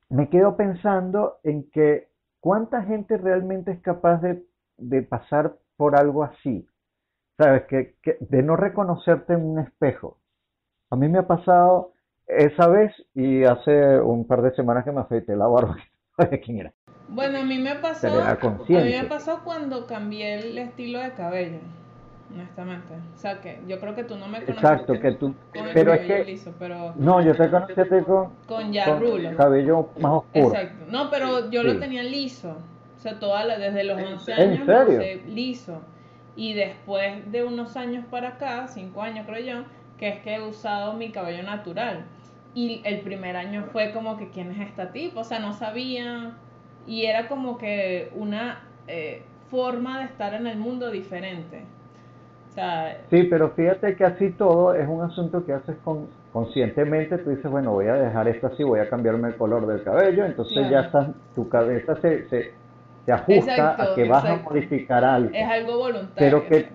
me 0.08 0.30
quedo 0.30 0.56
pensando 0.56 1.38
en 1.42 1.70
que 1.70 2.08
cuánta 2.40 2.82
gente 2.84 3.18
realmente 3.18 3.72
es 3.72 3.80
capaz 3.80 4.22
de, 4.22 5.02
pasar 5.02 5.58
por 5.76 5.94
algo 5.94 6.24
así. 6.24 6.66
¿Sabes? 7.38 7.66
que, 7.68 7.94
de 8.18 8.42
no 8.42 8.56
reconocerte 8.56 9.34
en 9.34 9.44
un 9.44 9.60
espejo. 9.60 10.18
A 10.90 10.96
mí 10.96 11.08
me 11.08 11.18
ha 11.18 11.26
pasado 11.26 11.92
esa 12.26 12.66
vez 12.66 12.92
y 13.14 13.44
hace 13.44 14.00
un 14.00 14.26
par 14.26 14.42
de 14.42 14.54
semanas 14.54 14.84
que 14.84 14.90
me 14.90 15.00
afeité 15.00 15.36
la 15.36 15.46
barba. 15.46 15.76
quién 16.44 16.58
era? 16.58 16.72
Bueno, 17.08 17.38
a 17.38 17.44
mí 17.44 17.58
me 17.58 17.76
pasó, 17.76 18.08
a 18.08 18.36
mí 18.68 18.74
me 18.74 19.04
pasó 19.04 19.40
cuando 19.44 19.86
cambié 19.86 20.40
el 20.40 20.58
estilo 20.58 20.98
de 20.98 21.12
cabello, 21.12 21.60
honestamente. 22.34 22.92
O 23.14 23.16
sea, 23.16 23.40
que 23.40 23.60
yo 23.66 23.78
creo 23.80 23.94
que 23.94 24.04
tú 24.04 24.16
no 24.16 24.28
me 24.28 24.40
conoces. 24.40 24.56
Exacto, 24.56 25.00
que 25.00 25.12
tú, 25.12 25.34
pero 25.52 25.94
es 25.94 26.00
que, 26.06 26.24
liso, 26.24 26.52
pero, 26.58 26.92
no, 26.96 27.22
yo 27.22 27.34
te 27.34 27.48
conocí 27.48 28.04
con, 28.04 28.32
con 28.46 28.72
ya 28.72 28.98
rulo. 28.98 29.34
cabello 29.36 29.88
más 29.98 30.12
oscuro. 30.12 30.48
Exacto, 30.48 30.84
no, 30.90 31.08
pero 31.08 31.50
yo 31.50 31.62
lo 31.62 31.78
tenía 31.78 32.02
liso, 32.02 32.56
o 32.96 33.00
sea, 33.00 33.18
toda 33.18 33.44
la, 33.44 33.58
desde 33.58 33.84
los 33.84 34.02
11 34.02 34.32
años 34.34 34.68
¿En 34.68 35.34
liso. 35.34 35.80
Y 36.38 36.54
después 36.54 37.32
de 37.32 37.42
unos 37.42 37.76
años 37.76 38.04
para 38.12 38.28
acá, 38.28 38.68
5 38.68 39.02
años 39.02 39.26
creo 39.26 39.44
yo, 39.44 39.64
que 39.98 40.08
es 40.08 40.20
que 40.20 40.36
he 40.36 40.40
usado 40.40 40.92
mi 40.92 41.10
cabello 41.10 41.42
natural. 41.42 42.04
Y 42.54 42.80
el 42.84 43.00
primer 43.00 43.36
año 43.36 43.64
fue 43.72 43.90
como 43.90 44.16
que, 44.16 44.28
¿quién 44.28 44.52
es 44.52 44.68
esta 44.68 44.92
tipo? 44.92 45.18
O 45.18 45.24
sea, 45.24 45.40
no 45.40 45.52
sabía. 45.52 46.36
Y 46.86 47.06
era 47.06 47.26
como 47.26 47.58
que 47.58 48.12
una 48.14 48.60
eh, 48.86 49.22
forma 49.50 49.98
de 49.98 50.04
estar 50.04 50.32
en 50.32 50.46
el 50.46 50.58
mundo 50.58 50.92
diferente. 50.92 51.64
O 52.50 52.52
sea, 52.52 53.00
sí, 53.10 53.24
pero 53.24 53.50
fíjate 53.50 53.96
que 53.96 54.04
así 54.04 54.30
todo 54.30 54.74
es 54.74 54.86
un 54.88 55.02
asunto 55.02 55.44
que 55.44 55.54
haces 55.54 55.76
con, 55.82 56.06
conscientemente. 56.32 57.18
Tú 57.18 57.30
dices, 57.30 57.50
bueno, 57.50 57.72
voy 57.72 57.88
a 57.88 57.94
dejar 57.94 58.28
esto 58.28 58.46
así, 58.46 58.62
voy 58.62 58.78
a 58.78 58.88
cambiarme 58.88 59.26
el 59.26 59.36
color 59.36 59.66
del 59.66 59.82
cabello. 59.82 60.24
Entonces 60.24 60.70
ya 60.70 60.82
estás, 60.82 61.08
tu 61.34 61.48
cabeza 61.48 62.00
se, 62.00 62.28
se, 62.28 62.52
se 63.08 63.12
ajusta 63.14 63.82
a 63.82 63.94
que 63.94 64.06
vas 64.06 64.24
a 64.26 64.36
modificar 64.36 65.02
algo. 65.02 65.30
Es 65.32 65.48
algo 65.48 65.78
voluntario. 65.78 66.14
Pero 66.16 66.46
que 66.46 66.68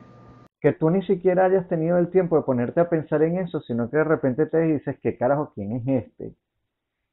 que 0.59 0.71
tú 0.71 0.89
ni 0.89 1.05
siquiera 1.05 1.43
hayas 1.43 1.67
tenido 1.67 1.97
el 1.97 2.09
tiempo 2.09 2.37
de 2.37 2.43
ponerte 2.43 2.79
a 2.79 2.87
pensar 2.87 3.21
en 3.21 3.37
eso, 3.37 3.59
sino 3.59 3.89
que 3.89 3.97
de 3.97 4.05
repente 4.05 4.45
te 4.45 4.61
dices, 4.61 4.97
¿qué 5.03 5.17
carajo, 5.17 5.51
quién 5.53 5.73
es 5.73 6.05
este? 6.05 6.35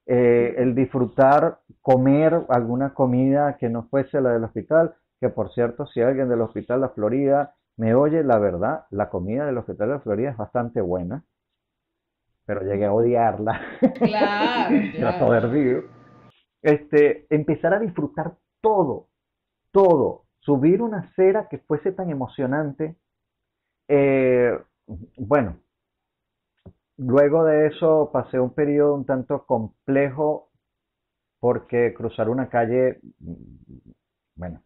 Eh, 0.07 0.55
el 0.59 0.77
disfrutar, 0.77 1.59
comer 1.83 2.43
alguna 2.49 2.95
comida 2.95 3.57
que 3.59 3.69
no 3.69 3.89
fuese 3.89 4.21
la 4.21 4.35
del 4.35 4.45
hospital, 4.45 4.95
que 5.21 5.31
por 5.31 5.53
cierto, 5.53 5.85
si 5.87 6.01
alguien 6.01 6.29
del 6.29 6.43
hospital 6.43 6.81
La 6.81 6.91
Florida 6.91 7.57
me 7.77 7.93
oye, 7.93 8.23
la 8.23 8.39
verdad, 8.39 8.85
la 8.91 9.11
comida 9.11 9.47
del 9.47 9.59
hospital 9.59 9.89
de 9.89 9.95
la 9.95 10.01
Florida 10.01 10.31
es 10.31 10.37
bastante 10.37 10.81
buena, 10.81 11.25
pero 12.47 12.63
llegué 12.63 12.85
a 12.85 12.93
odiarla. 12.93 13.61
Claro, 13.99 14.77
claro. 14.95 15.83
Este, 16.63 17.27
empezar 17.31 17.75
a 17.75 17.81
disfrutar 17.81 18.35
todo, 18.61 19.10
todo, 19.73 20.27
subir 20.41 20.83
una 20.83 21.01
acera 21.01 21.49
que 21.49 21.59
fuese 21.59 21.93
tan 21.93 22.11
emocionante, 22.11 22.97
eh, 23.89 24.59
bueno, 25.17 25.61
luego 26.97 27.45
de 27.45 27.69
eso 27.69 28.11
pasé 28.13 28.39
un 28.39 28.55
periodo 28.55 28.95
un 28.95 29.07
tanto 29.07 29.47
complejo 29.47 30.51
porque 31.41 31.95
cruzar 31.95 32.29
una 32.29 32.49
calle, 32.49 33.01
bueno. 34.35 34.63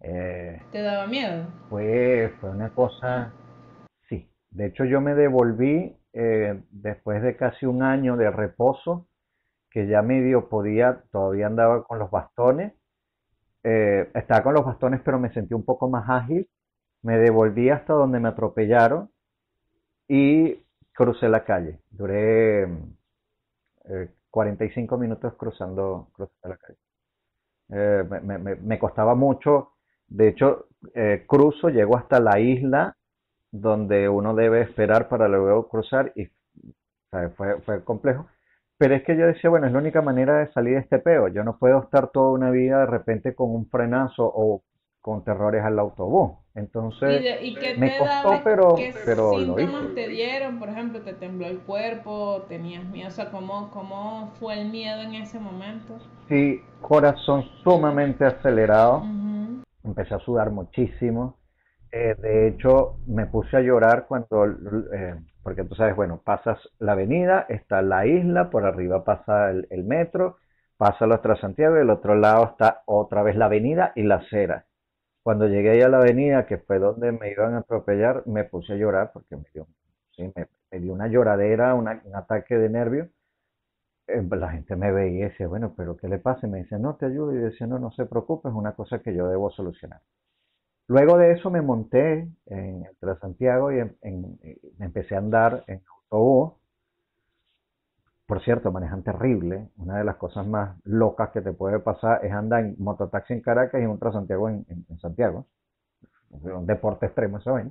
Eh, 0.00 0.62
¿Te 0.70 0.80
daba 0.80 1.06
miedo? 1.06 1.46
Fue, 1.68 2.32
fue 2.40 2.50
una 2.50 2.70
cosa, 2.70 3.32
sí. 4.08 4.30
De 4.50 4.66
hecho 4.66 4.84
yo 4.84 5.00
me 5.00 5.14
devolví 5.14 5.96
eh, 6.12 6.62
después 6.70 7.22
de 7.22 7.36
casi 7.36 7.66
un 7.66 7.82
año 7.82 8.16
de 8.16 8.30
reposo, 8.30 9.08
que 9.70 9.86
ya 9.86 10.02
medio 10.02 10.48
podía, 10.48 11.04
todavía 11.12 11.46
andaba 11.46 11.84
con 11.84 11.98
los 11.98 12.10
bastones. 12.10 12.72
Estaba 13.62 14.42
con 14.42 14.54
los 14.54 14.64
bastones 14.64 15.00
pero 15.04 15.18
me 15.18 15.32
sentí 15.32 15.54
un 15.54 15.64
poco 15.64 15.88
más 15.88 16.08
ágil 16.08 16.48
me 17.02 17.18
devolví 17.18 17.70
hasta 17.70 17.92
donde 17.94 18.20
me 18.20 18.28
atropellaron 18.28 19.10
y 20.08 20.62
crucé 20.92 21.28
la 21.28 21.44
calle. 21.44 21.80
Duré 21.90 22.68
45 24.30 24.94
eh, 24.94 24.98
minutos 24.98 25.34
cruzando, 25.34 26.10
la 26.42 26.56
calle. 26.56 26.78
Eh, 27.72 28.04
me, 28.62 28.78
costaba 28.78 29.14
mucho, 29.14 29.74
de 30.08 30.28
hecho, 30.28 30.66
eh, 30.94 31.24
cruzo, 31.26 31.68
llego 31.68 31.96
hasta 31.96 32.18
la 32.18 32.40
isla 32.40 32.96
donde 33.52 34.08
uno 34.08 34.34
debe 34.34 34.62
esperar 34.62 35.08
para 35.08 35.28
luego 35.28 35.68
cruzar 35.68 36.12
y 36.16 36.28
fue, 37.36 37.60
fue 37.60 37.84
complejo. 37.84 38.26
Pero 38.80 38.94
es 38.94 39.02
que 39.02 39.14
yo 39.14 39.26
decía, 39.26 39.50
bueno, 39.50 39.66
es 39.66 39.74
la 39.74 39.78
única 39.78 40.00
manera 40.00 40.38
de 40.38 40.50
salir 40.52 40.72
de 40.72 40.80
este 40.80 40.98
peo. 41.00 41.28
Yo 41.28 41.44
no 41.44 41.58
puedo 41.58 41.82
estar 41.82 42.08
toda 42.08 42.30
una 42.30 42.50
vida 42.50 42.78
de 42.80 42.86
repente 42.86 43.34
con 43.34 43.50
un 43.50 43.68
frenazo 43.68 44.24
o 44.24 44.62
con 45.02 45.22
terrores 45.22 45.62
al 45.62 45.78
autobús. 45.78 46.38
Entonces, 46.54 47.22
¿Y, 47.42 47.56
qué 47.56 47.74
me 47.76 47.94
costó, 47.98 48.40
pero, 48.42 48.76
¿qué 48.76 48.94
pero 49.04 49.32
síntomas 49.32 49.94
te 49.94 50.08
dieron? 50.08 50.58
Por 50.58 50.70
ejemplo, 50.70 51.02
¿te 51.02 51.12
tembló 51.12 51.46
el 51.48 51.58
cuerpo? 51.58 52.46
¿Tenías 52.48 52.86
miedo? 52.86 53.08
O 53.08 53.10
sea, 53.10 53.30
¿cómo, 53.30 53.70
¿cómo 53.70 54.32
fue 54.40 54.58
el 54.58 54.70
miedo 54.70 55.02
en 55.02 55.14
ese 55.14 55.38
momento? 55.38 55.98
Sí, 56.30 56.62
corazón 56.80 57.44
sumamente 57.62 58.24
acelerado. 58.24 59.02
Empecé 59.84 60.14
a 60.14 60.20
sudar 60.20 60.50
muchísimo. 60.52 61.36
Eh, 61.92 62.14
de 62.18 62.48
hecho, 62.48 62.96
me 63.06 63.26
puse 63.26 63.58
a 63.58 63.60
llorar 63.60 64.06
cuando, 64.08 64.46
eh, 64.46 65.16
porque 65.42 65.64
tú 65.64 65.74
sabes, 65.74 65.96
bueno, 65.96 66.20
pasas 66.24 66.58
la 66.78 66.92
avenida, 66.92 67.46
está 67.48 67.82
la 67.82 68.06
isla, 68.06 68.50
por 68.50 68.64
arriba 68.64 69.04
pasa 69.04 69.50
el, 69.50 69.84
metro, 69.84 70.38
pasa 70.76 71.04
el 71.04 71.12
otro 71.12 71.36
Santiago 71.36 71.76
y 71.76 71.78
del 71.80 71.90
otro 71.90 72.14
lado 72.14 72.44
está 72.44 72.82
otra 72.86 73.22
vez 73.22 73.36
la 73.36 73.46
avenida 73.46 73.92
y 73.96 74.02
la 74.02 74.16
acera 74.16 74.66
cuando 75.22 75.46
llegué 75.46 75.70
ahí 75.70 75.82
a 75.82 75.88
la 75.88 75.98
avenida, 75.98 76.46
que 76.46 76.58
fue 76.58 76.78
donde 76.78 77.12
me 77.12 77.30
iban 77.30 77.54
a 77.54 77.58
atropellar, 77.58 78.26
me 78.26 78.44
puse 78.44 78.72
a 78.72 78.76
llorar 78.76 79.12
porque 79.12 79.36
me 79.36 79.44
dio, 79.52 79.66
sí, 80.16 80.32
me, 80.34 80.78
dio 80.80 80.92
una 80.92 81.08
lloradera, 81.08 81.74
un 81.74 81.88
ataque 81.88 82.56
de 82.56 82.68
nervios. 82.68 83.08
Eh, 84.08 84.22
la 84.30 84.50
gente 84.50 84.76
me 84.76 84.92
veía 84.92 85.26
y 85.26 85.28
decía, 85.30 85.46
bueno, 85.48 85.74
pero 85.76 85.96
¿qué 85.96 86.08
le 86.08 86.18
pasa? 86.18 86.46
Y 86.46 86.50
me 86.50 86.58
dice, 86.58 86.78
no, 86.78 86.96
te 86.96 87.06
ayudo. 87.06 87.32
Y 87.34 87.38
decía, 87.38 87.66
no, 87.66 87.78
no 87.78 87.90
se 87.92 88.06
preocupe, 88.06 88.48
es 88.48 88.54
una 88.54 88.72
cosa 88.74 89.00
que 89.00 89.14
yo 89.14 89.28
debo 89.28 89.50
solucionar. 89.50 90.00
Luego 90.90 91.18
de 91.18 91.30
eso 91.30 91.50
me 91.50 91.62
monté 91.62 92.28
en 92.46 92.84
el 93.00 93.18
Santiago 93.20 93.70
y 93.70 93.76
me 93.76 94.86
empecé 94.86 95.14
a 95.14 95.18
andar 95.18 95.62
en 95.68 95.80
autobús 95.86 96.54
por 98.30 98.44
cierto, 98.44 98.70
manejan 98.70 99.02
terrible. 99.02 99.70
Una 99.76 99.98
de 99.98 100.04
las 100.04 100.14
cosas 100.14 100.46
más 100.46 100.76
locas 100.84 101.30
que 101.30 101.40
te 101.40 101.52
puede 101.52 101.80
pasar 101.80 102.24
es 102.24 102.30
andar 102.30 102.60
en 102.60 102.76
mototaxi 102.78 103.32
en 103.32 103.40
Caracas 103.40 103.80
y 103.80 103.82
en 103.82 103.90
un 103.90 103.98
Transantiago 103.98 104.48
en, 104.48 104.86
Santiago. 105.00 105.46
un 106.30 106.64
deporte 106.64 107.06
extremo 107.06 107.38
eso, 107.38 107.58
¿eh? 107.58 107.68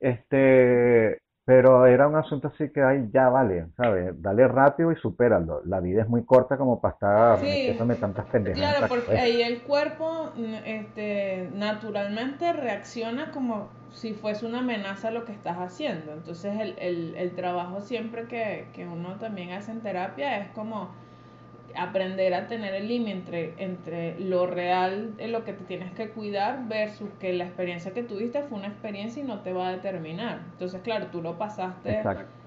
Este, 0.00 1.21
pero 1.44 1.86
era 1.86 2.06
un 2.06 2.16
asunto 2.16 2.48
así 2.48 2.70
que 2.70 2.82
ay, 2.82 3.08
ya 3.12 3.28
vale, 3.28 3.66
¿sabes? 3.76 4.14
Dale 4.22 4.46
rápido 4.46 4.92
y 4.92 4.96
supéralo. 4.96 5.62
La 5.64 5.80
vida 5.80 6.02
es 6.02 6.08
muy 6.08 6.24
corta 6.24 6.56
como 6.56 6.80
para 6.80 6.94
estar 6.94 7.38
sí, 7.40 7.76
tantas 8.00 8.26
pendejas. 8.26 8.58
Claro, 8.58 8.88
porque 8.88 9.18
ahí 9.18 9.42
el 9.42 9.62
cuerpo 9.62 10.30
este, 10.64 11.48
naturalmente 11.54 12.52
reacciona 12.52 13.32
como 13.32 13.68
si 13.90 14.14
fuese 14.14 14.46
una 14.46 14.60
amenaza 14.60 15.10
lo 15.10 15.24
que 15.24 15.32
estás 15.32 15.56
haciendo. 15.58 16.12
Entonces 16.12 16.58
el, 16.60 16.76
el, 16.78 17.14
el 17.16 17.32
trabajo 17.32 17.80
siempre 17.80 18.26
que, 18.28 18.66
que 18.72 18.86
uno 18.86 19.16
también 19.18 19.50
hace 19.50 19.72
en 19.72 19.80
terapia 19.80 20.38
es 20.38 20.50
como 20.52 20.90
aprender 21.76 22.34
a 22.34 22.46
tener 22.46 22.74
el 22.74 22.88
límite 22.88 23.12
entre, 23.12 23.54
entre 23.58 24.20
lo 24.20 24.46
real 24.46 25.16
de 25.16 25.28
lo 25.28 25.44
que 25.44 25.52
te 25.52 25.64
tienes 25.64 25.92
que 25.92 26.10
cuidar 26.10 26.68
versus 26.68 27.08
que 27.20 27.32
la 27.32 27.44
experiencia 27.44 27.92
que 27.92 28.02
tuviste 28.02 28.42
fue 28.42 28.58
una 28.58 28.68
experiencia 28.68 29.22
y 29.22 29.26
no 29.26 29.40
te 29.40 29.52
va 29.52 29.68
a 29.68 29.72
determinar. 29.72 30.40
Entonces, 30.52 30.80
claro, 30.82 31.06
tú 31.06 31.22
lo 31.22 31.38
pasaste 31.38 32.02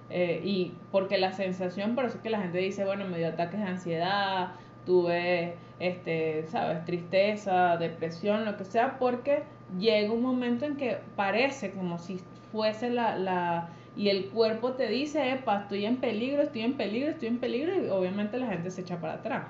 eh, 0.09 0.41
y 0.43 0.73
porque 0.91 1.17
la 1.17 1.31
sensación, 1.31 1.95
por 1.95 2.05
eso 2.05 2.17
es 2.17 2.23
que 2.23 2.29
la 2.29 2.39
gente 2.39 2.59
dice, 2.59 2.85
bueno, 2.85 3.05
me 3.05 3.17
dio 3.17 3.27
ataques 3.29 3.59
de 3.59 3.65
ansiedad, 3.65 4.51
tuve, 4.85 5.55
este, 5.79 6.45
sabes, 6.47 6.85
tristeza, 6.85 7.77
depresión, 7.77 8.45
lo 8.45 8.55
que 8.57 8.65
sea, 8.65 8.97
porque 8.99 9.43
llega 9.79 10.11
un 10.13 10.21
momento 10.21 10.65
en 10.65 10.77
que 10.77 10.97
parece 11.15 11.71
como 11.71 11.97
si 11.97 12.19
fuese 12.51 12.89
la, 12.89 13.17
la 13.17 13.69
y 13.95 14.09
el 14.09 14.29
cuerpo 14.29 14.73
te 14.73 14.87
dice, 14.87 15.31
epa, 15.31 15.61
estoy 15.61 15.85
en 15.85 15.97
peligro, 15.97 16.41
estoy 16.41 16.61
en 16.61 16.77
peligro, 16.77 17.11
estoy 17.11 17.29
en 17.29 17.39
peligro, 17.39 17.75
y 17.75 17.89
obviamente 17.89 18.37
la 18.37 18.47
gente 18.47 18.71
se 18.71 18.81
echa 18.81 18.99
para 18.99 19.15
atrás. 19.15 19.45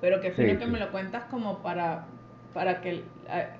Pero 0.00 0.20
que 0.20 0.32
fino 0.32 0.58
que 0.58 0.66
me 0.66 0.78
lo 0.78 0.90
cuentas 0.92 1.24
como 1.24 1.62
para, 1.62 2.06
para 2.52 2.80
que 2.80 3.04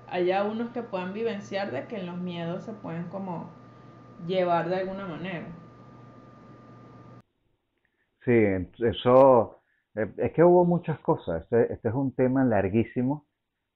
haya 0.09 0.45
unos 0.45 0.71
que 0.71 0.83
puedan 0.83 1.13
vivenciar 1.15 1.71
de 1.73 1.87
que 1.87 2.03
los 2.03 2.17
miedos 2.19 2.65
se 2.65 2.73
pueden 2.73 3.05
como 3.09 3.51
llevar 4.27 4.69
de 4.69 4.77
alguna 4.77 5.07
manera. 5.07 5.47
Sí, 8.25 8.33
eso, 8.79 9.63
eh, 9.95 10.13
es 10.17 10.33
que 10.33 10.43
hubo 10.43 10.65
muchas 10.65 10.99
cosas, 11.01 11.43
este, 11.43 11.73
este, 11.75 11.89
es 11.89 11.95
un 11.95 12.15
tema 12.15 12.45
larguísimo, 12.45 13.27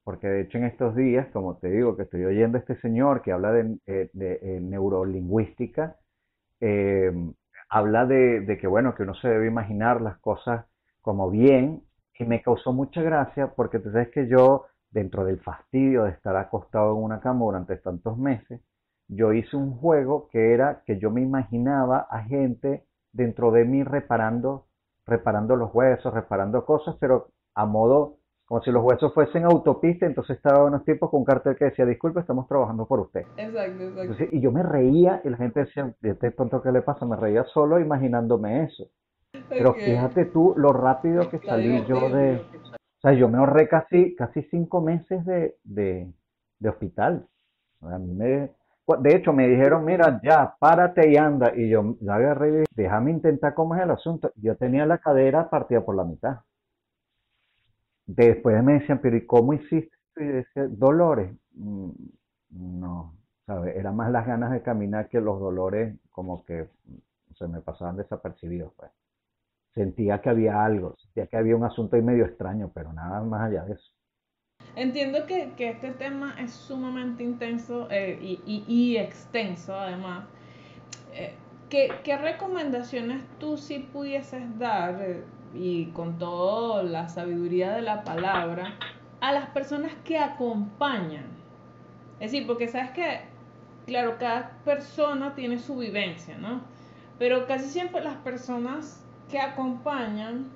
porque 0.05 0.29
de 0.29 0.43
hecho 0.43 0.59
en 0.59 0.65
estos 0.65 0.97
días, 0.97 1.29
como 1.33 1.59
te 1.59 1.71
digo, 1.71 1.97
que 1.97 2.05
estoy 2.05 2.25
oyendo 2.25 2.59
a 2.59 2.61
este 2.61 2.77
señor 2.81 3.23
que 3.23 3.33
habla 3.33 3.53
de, 3.53 3.79
eh, 3.87 4.11
eh, 4.21 4.61
neurolingüística, 4.63 5.97
habla 7.69 8.07
de, 8.07 8.41
de, 8.41 8.59
que 8.59 8.67
bueno, 8.67 8.95
que 8.95 9.03
uno 9.05 9.15
se 9.15 9.29
debe 9.29 9.47
imaginar 9.47 10.01
las 10.01 10.19
cosas 10.19 10.67
como 11.01 11.31
bien, 11.31 11.83
y 12.19 12.25
me 12.25 12.43
causó 12.43 12.73
mucha 12.73 13.01
gracia 13.03 13.55
porque 13.55 13.79
tú 13.79 13.91
sabes 13.93 14.09
que 14.11 14.27
yo, 14.29 14.67
dentro 14.91 15.25
del 15.25 15.39
fastidio 15.41 16.05
de 16.05 16.11
estar 16.11 16.37
acostado 16.37 16.97
en 16.97 17.05
una 17.05 17.21
cama 17.21 17.45
durante 17.45 17.77
tantos 17.77 18.19
meses, 18.19 18.61
yo 19.07 19.33
hice 19.33 19.57
un 19.57 19.77
juego 19.77 20.29
que 20.29 20.53
era 20.53 20.83
que 20.85 20.99
yo 20.99 21.11
me 21.11 21.23
imaginaba 21.23 22.07
a 22.11 22.25
gente 22.25 22.85
dentro 23.13 23.51
de 23.53 23.65
mí 23.65 23.85
reparando, 23.85 24.67
reparando 25.07 25.57
los 25.57 25.75
huesos, 25.75 26.13
reparando 26.13 26.65
cosas, 26.67 26.97
pero 27.01 27.29
a 27.55 27.67
modo 27.67 28.18
como 28.49 28.63
si 28.63 28.71
los 28.71 28.83
huesos 28.83 29.13
fuesen 29.13 29.45
autopista, 29.45 30.07
entonces 30.07 30.37
estaba 30.37 30.65
unos 30.65 30.83
tipos 30.85 31.11
con 31.11 31.21
un 31.21 31.27
cartel 31.27 31.55
que 31.55 31.67
decía, 31.67 31.85
disculpe, 31.85 32.21
estamos 32.21 32.49
trabajando 32.49 32.87
por 32.87 33.01
usted. 33.01 33.27
Exacto, 33.37 34.03
exacto. 34.03 34.25
y 34.35 34.41
yo 34.41 34.51
me 34.51 34.63
reía 34.63 35.21
y 35.23 35.29
la 35.29 35.37
gente 35.37 35.61
decía, 35.61 35.95
este 36.03 36.31
tonto 36.31 36.63
que 36.63 36.73
le 36.73 36.81
pasa? 36.81 37.05
Me 37.05 37.17
reía 37.17 37.45
solo 37.53 37.79
imaginándome 37.79 38.65
eso. 38.65 38.85
Pero 39.51 39.75
fíjate 39.75 40.25
tú 40.27 40.55
lo 40.57 40.73
rápido 40.73 41.29
que 41.29 41.39
salí 41.41 41.85
yo 41.87 42.09
de... 42.09 42.37
O 42.37 43.01
sea, 43.03 43.13
yo 43.13 43.29
me 43.29 43.37
ahorré 43.37 43.69
casi, 43.69 44.17
casi 44.17 44.43
cinco 44.45 44.81
meses 44.81 45.25
de, 45.27 45.57
de, 45.63 46.11
de 46.59 46.69
hospital. 46.69 47.27
A 47.83 47.99
mí 47.99 48.15
me, 48.15 48.51
de 49.01 49.15
hecho, 49.15 49.35
me 49.35 49.47
dijeron, 49.47 49.85
mira, 49.85 50.21
ya, 50.25 50.57
párate 50.59 51.11
y 51.11 51.17
anda. 51.17 51.53
Y 51.55 51.69
yo 51.69 51.97
la 52.01 52.15
agarré 52.15 52.63
y 52.63 52.65
déjame 52.75 53.11
intentar 53.11 53.53
cómo 53.53 53.75
es 53.75 53.83
el 53.83 53.91
asunto. 53.91 54.33
Yo 54.37 54.57
tenía 54.57 54.87
la 54.87 54.99
cadera 54.99 55.51
partida 55.51 55.83
por 55.83 55.95
la 55.95 56.05
mitad. 56.05 56.39
Después 58.09 58.65
me 58.65 58.73
decían, 58.73 59.01
pero 59.03 59.19
¿y 59.19 59.27
cómo 59.27 59.53
hiciste? 59.53 59.95
Y 60.17 60.25
decía, 60.25 60.67
dolores. 60.67 61.31
Mm, 61.53 61.91
no, 62.51 63.15
¿sabes? 63.47 63.77
Era 63.77 63.93
más 63.93 64.11
las 64.11 64.27
ganas 64.27 64.51
de 64.51 64.63
caminar 64.63 65.11
que 65.11 65.21
los 65.21 65.39
dolores 65.39 65.95
como 66.11 66.43
que 66.45 66.69
se 67.35 67.47
me 67.47 67.61
pasaban 67.61 67.99
desapercibidos. 67.99 68.73
Pues. 68.77 68.91
Sentía 69.75 70.23
que 70.23 70.31
había 70.31 70.65
algo, 70.65 70.97
sentía 70.97 71.27
que 71.27 71.37
había 71.37 71.55
un 71.55 71.65
asunto 71.65 71.97
ahí 71.97 72.03
medio 72.03 72.25
extraño, 72.25 72.71
pero 72.75 72.95
nada 72.95 73.23
más 73.23 73.43
allá 73.43 73.65
de 73.67 73.75
eso. 73.75 73.93
Entiendo 74.75 75.27
que, 75.27 75.53
este 75.59 75.91
tema 75.91 76.35
es 76.41 76.53
sumamente 76.53 77.23
intenso 77.23 77.89
eh, 77.91 78.19
y, 78.47 78.97
extenso 78.97 79.75
además. 79.75 80.25
Eh, 81.13 81.35
¿qué, 81.69 82.17
recomendaciones 82.17 83.23
tú 83.39 83.59
sí 83.59 83.81
pudieses 83.93 84.59
dar, 84.59 85.01
eh, 85.03 85.25
y 85.55 85.87
con 85.87 86.19
toda 86.19 86.83
la 86.83 87.09
sabiduría 87.09 87.73
de 87.73 87.83
la 87.83 88.05
palabra, 88.05 88.75
a 89.21 89.33
las 89.33 89.51
personas 89.51 89.93
que 90.05 90.19
acompañan? 90.19 91.27
Es 92.21 92.33
decir, 92.33 92.47
porque 92.47 92.69
sabes 92.69 92.91
que, 92.91 93.21
claro, 93.87 94.17
cada 94.19 94.51
persona 94.65 95.35
tiene 95.35 95.59
su 95.59 95.77
vivencia, 95.77 96.37
¿no? 96.37 96.61
Pero 97.19 97.47
casi 97.47 97.69
siempre 97.69 98.03
las 98.03 98.17
personas 98.17 99.05
que 99.31 99.41
acompañan 99.41 100.47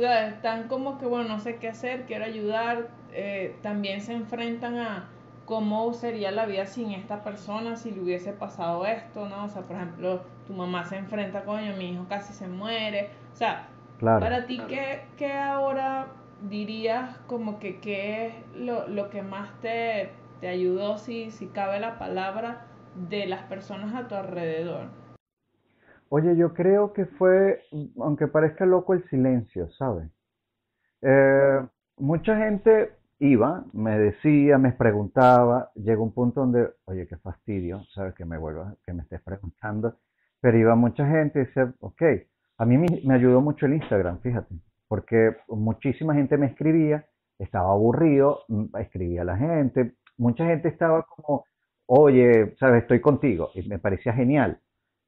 están 0.00 0.68
como 0.68 0.98
que, 0.98 1.06
bueno, 1.06 1.28
no 1.28 1.38
sé 1.38 1.56
qué 1.56 1.68
hacer, 1.68 2.06
quiero 2.06 2.24
ayudar, 2.24 2.88
eh, 3.12 3.56
también 3.62 4.00
se 4.00 4.14
enfrentan 4.14 4.78
a 4.78 5.08
cómo 5.44 5.92
sería 5.92 6.30
la 6.30 6.46
vida 6.46 6.66
sin 6.66 6.92
esta 6.92 7.22
persona 7.22 7.76
si 7.76 7.90
le 7.90 8.00
hubiese 8.00 8.32
pasado 8.32 8.86
esto, 8.86 9.28
¿no? 9.28 9.44
O 9.44 9.48
sea, 9.48 9.62
por 9.62 9.76
ejemplo, 9.76 10.22
tu 10.46 10.54
mamá 10.54 10.84
se 10.84 10.96
enfrenta, 10.96 11.44
coño, 11.44 11.76
mi 11.76 11.90
hijo 11.90 12.06
casi 12.08 12.32
se 12.32 12.46
muere. 12.46 13.10
O 13.34 13.36
sea, 13.36 13.68
para 14.02 14.46
ti, 14.46 14.60
¿qué, 14.68 15.02
¿qué, 15.16 15.32
ahora 15.32 16.08
dirías 16.48 17.18
como 17.26 17.58
que 17.58 17.80
qué 17.80 18.26
es 18.26 18.34
lo, 18.56 18.88
lo 18.88 19.10
que 19.10 19.22
más 19.22 19.52
te, 19.60 20.10
te 20.40 20.48
ayudó, 20.48 20.98
si, 20.98 21.30
si 21.30 21.46
cabe 21.46 21.78
la 21.78 21.98
palabra, 21.98 22.66
de 23.08 23.26
las 23.26 23.44
personas 23.44 23.94
a 23.94 24.08
tu 24.08 24.14
alrededor? 24.14 24.88
Oye, 26.08 26.36
yo 26.36 26.52
creo 26.52 26.92
que 26.92 27.06
fue, 27.06 27.62
aunque 27.98 28.26
parezca 28.26 28.66
loco, 28.66 28.92
el 28.92 29.08
silencio, 29.08 29.70
¿sabes? 29.70 30.10
Eh, 31.00 31.60
mucha 31.96 32.36
gente 32.36 32.92
iba, 33.18 33.64
me 33.72 33.98
decía, 33.98 34.58
me 34.58 34.72
preguntaba, 34.72 35.70
llegó 35.74 36.02
un 36.02 36.12
punto 36.12 36.40
donde, 36.40 36.68
oye, 36.84 37.06
qué 37.06 37.16
fastidio, 37.16 37.84
¿sabes? 37.94 38.14
Que 38.14 38.24
me 38.24 38.36
vuelva, 38.36 38.74
que 38.84 38.92
me 38.92 39.02
estés 39.02 39.22
preguntando, 39.22 39.96
pero 40.40 40.58
iba 40.58 40.74
mucha 40.74 41.06
gente 41.06 41.40
y 41.40 41.44
decía, 41.44 41.72
ok, 41.80 42.02
a 42.62 42.64
mí 42.64 42.78
me, 42.78 43.14
ayudó 43.14 43.40
mucho 43.40 43.66
el 43.66 43.74
Instagram, 43.74 44.20
fíjate, 44.20 44.54
porque 44.86 45.36
muchísima 45.48 46.14
gente 46.14 46.36
me 46.36 46.46
escribía, 46.46 47.04
estaba 47.36 47.72
aburrido, 47.72 48.44
mm, 48.46 48.76
escribía 48.78 49.22
a 49.22 49.24
la 49.24 49.36
gente, 49.36 49.94
mucha 50.16 50.46
gente 50.46 50.68
estaba 50.68 51.02
como, 51.02 51.44
oye, 51.86 52.54
¿sabes? 52.60 52.82
Estoy 52.82 53.00
contigo, 53.00 53.50
y 53.56 53.68
me 53.68 53.80
parecía 53.80 54.12
genial. 54.12 54.60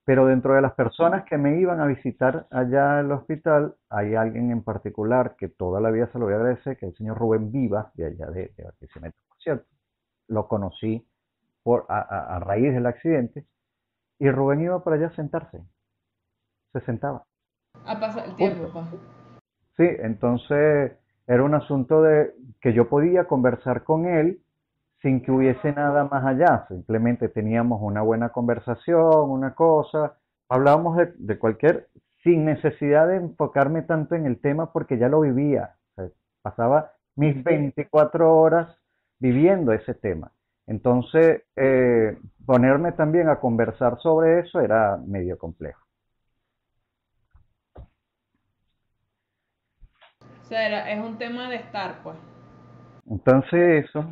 Pero 0.04 0.26
dentro 0.26 0.54
de 0.54 0.62
las 0.62 0.74
personas 0.74 1.24
que 1.26 1.38
me 1.38 1.60
iban 1.60 1.80
a 1.80 1.86
visitar 1.86 2.48
allá 2.50 2.98
al 2.98 3.12
hospital, 3.12 3.76
hay 3.88 4.16
alguien 4.16 4.50
en 4.50 4.64
particular 4.64 5.36
que 5.38 5.48
toda 5.48 5.80
la 5.80 5.92
vida 5.92 6.10
se 6.10 6.18
lo 6.18 6.24
voy 6.24 6.34
a 6.34 6.38
agradecer, 6.38 6.76
que 6.76 6.86
es 6.86 6.92
el 6.92 6.98
señor 6.98 7.18
Rubén 7.18 7.52
Viva, 7.52 7.92
de 7.94 8.06
allá 8.06 8.26
de, 8.32 8.52
de 8.56 8.64
Barquisimeto, 8.64 9.16
por 9.28 9.38
cierto. 9.38 9.66
Lo 10.26 10.48
conocí 10.48 11.06
por, 11.62 11.86
a, 11.88 12.40
raíz 12.40 12.74
del 12.74 12.86
accidente, 12.86 13.46
y 14.18 14.28
Rubén 14.28 14.60
iba 14.62 14.82
para 14.82 14.96
allá 14.96 15.06
a 15.06 15.14
sentarse. 15.14 15.62
Se 16.72 16.80
sentaba. 16.80 17.24
A 17.84 17.98
pasar 18.00 18.26
el 18.26 18.36
tiempo. 18.36 18.68
Sí, 19.76 19.86
entonces 20.00 20.92
era 21.26 21.42
un 21.42 21.54
asunto 21.54 22.02
de 22.02 22.34
que 22.60 22.72
yo 22.72 22.88
podía 22.88 23.24
conversar 23.24 23.84
con 23.84 24.06
él 24.06 24.40
sin 25.04 25.20
que 25.20 25.30
hubiese 25.30 25.72
nada 25.72 26.04
más 26.04 26.24
allá, 26.24 26.64
simplemente 26.68 27.28
teníamos 27.28 27.80
una 27.82 28.00
buena 28.00 28.30
conversación, 28.30 29.30
una 29.30 29.54
cosa, 29.54 30.14
hablábamos 30.48 30.96
de, 31.18 31.38
cualquier, 31.38 31.88
sin 32.22 32.46
necesidad 32.46 33.08
de 33.08 33.16
enfocarme 33.16 33.82
tanto 33.82 34.14
en 34.14 34.24
el 34.24 34.40
tema 34.40 34.72
porque 34.72 34.96
ya 34.96 35.10
lo 35.10 35.20
vivía, 35.20 35.74
pasaba 36.40 36.92
mis 37.16 37.44
24 37.44 38.34
horas 38.34 38.74
viviendo 39.18 39.72
ese 39.72 39.92
tema. 39.92 40.32
Entonces, 40.66 41.42
eh, 41.54 42.16
ponerme 42.46 42.92
también 42.92 43.28
a 43.28 43.40
conversar 43.40 43.98
sobre 44.00 44.40
eso 44.40 44.60
era 44.60 44.96
medio 44.96 45.36
complejo. 45.36 45.83
O 50.44 50.46
sea, 50.46 50.92
es 50.92 51.00
un 51.00 51.16
tema 51.16 51.48
de 51.48 51.56
estar, 51.56 52.02
pues. 52.02 52.16
Entonces 53.10 53.86
eso, 53.86 54.04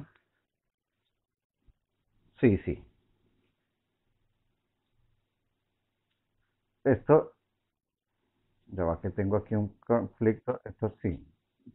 Sí, 2.41 2.59
sí. 2.65 2.83
Esto, 6.85 7.35
ya 8.67 8.85
va 8.85 9.01
que 9.01 9.11
tengo 9.11 9.37
aquí 9.37 9.55
un 9.55 9.69
conflicto, 9.87 10.61
esto 10.65 10.93
sí, 11.03 11.25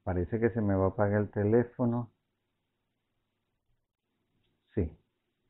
parece 0.04 0.40
que 0.40 0.50
se 0.50 0.60
me 0.60 0.76
va 0.76 0.86
a 0.86 0.90
apagar 0.90 1.22
el 1.22 1.30
teléfono. 1.30 2.10
Sí, 4.76 4.90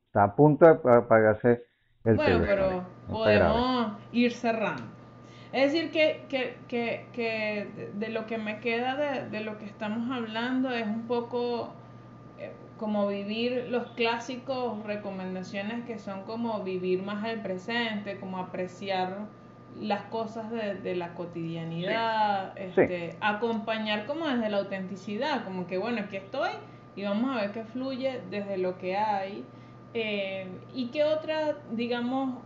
está 0.06 0.22
a 0.24 0.36
punto 0.36 0.66
de 0.66 0.94
apagarse 0.94 1.66
el 2.04 2.16
teléfono. 2.18 2.46
Bueno, 2.46 2.84
pero 3.06 3.12
podemos 3.12 3.98
ir 4.12 4.32
cerrando. 4.32 4.97
Es 5.52 5.72
decir, 5.72 5.90
que, 5.90 6.24
que, 6.28 6.56
que, 6.68 7.06
que 7.12 7.90
de 7.94 8.08
lo 8.10 8.26
que 8.26 8.38
me 8.38 8.60
queda 8.60 8.96
de, 8.96 9.30
de 9.30 9.40
lo 9.40 9.58
que 9.58 9.64
estamos 9.64 10.10
hablando 10.10 10.70
es 10.70 10.86
un 10.86 11.06
poco 11.06 11.72
como 12.78 13.08
vivir 13.08 13.66
los 13.68 13.88
clásicos 13.90 14.82
recomendaciones 14.84 15.84
que 15.84 15.98
son 15.98 16.22
como 16.22 16.62
vivir 16.62 17.02
más 17.02 17.26
el 17.26 17.42
presente, 17.42 18.18
como 18.18 18.38
apreciar 18.38 19.26
las 19.78 20.02
cosas 20.04 20.50
de, 20.50 20.96
la 20.96 21.14
cotidianidad, 21.14 22.56
este, 22.56 23.16
acompañar 23.20 24.06
como 24.06 24.26
desde 24.26 24.48
la 24.48 24.58
autenticidad, 24.58 25.44
como 25.44 25.66
que 25.66 25.76
bueno, 25.76 26.00
aquí 26.00 26.16
estoy 26.16 26.50
y 26.96 27.04
vamos 27.04 27.36
a 27.36 27.42
ver 27.42 27.52
qué 27.52 27.64
fluye 27.64 28.22
desde 28.30 28.56
lo 28.56 28.78
que 28.78 28.96
hay. 28.96 29.44
Eh, 29.94 30.46
y 30.74 30.88
qué 30.88 31.04
otra, 31.04 31.56
digamos, 31.72 32.38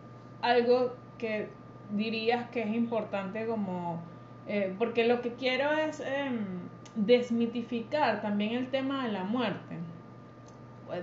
algo 0.42 0.94
que 1.18 1.48
dirías 1.92 2.48
que 2.50 2.62
es 2.62 2.74
importante 2.74 3.46
como, 3.46 4.02
eh, 4.46 4.74
porque 4.78 5.06
lo 5.06 5.22
que 5.22 5.34
quiero 5.34 5.72
es... 5.72 6.00
Em, 6.00 6.62
desmitificar 6.94 8.20
también 8.20 8.52
el 8.52 8.70
tema 8.70 9.04
de 9.06 9.12
la 9.12 9.24
muerte. 9.24 9.78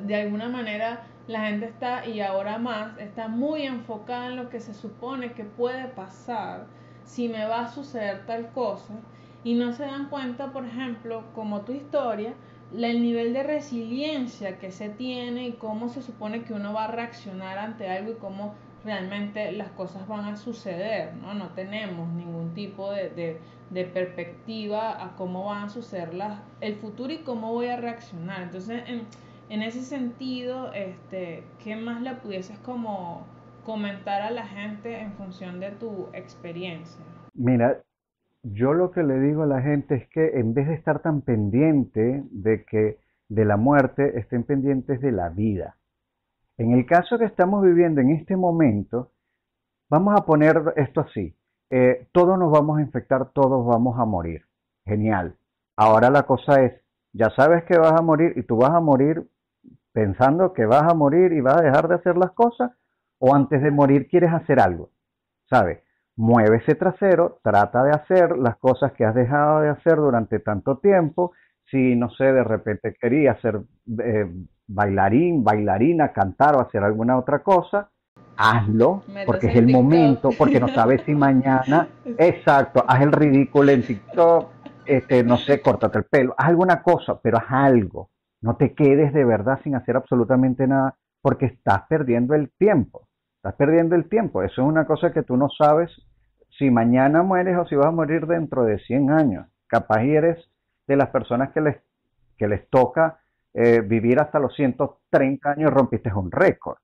De 0.06 0.16
alguna 0.16 0.50
manera 0.50 1.04
la 1.28 1.48
gente 1.48 1.66
está, 1.66 2.06
y 2.06 2.22
ahora 2.22 2.58
más, 2.58 2.98
está 2.98 3.28
muy 3.28 3.64
enfocada 3.64 4.28
en 4.28 4.36
lo 4.36 4.50
que 4.50 4.60
se 4.60 4.74
supone 4.74 5.34
que 5.34 5.44
puede 5.44 5.86
pasar 5.86 6.66
si 7.06 7.28
me 7.28 7.46
va 7.46 7.62
a 7.62 7.72
suceder 7.72 8.26
tal 8.26 8.50
cosa 8.52 8.94
y 9.44 9.56
no 9.56 9.72
se 9.74 9.84
dan 9.84 10.10
cuenta, 10.10 10.52
por 10.52 10.66
ejemplo, 10.66 11.24
como 11.34 11.62
tu 11.62 11.72
historia, 11.72 12.34
el 12.76 13.02
nivel 13.02 13.34
de 13.34 13.44
resiliencia 13.44 14.60
que 14.60 14.72
se 14.72 14.90
tiene 14.90 15.48
y 15.48 15.54
cómo 15.54 15.90
se 15.90 16.04
supone 16.04 16.44
que 16.44 16.54
uno 16.54 16.74
va 16.74 16.86
a 16.86 16.92
reaccionar 16.92 17.58
ante 17.58 17.90
algo 17.90 18.12
y 18.12 18.16
cómo 18.16 18.54
realmente 18.84 19.52
las 19.52 19.70
cosas 19.72 20.08
van 20.08 20.26
a 20.26 20.36
suceder, 20.36 21.16
¿no? 21.16 21.34
No 21.34 21.50
tenemos 21.50 22.10
ningún 22.10 22.54
tipo 22.54 22.92
de, 22.92 23.40
de, 23.70 23.86
perspectiva 23.86 25.04
a 25.04 25.16
cómo 25.16 25.46
van 25.46 25.66
a 25.66 25.70
suceder 25.70 26.14
las, 26.14 26.42
el 26.62 26.76
futuro 26.76 27.14
y 27.14 27.20
cómo 27.20 27.54
voy 27.54 27.68
a 27.68 27.78
reaccionar. 27.78 28.44
Entonces, 28.44 28.84
en, 28.88 29.02
en 29.50 29.62
ese 29.62 29.82
sentido, 29.82 30.74
este, 30.74 31.44
¿qué 31.64 31.76
más 31.76 32.02
le 32.02 32.16
pudieses 32.16 32.58
como 32.60 33.26
comentar 33.66 34.22
a 34.22 34.32
la 34.32 34.46
gente 34.46 35.00
en 35.00 35.14
función 35.14 35.60
de 35.60 35.72
tu 35.72 36.08
experiencia? 36.14 37.04
Mira, 37.34 37.82
yo 38.44 38.74
lo 38.74 38.92
que 38.92 39.04
le 39.04 39.20
digo 39.20 39.44
a 39.44 39.48
la 39.48 39.62
gente 39.62 39.96
es 39.96 40.08
que 40.10 40.40
en 40.40 40.54
vez 40.54 40.68
de 40.68 40.74
estar 40.74 41.02
tan 41.02 41.22
pendiente 41.22 42.24
de 42.32 42.64
que 42.64 42.98
de 43.30 43.46
la 43.46 43.58
muerte, 43.58 44.18
estén 44.20 44.44
pendientes 44.44 45.00
de 45.02 45.12
la 45.12 45.30
vida. 45.30 45.78
En 46.60 46.74
el 46.74 46.86
caso 46.86 47.18
que 47.18 47.24
estamos 47.24 47.64
viviendo 47.64 48.02
en 48.02 48.10
este 48.10 48.36
momento, 48.36 49.14
vamos 49.90 50.14
a 50.20 50.26
poner 50.26 50.62
esto 50.76 51.00
así. 51.00 51.34
Eh, 51.70 52.10
todos 52.12 52.38
nos 52.38 52.52
vamos 52.52 52.78
a 52.78 52.82
infectar, 52.82 53.30
todos 53.32 53.66
vamos 53.66 53.98
a 53.98 54.04
morir. 54.04 54.46
Genial. 54.86 55.38
Ahora 55.78 56.10
la 56.10 56.24
cosa 56.24 56.62
es, 56.62 56.74
ya 57.14 57.30
sabes 57.30 57.64
que 57.64 57.78
vas 57.78 57.94
a 57.94 58.02
morir 58.02 58.34
y 58.36 58.44
tú 58.44 58.58
vas 58.58 58.72
a 58.72 58.82
morir 58.82 59.26
pensando 59.94 60.52
que 60.52 60.66
vas 60.66 60.84
a 60.84 60.94
morir 60.94 61.32
y 61.32 61.40
vas 61.40 61.62
a 61.62 61.64
dejar 61.64 61.88
de 61.88 61.96
hacer 61.96 62.18
las 62.18 62.32
cosas 62.32 62.72
o 63.20 63.34
antes 63.34 63.62
de 63.62 63.72
morir 63.72 64.10
quieres 64.10 64.34
hacer 64.34 64.60
algo. 64.60 64.90
¿Sabes? 65.50 65.80
Mueve 66.18 66.58
ese 66.58 66.76
trasero, 66.76 67.40
trata 67.42 67.86
de 67.86 67.92
hacer 67.92 68.38
las 68.38 68.58
cosas 68.58 68.92
que 68.92 69.06
has 69.06 69.16
dejado 69.16 69.62
de 69.62 69.70
hacer 69.70 69.96
durante 69.96 70.40
tanto 70.40 70.80
tiempo. 70.80 71.32
Si, 71.72 71.96
no 71.96 72.10
sé, 72.10 72.26
de 72.26 72.44
repente 72.44 72.98
querías 73.00 73.40
ser 73.40 73.62
eh, 74.04 74.30
bailarín, 74.70 75.44
bailarina, 75.44 76.14
cantar 76.14 76.56
o 76.56 76.62
hacer 76.62 76.84
alguna 76.84 77.18
otra 77.18 77.40
cosa, 77.40 77.90
hazlo, 78.38 79.04
porque 79.26 79.48
es 79.48 79.56
el 79.56 79.68
momento, 79.68 80.30
porque 80.38 80.60
no 80.60 80.70
sabes 80.70 81.02
si 81.06 81.14
mañana, 81.28 81.88
exacto, 82.18 82.86
haz 82.88 83.02
el 83.02 83.12
ridículo 83.12 83.72
en 83.72 83.84
TikTok, 83.84 84.48
este, 84.86 85.24
no 85.24 85.38
sé, 85.38 85.62
córtate 85.62 85.98
el 85.98 86.06
pelo, 86.06 86.36
haz 86.38 86.48
alguna 86.48 86.82
cosa, 86.82 87.20
pero 87.22 87.38
haz 87.38 87.48
algo. 87.50 88.10
No 88.42 88.56
te 88.56 88.74
quedes 88.74 89.12
de 89.14 89.26
verdad 89.26 89.60
sin 89.64 89.76
hacer 89.76 89.98
absolutamente 89.98 90.66
nada, 90.66 90.96
porque 91.22 91.48
estás 91.48 91.84
perdiendo 91.90 92.36
el 92.36 92.50
tiempo. 92.52 93.08
Estás 93.36 93.56
perdiendo 93.56 93.96
el 93.96 94.08
tiempo. 94.08 94.44
Eso 94.44 94.62
es 94.62 94.68
una 94.68 94.86
cosa 94.86 95.12
que 95.12 95.24
tú 95.24 95.36
no 95.36 95.50
sabes 95.50 95.92
si 96.58 96.72
mañana 96.72 97.22
mueres 97.22 97.58
o 97.58 97.66
si 97.66 97.76
vas 97.76 97.88
a 97.88 97.92
morir 97.92 98.28
dentro 98.28 98.64
de 98.64 98.80
100 98.80 99.12
años. 99.12 99.48
Capaz 99.68 100.04
eres 100.04 100.38
de 100.88 100.96
las 100.96 101.10
personas 101.10 101.52
que 101.52 101.60
les, 101.60 101.78
que 102.38 102.48
les 102.48 102.70
toca 102.70 103.20
eh, 103.54 103.82
vivir 103.82 104.20
hasta 104.20 104.40
los 104.40 104.56
130 104.56 105.52
años 105.52 105.72
rompiste 105.72 106.14
un 106.14 106.32
récord. 106.32 106.78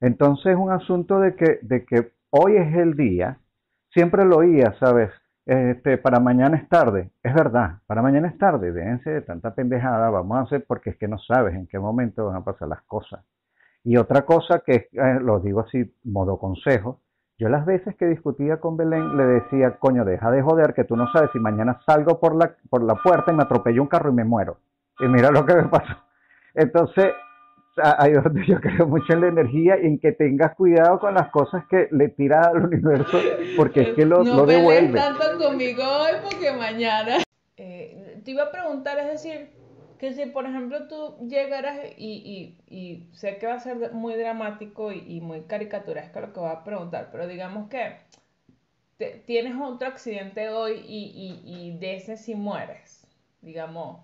Entonces 0.00 0.52
es 0.52 0.58
un 0.58 0.70
asunto 0.70 1.20
de 1.20 1.34
que, 1.34 1.58
de 1.62 1.84
que 1.84 2.12
hoy 2.30 2.56
es 2.56 2.74
el 2.76 2.96
día, 2.96 3.38
siempre 3.92 4.24
lo 4.24 4.38
oía, 4.38 4.74
¿sabes? 4.78 5.10
Este, 5.46 5.98
para 5.98 6.20
mañana 6.20 6.56
es 6.56 6.68
tarde, 6.68 7.10
es 7.22 7.34
verdad, 7.34 7.78
para 7.86 8.02
mañana 8.02 8.28
es 8.28 8.38
tarde, 8.38 8.72
déjense 8.72 9.10
de 9.10 9.22
tanta 9.22 9.54
pendejada, 9.54 10.08
vamos 10.10 10.38
a 10.38 10.42
hacer 10.42 10.64
porque 10.66 10.90
es 10.90 10.96
que 10.96 11.08
no 11.08 11.18
sabes 11.18 11.54
en 11.54 11.66
qué 11.66 11.78
momento 11.78 12.26
van 12.26 12.36
a 12.36 12.44
pasar 12.44 12.68
las 12.68 12.82
cosas. 12.82 13.24
Y 13.82 13.96
otra 13.96 14.22
cosa 14.22 14.60
que 14.64 14.88
eh, 14.92 15.18
lo 15.20 15.40
digo 15.40 15.60
así, 15.60 15.92
modo 16.04 16.38
consejo, 16.38 17.00
yo 17.38 17.48
las 17.48 17.64
veces 17.64 17.96
que 17.96 18.06
discutía 18.06 18.58
con 18.58 18.76
Belén 18.76 19.16
le 19.16 19.24
decía, 19.24 19.78
coño, 19.78 20.04
deja 20.04 20.30
de 20.30 20.42
joder 20.42 20.74
que 20.74 20.84
tú 20.84 20.94
no 20.94 21.10
sabes 21.10 21.30
si 21.32 21.38
mañana 21.38 21.80
salgo 21.86 22.20
por 22.20 22.36
la, 22.36 22.54
por 22.68 22.82
la 22.82 22.94
puerta 22.96 23.32
y 23.32 23.34
me 23.34 23.42
atropello 23.42 23.80
un 23.80 23.88
carro 23.88 24.10
y 24.10 24.14
me 24.14 24.24
muero. 24.24 24.58
Y 25.00 25.08
mira 25.08 25.30
lo 25.30 25.44
que 25.46 25.54
me 25.54 25.64
pasó. 25.64 25.96
Entonces, 26.54 27.12
ahí 27.82 28.12
es 28.12 28.22
donde 28.22 28.46
yo 28.46 28.60
creo 28.60 28.86
mucho 28.86 29.12
en 29.12 29.20
la 29.22 29.28
energía 29.28 29.76
y 29.80 29.86
en 29.86 29.98
que 29.98 30.12
tengas 30.12 30.54
cuidado 30.54 30.98
con 30.98 31.14
las 31.14 31.30
cosas 31.30 31.64
que 31.68 31.88
le 31.90 32.08
tiras 32.08 32.48
al 32.48 32.64
universo, 32.64 33.18
porque 33.56 33.80
es 33.82 33.88
que 33.94 34.04
lo, 34.04 34.22
no 34.24 34.36
lo 34.36 34.46
devuelve. 34.46 34.98
No 34.98 35.18
tanto 35.18 35.38
conmigo 35.38 35.82
hoy 35.82 36.12
porque 36.22 36.52
mañana. 36.52 37.18
Eh, 37.56 38.20
te 38.24 38.30
iba 38.30 38.44
a 38.44 38.50
preguntar, 38.50 38.98
es 38.98 39.06
decir, 39.06 39.50
que 39.98 40.14
si 40.14 40.26
por 40.26 40.46
ejemplo 40.46 40.88
tú 40.88 41.16
llegaras 41.28 41.78
y, 41.98 42.56
y, 42.68 42.74
y 42.74 43.10
sé 43.12 43.36
que 43.36 43.46
va 43.46 43.54
a 43.54 43.60
ser 43.60 43.92
muy 43.92 44.14
dramático 44.14 44.92
y, 44.92 45.20
muy 45.20 45.42
caricaturesco 45.42 46.20
lo 46.20 46.32
que 46.32 46.40
voy 46.40 46.50
a 46.50 46.64
preguntar, 46.64 47.10
pero 47.12 47.26
digamos 47.26 47.68
que 47.68 47.96
tienes 49.26 49.54
otro 49.60 49.88
accidente 49.88 50.48
hoy 50.48 50.82
y, 50.86 51.42
y, 51.44 51.78
de 51.78 51.96
ese 51.96 52.16
sí 52.16 52.34
mueres, 52.34 53.06
digamos 53.42 54.00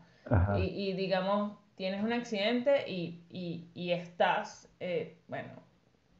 y, 0.58 0.92
digamos, 0.94 1.58
tienes 1.76 2.02
un 2.02 2.12
accidente 2.12 2.90
y, 2.90 3.22
y, 3.74 3.92
estás, 3.92 4.74
eh, 4.80 5.18
bueno, 5.28 5.50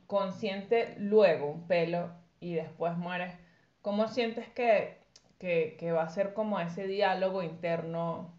consciente 0.06 0.94
luego, 0.98 1.50
un 1.50 1.66
pelo, 1.66 2.10
y 2.40 2.54
después 2.54 2.96
mueres, 2.96 3.34
¿cómo 3.82 4.08
sientes 4.08 4.48
que, 4.50 4.98
que, 5.38 5.76
que 5.78 5.92
va 5.92 6.02
a 6.02 6.08
ser 6.08 6.34
como 6.34 6.60
ese 6.60 6.86
diálogo 6.86 7.42
interno 7.42 8.34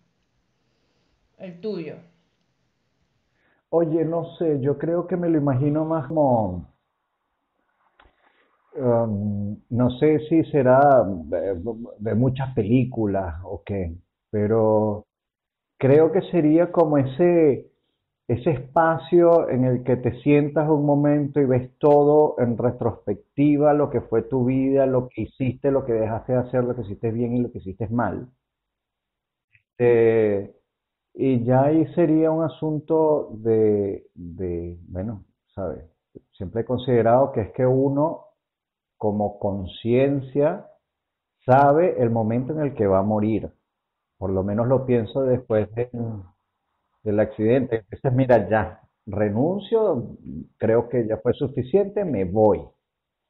el 1.37 1.59
tuyo? 1.59 1.95
Oye, 3.69 4.05
no 4.05 4.35
sé, 4.37 4.59
yo 4.61 4.77
creo 4.77 5.07
que 5.07 5.17
me 5.17 5.27
lo 5.27 5.37
imagino 5.37 5.83
más 5.83 6.07
como, 6.07 6.71
um, 8.75 9.57
no 9.69 9.89
sé 9.99 10.19
si 10.29 10.43
será 10.45 11.03
de, 11.03 11.61
de, 11.99 12.15
muchas 12.15 12.53
películas 12.53 13.35
o 13.43 13.61
qué, 13.65 13.93
pero 14.29 15.06
creo 15.77 16.11
que 16.11 16.21
sería 16.31 16.71
como 16.71 16.97
ese, 16.97 17.71
ese 18.27 18.51
espacio 18.51 19.49
en 19.49 19.63
el 19.65 19.83
que 19.83 19.95
te 19.97 20.19
sientas 20.21 20.69
un 20.69 20.85
momento 20.85 21.39
y 21.39 21.45
ves 21.45 21.71
todo 21.79 22.35
en 22.39 22.57
retrospectiva, 22.57 23.73
lo 23.73 23.89
que 23.89 24.01
fue 24.01 24.23
tu 24.23 24.45
vida, 24.45 24.85
lo 24.85 25.07
que 25.09 25.23
hiciste, 25.23 25.71
lo 25.71 25.85
que 25.85 25.93
dejaste 25.93 26.33
de 26.33 26.39
hacer, 26.39 26.63
lo 26.63 26.75
que 26.75 26.81
hiciste 26.81 27.11
bien 27.11 27.35
y 27.37 27.41
lo 27.41 27.51
que 27.51 27.59
hiciste 27.59 27.87
mal. 27.89 28.29
Eh, 29.77 30.53
y 31.13 31.43
ya 31.45 31.63
ahí 31.65 31.85
sería 31.93 32.31
un 32.31 32.43
asunto 32.43 33.29
de, 33.33 34.07
de, 34.13 34.77
bueno, 34.87 35.25
¿sabes? 35.55 35.83
Siempre 36.33 36.61
he 36.61 36.65
considerado 36.65 37.31
que 37.31 37.41
es 37.41 37.51
que 37.53 37.65
uno, 37.65 38.25
como 38.97 39.39
conciencia, 39.39 40.67
sabe 41.45 42.01
el 42.01 42.09
momento 42.11 42.53
en 42.53 42.59
el 42.61 42.73
que 42.75 42.87
va 42.87 42.99
a 42.99 43.03
morir. 43.03 43.49
Por 44.17 44.31
lo 44.31 44.43
menos 44.43 44.67
lo 44.67 44.85
pienso 44.85 45.23
después 45.23 45.69
del 47.03 47.19
accidente. 47.19 47.77
Entonces, 47.77 48.13
mira, 48.13 48.47
ya, 48.49 48.81
renuncio, 49.05 50.17
creo 50.57 50.89
que 50.89 51.07
ya 51.07 51.17
fue 51.17 51.33
suficiente, 51.33 52.05
me 52.05 52.25
voy. 52.25 52.61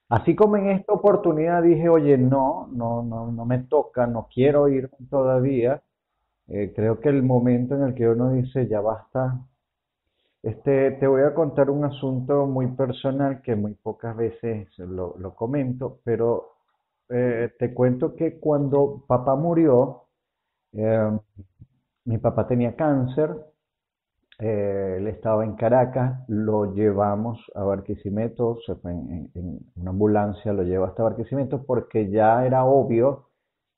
Así 0.10 0.36
como 0.36 0.58
en 0.58 0.72
esta 0.72 0.94
oportunidad 0.94 1.64
dije, 1.64 1.90
oye, 1.90 2.18
no, 2.18 2.68
no, 2.72 3.04
no, 3.04 3.32
no 3.32 3.46
me 3.46 3.60
toca, 3.60 4.08
no 4.08 4.28
quiero 4.34 4.70
ir 4.70 4.90
todavía. 5.10 5.82
Eh, 6.50 6.74
creo 6.76 7.00
que 7.02 7.10
el 7.10 7.24
momento 7.24 7.76
en 7.76 7.84
el 7.84 7.96
que 7.96 8.08
uno 8.10 8.32
dice, 8.34 8.68
ya 8.68 8.82
basta, 8.82 9.40
este, 10.44 10.92
te 10.92 11.08
voy 11.08 11.22
a 11.24 11.34
contar 11.34 11.70
un 11.70 11.84
asunto 11.86 12.46
muy 12.46 12.68
personal 12.68 13.42
que 13.42 13.56
muy 13.56 13.74
pocas 13.76 14.16
veces 14.16 14.68
lo, 14.80 15.16
lo 15.18 15.36
comento, 15.36 16.00
pero 16.04 16.54
eh, 17.10 17.52
te 17.60 17.74
cuento 17.74 18.16
que 18.16 18.40
cuando 18.40 19.04
papá 19.08 19.36
murió, 19.36 20.07
eh, 20.74 21.18
mi 22.06 22.18
papá 22.18 22.48
tenía 22.48 22.76
cáncer, 22.76 23.36
eh, 24.40 24.98
él 25.00 25.08
estaba 25.08 25.44
en 25.44 25.56
Caracas, 25.56 26.24
lo 26.28 26.74
llevamos 26.74 27.40
a 27.56 27.64
Barquisimeto, 27.64 28.60
se 28.66 28.76
fue 28.76 28.92
en, 28.92 29.32
una 29.76 29.90
ambulancia, 29.90 30.54
lo 30.54 30.64
llevó 30.64 30.86
hasta 30.86 31.04
Barquisimeto 31.04 31.66
porque 31.66 32.10
ya 32.12 32.46
era 32.46 32.64
obvio 32.66 33.30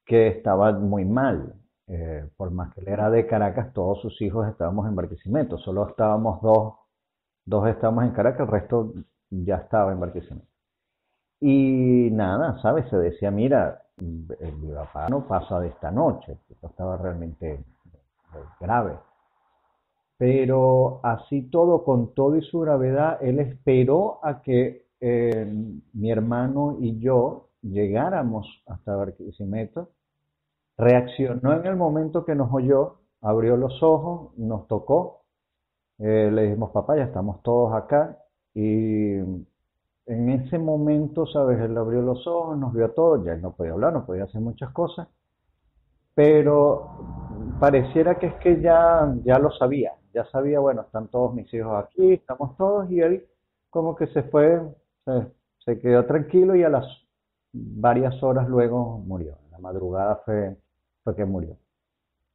que 0.05 0.27
estaba 0.27 0.71
muy 0.73 1.05
mal. 1.05 1.55
Eh, 1.87 2.29
por 2.37 2.51
más 2.51 2.73
que 2.73 2.81
él 2.81 2.89
era 2.89 3.09
de 3.09 3.25
Caracas, 3.25 3.73
todos 3.73 4.01
sus 4.01 4.21
hijos 4.21 4.47
estábamos 4.47 4.87
en 4.87 4.95
Barquisimeto, 4.95 5.57
solo 5.57 5.87
estábamos 5.89 6.41
dos, 6.41 6.75
dos 7.45 7.67
estábamos 7.67 8.05
en 8.05 8.11
Caracas, 8.11 8.41
el 8.41 8.47
resto 8.47 8.93
ya 9.31 9.57
estaba 9.57 9.91
en 9.91 9.99
Barquisimeto. 9.99 10.47
Y 11.41 12.09
nada, 12.11 12.59
¿sabes? 12.61 12.89
Se 12.89 12.97
decía, 12.97 13.31
mira, 13.31 13.81
mi 14.01 14.71
papá 14.73 15.07
no 15.09 15.25
pasa 15.27 15.59
de 15.59 15.69
esta 15.69 15.89
noche, 15.91 16.37
estaba 16.67 16.97
realmente 16.97 17.63
grave. 18.59 18.97
Pero 20.17 20.99
así 21.03 21.43
todo, 21.49 21.83
con 21.83 22.13
todo 22.13 22.35
y 22.35 22.41
su 22.41 22.59
gravedad, 22.59 23.19
él 23.21 23.39
esperó 23.39 24.19
a 24.23 24.41
que 24.41 24.85
eh, 24.99 25.51
mi 25.93 26.11
hermano 26.11 26.77
y 26.79 26.99
yo 26.99 27.49
llegáramos 27.61 28.45
hasta 28.67 28.95
Barquisimeto 28.95 29.89
reaccionó 30.79 31.53
en 31.53 31.65
el 31.65 31.75
momento 31.75 32.23
que 32.23 32.35
nos 32.35 32.53
oyó, 32.53 32.99
abrió 33.21 33.57
los 33.57 33.83
ojos, 33.83 34.37
nos 34.37 34.67
tocó, 34.67 35.23
eh, 35.99 36.31
le 36.33 36.43
dijimos, 36.43 36.71
papá, 36.71 36.95
ya 36.95 37.03
estamos 37.03 37.43
todos 37.43 37.73
acá, 37.73 38.17
y 38.53 39.15
en 39.15 40.29
ese 40.29 40.57
momento, 40.57 41.27
¿sabes? 41.27 41.59
Él 41.59 41.77
abrió 41.77 42.01
los 42.01 42.25
ojos, 42.25 42.57
nos 42.57 42.73
vio 42.73 42.85
a 42.85 42.93
todos, 42.93 43.25
ya 43.25 43.33
él 43.33 43.41
no 43.41 43.51
podía 43.51 43.73
hablar, 43.73 43.91
no 43.91 44.05
podía 44.05 44.23
hacer 44.23 44.39
muchas 44.39 44.71
cosas, 44.71 45.09
pero 46.15 47.55
pareciera 47.59 48.17
que 48.17 48.27
es 48.27 48.35
que 48.35 48.61
ya, 48.61 49.13
ya 49.23 49.39
lo 49.39 49.51
sabía, 49.51 49.93
ya 50.13 50.25
sabía, 50.25 50.59
bueno, 50.59 50.81
están 50.81 51.07
todos 51.07 51.33
mis 51.33 51.53
hijos 51.53 51.83
aquí, 51.83 52.13
estamos 52.13 52.55
todos, 52.57 52.89
y 52.91 53.01
él 53.01 53.25
como 53.69 53.95
que 53.95 54.07
se 54.07 54.23
fue, 54.23 54.61
se, 55.65 55.79
quedó 55.79 56.05
tranquilo 56.05 56.55
y 56.55 56.63
a 56.63 56.69
las 56.69 56.85
varias 57.53 58.21
horas 58.23 58.47
luego 58.49 58.99
murió. 59.05 59.37
La 59.51 59.59
madrugada 59.59 60.21
fue, 60.25 60.57
fue 61.03 61.15
que 61.15 61.25
murió. 61.25 61.57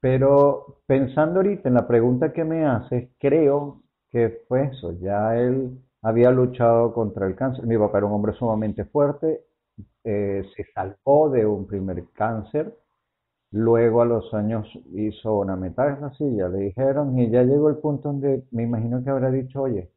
Pero 0.00 0.82
pensando 0.86 1.40
ahorita 1.40 1.68
en 1.68 1.74
la 1.74 1.88
pregunta 1.88 2.32
que 2.32 2.44
me 2.44 2.64
haces, 2.66 3.08
creo 3.18 3.82
que 4.10 4.44
fue 4.46 4.66
eso, 4.66 4.92
ya 5.00 5.36
él 5.36 5.80
había 6.02 6.30
luchado 6.30 6.92
contra 6.92 7.26
el 7.26 7.34
cáncer. 7.34 7.66
Mi 7.66 7.78
papá 7.78 7.98
era 7.98 8.06
un 8.06 8.12
hombre 8.12 8.34
sumamente 8.34 8.84
fuerte, 8.84 9.44
eh, 10.04 10.44
se 10.54 10.64
salvó 10.72 11.30
de 11.30 11.46
un 11.46 11.66
primer 11.66 12.04
cáncer, 12.12 12.76
luego 13.54 14.02
a 14.02 14.04
los 14.04 14.34
años 14.34 14.66
hizo 14.94 15.38
una 15.38 15.54
metástasis, 15.54 16.26
ya 16.36 16.48
le 16.48 16.58
dijeron, 16.58 17.16
y 17.16 17.30
ya 17.30 17.44
llegó 17.44 17.68
el 17.68 17.76
punto 17.76 18.08
donde 18.08 18.42
me 18.50 18.64
imagino 18.64 19.04
que 19.04 19.10
habrá 19.10 19.30
dicho, 19.30 19.62
oye, 19.62 19.92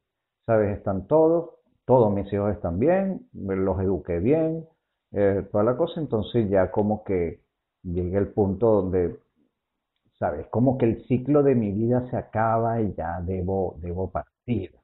sabes, 0.46 0.78
están 0.78 1.08
todos, 1.08 1.50
todos 1.84 2.14
mis 2.14 2.32
hijos 2.32 2.54
están 2.54 2.78
bien, 2.78 3.28
los 3.34 3.80
eduqué 3.82 4.20
bien, 4.20 4.64
eh, 5.12 5.44
toda 5.52 5.64
la 5.64 5.76
cosa, 5.76 6.00
entonces 6.00 6.48
ya 6.52 6.70
como 6.70 7.04
que 7.04 7.42
llegué 7.82 8.18
al 8.18 8.28
punto 8.28 8.74
donde, 8.74 9.20
sabes, 10.20 10.46
como 10.52 10.78
que 10.78 10.86
el 10.86 11.08
ciclo 11.08 11.42
de 11.42 11.56
mi 11.56 11.72
vida 11.72 12.08
se 12.12 12.16
acaba 12.16 12.80
y 12.80 12.94
ya 12.94 13.22
debo, 13.22 13.78
debo 13.80 14.12
partir. 14.12 14.76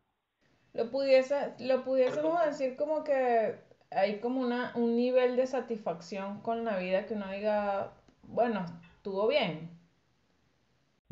Lo, 0.74 0.86
lo 0.86 1.84
pudiésemos 1.84 2.44
decir 2.44 2.76
como 2.76 3.04
que 3.04 3.54
hay 3.92 4.20
como 4.20 4.42
una, 4.42 4.72
un 4.76 4.96
nivel 4.96 5.36
de 5.36 5.46
satisfacción 5.46 6.42
con 6.42 6.66
la 6.66 6.78
vida 6.78 7.06
que 7.06 7.14
uno 7.14 7.30
diga, 7.30 7.92
bueno, 8.24 8.66
estuvo 8.96 9.28
bien. 9.28 9.70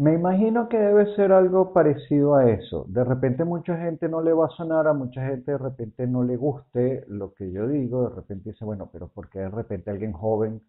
Me 0.01 0.16
imagino 0.16 0.68
que 0.68 0.78
debe 0.80 1.14
ser 1.16 1.32
algo 1.32 1.74
parecido 1.74 2.34
a 2.34 2.49
eso. 2.49 2.86
De 2.88 3.03
repente 3.03 3.45
mucha 3.45 3.78
gente 3.78 4.09
no 4.09 4.22
le 4.22 4.34
va 4.34 4.47
a 4.47 4.49
sonar, 4.49 4.88
a 4.88 4.93
mucha 4.93 5.24
gente 5.28 5.51
de 5.51 5.57
repente 5.59 6.07
no 6.07 6.24
le 6.24 6.38
guste 6.38 7.03
lo 7.07 7.34
que 7.36 7.51
yo 7.51 7.68
digo, 7.68 8.09
de 8.09 8.16
repente 8.16 8.49
dice, 8.49 8.66
bueno, 8.66 8.89
pero 8.91 9.09
¿por 9.09 9.30
qué 9.30 9.39
de 9.39 9.49
repente 9.49 9.91
alguien 9.91 10.12
joven 10.14 10.59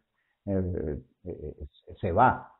eh, 0.44 0.98
eh, 1.24 1.54
se 1.98 2.12
va? 2.12 2.52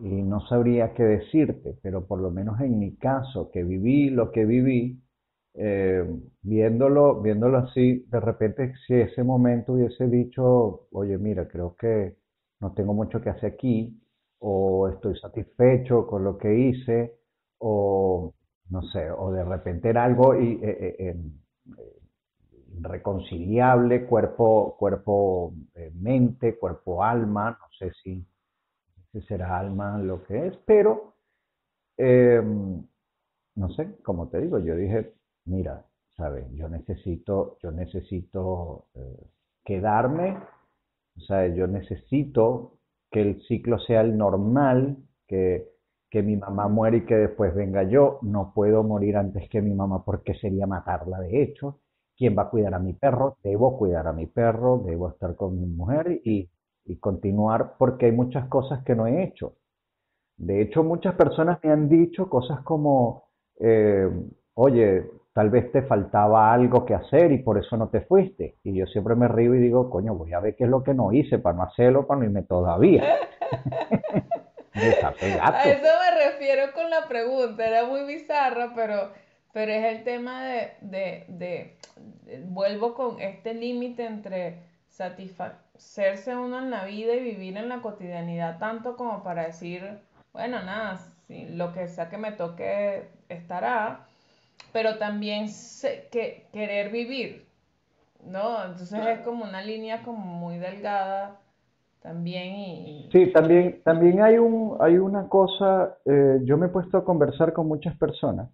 Y 0.00 0.22
no 0.22 0.40
sabría 0.48 0.92
qué 0.92 1.04
decirte, 1.04 1.78
pero 1.82 2.04
por 2.04 2.20
lo 2.20 2.32
menos 2.32 2.60
en 2.60 2.80
mi 2.80 2.96
caso, 2.96 3.52
que 3.52 3.62
viví 3.62 4.10
lo 4.10 4.32
que 4.32 4.44
viví, 4.44 5.00
eh, 5.54 6.04
viéndolo, 6.42 7.20
viéndolo 7.20 7.58
así, 7.58 8.04
de 8.08 8.18
repente 8.18 8.74
si 8.88 8.94
ese 8.94 9.22
momento 9.22 9.74
hubiese 9.74 10.08
dicho, 10.08 10.88
oye, 10.90 11.16
mira, 11.16 11.46
creo 11.46 11.76
que 11.76 12.16
no 12.64 12.72
tengo 12.72 12.94
mucho 12.94 13.20
que 13.20 13.28
hacer 13.28 13.52
aquí, 13.52 13.94
o 14.38 14.88
estoy 14.88 15.18
satisfecho 15.18 16.06
con 16.06 16.24
lo 16.24 16.38
que 16.38 16.50
hice, 16.54 17.14
o 17.58 18.32
no 18.70 18.82
sé, 18.84 19.10
o 19.10 19.30
de 19.32 19.44
repente 19.44 19.90
era 19.90 20.04
algo 20.04 20.34
y, 20.34 20.58
eh, 20.62 20.96
eh, 20.98 21.16
reconciliable, 22.80 24.06
cuerpo, 24.06 24.76
cuerpo, 24.78 25.52
mente, 26.00 26.56
cuerpo, 26.58 27.04
alma, 27.04 27.50
no 27.50 27.66
sé 27.78 27.92
si, 28.02 28.26
si 29.12 29.20
será 29.22 29.58
alma 29.58 29.98
lo 29.98 30.24
que 30.24 30.46
es, 30.46 30.56
pero 30.64 31.12
em, 31.98 32.82
no 33.56 33.68
sé, 33.70 33.96
como 34.02 34.28
te 34.28 34.40
digo, 34.40 34.58
yo 34.58 34.74
dije, 34.74 35.12
mira, 35.44 35.84
¿sabes? 36.16 36.50
Yo 36.52 36.68
necesito, 36.70 37.58
yo 37.62 37.70
necesito 37.72 38.86
eh, 38.94 39.26
quedarme, 39.64 40.38
o 41.16 41.20
sea, 41.20 41.46
yo 41.48 41.66
necesito 41.66 42.78
que 43.10 43.22
el 43.22 43.42
ciclo 43.46 43.78
sea 43.78 44.00
el 44.02 44.16
normal, 44.16 44.96
que, 45.26 45.68
que 46.10 46.22
mi 46.22 46.36
mamá 46.36 46.68
muere 46.68 46.98
y 46.98 47.06
que 47.06 47.14
después 47.16 47.54
venga 47.54 47.82
yo, 47.84 48.18
no 48.22 48.52
puedo 48.54 48.82
morir 48.82 49.16
antes 49.16 49.48
que 49.50 49.62
mi 49.62 49.74
mamá 49.74 50.04
porque 50.04 50.34
sería 50.34 50.66
matarla 50.66 51.20
de 51.20 51.42
hecho. 51.42 51.80
¿Quién 52.16 52.36
va 52.38 52.42
a 52.44 52.50
cuidar 52.50 52.74
a 52.74 52.78
mi 52.78 52.92
perro? 52.92 53.38
Debo 53.42 53.76
cuidar 53.78 54.06
a 54.06 54.12
mi 54.12 54.26
perro, 54.26 54.78
debo 54.86 55.08
estar 55.10 55.34
con 55.36 55.58
mi 55.60 55.66
mujer 55.66 56.20
y, 56.24 56.48
y 56.84 56.96
continuar 56.98 57.74
porque 57.78 58.06
hay 58.06 58.12
muchas 58.12 58.48
cosas 58.48 58.84
que 58.84 58.94
no 58.94 59.06
he 59.06 59.24
hecho. 59.24 59.56
De 60.36 60.60
hecho, 60.62 60.82
muchas 60.84 61.14
personas 61.14 61.58
me 61.62 61.70
han 61.70 61.88
dicho 61.88 62.28
cosas 62.28 62.60
como, 62.62 63.24
eh, 63.60 64.08
oye, 64.54 65.10
tal 65.34 65.50
vez 65.50 65.70
te 65.72 65.82
faltaba 65.82 66.52
algo 66.52 66.86
que 66.86 66.94
hacer 66.94 67.32
y 67.32 67.38
por 67.38 67.58
eso 67.58 67.76
no 67.76 67.88
te 67.88 68.00
fuiste. 68.02 68.54
Y 68.62 68.74
yo 68.74 68.86
siempre 68.86 69.16
me 69.16 69.26
río 69.26 69.54
y 69.54 69.58
digo, 69.58 69.90
coño, 69.90 70.14
voy 70.14 70.32
a 70.32 70.38
ver 70.38 70.54
qué 70.54 70.62
es 70.64 70.70
lo 70.70 70.84
que 70.84 70.94
no 70.94 71.12
hice 71.12 71.38
para 71.40 71.56
no 71.56 71.64
hacerlo, 71.64 72.06
para 72.06 72.20
no 72.20 72.26
irme 72.26 72.42
todavía. 72.42 73.02
a 74.74 75.62
eso 75.64 75.82
me 75.82 76.24
refiero 76.30 76.72
con 76.72 76.88
la 76.88 77.08
pregunta, 77.08 77.66
era 77.66 77.84
muy 77.84 78.04
bizarra, 78.06 78.72
pero, 78.76 79.10
pero 79.52 79.72
es 79.72 79.84
el 79.84 80.04
tema 80.04 80.44
de, 80.44 80.72
de, 80.80 81.24
de, 81.26 81.76
vuelvo 82.46 82.94
con 82.94 83.20
este 83.20 83.54
límite 83.54 84.06
entre 84.06 84.60
satisfacerse 84.88 86.36
uno 86.36 86.60
en 86.60 86.70
la 86.70 86.84
vida 86.84 87.12
y 87.14 87.24
vivir 87.24 87.56
en 87.56 87.68
la 87.68 87.82
cotidianidad 87.82 88.58
tanto 88.58 88.96
como 88.96 89.24
para 89.24 89.46
decir, 89.46 89.98
bueno, 90.32 90.62
nada, 90.62 90.98
si 91.26 91.46
lo 91.46 91.72
que 91.72 91.88
sea 91.88 92.08
que 92.08 92.18
me 92.18 92.30
toque 92.30 93.08
estará, 93.28 94.06
pero 94.74 94.98
también 94.98 95.46
que, 96.10 96.48
querer 96.52 96.90
vivir, 96.90 97.46
¿no? 98.26 98.64
Entonces 98.64 99.06
es 99.06 99.20
como 99.20 99.44
una 99.44 99.62
línea 99.62 100.02
como 100.02 100.18
muy 100.18 100.58
delgada 100.58 101.38
también 102.02 102.56
y... 102.56 103.08
Sí, 103.12 103.32
también, 103.32 103.80
también 103.84 104.20
hay, 104.20 104.36
un, 104.36 104.76
hay 104.80 104.98
una 104.98 105.28
cosa, 105.28 105.96
eh, 106.04 106.40
yo 106.42 106.58
me 106.58 106.66
he 106.66 106.70
puesto 106.70 106.98
a 106.98 107.04
conversar 107.04 107.52
con 107.52 107.68
muchas 107.68 107.96
personas, 107.96 108.50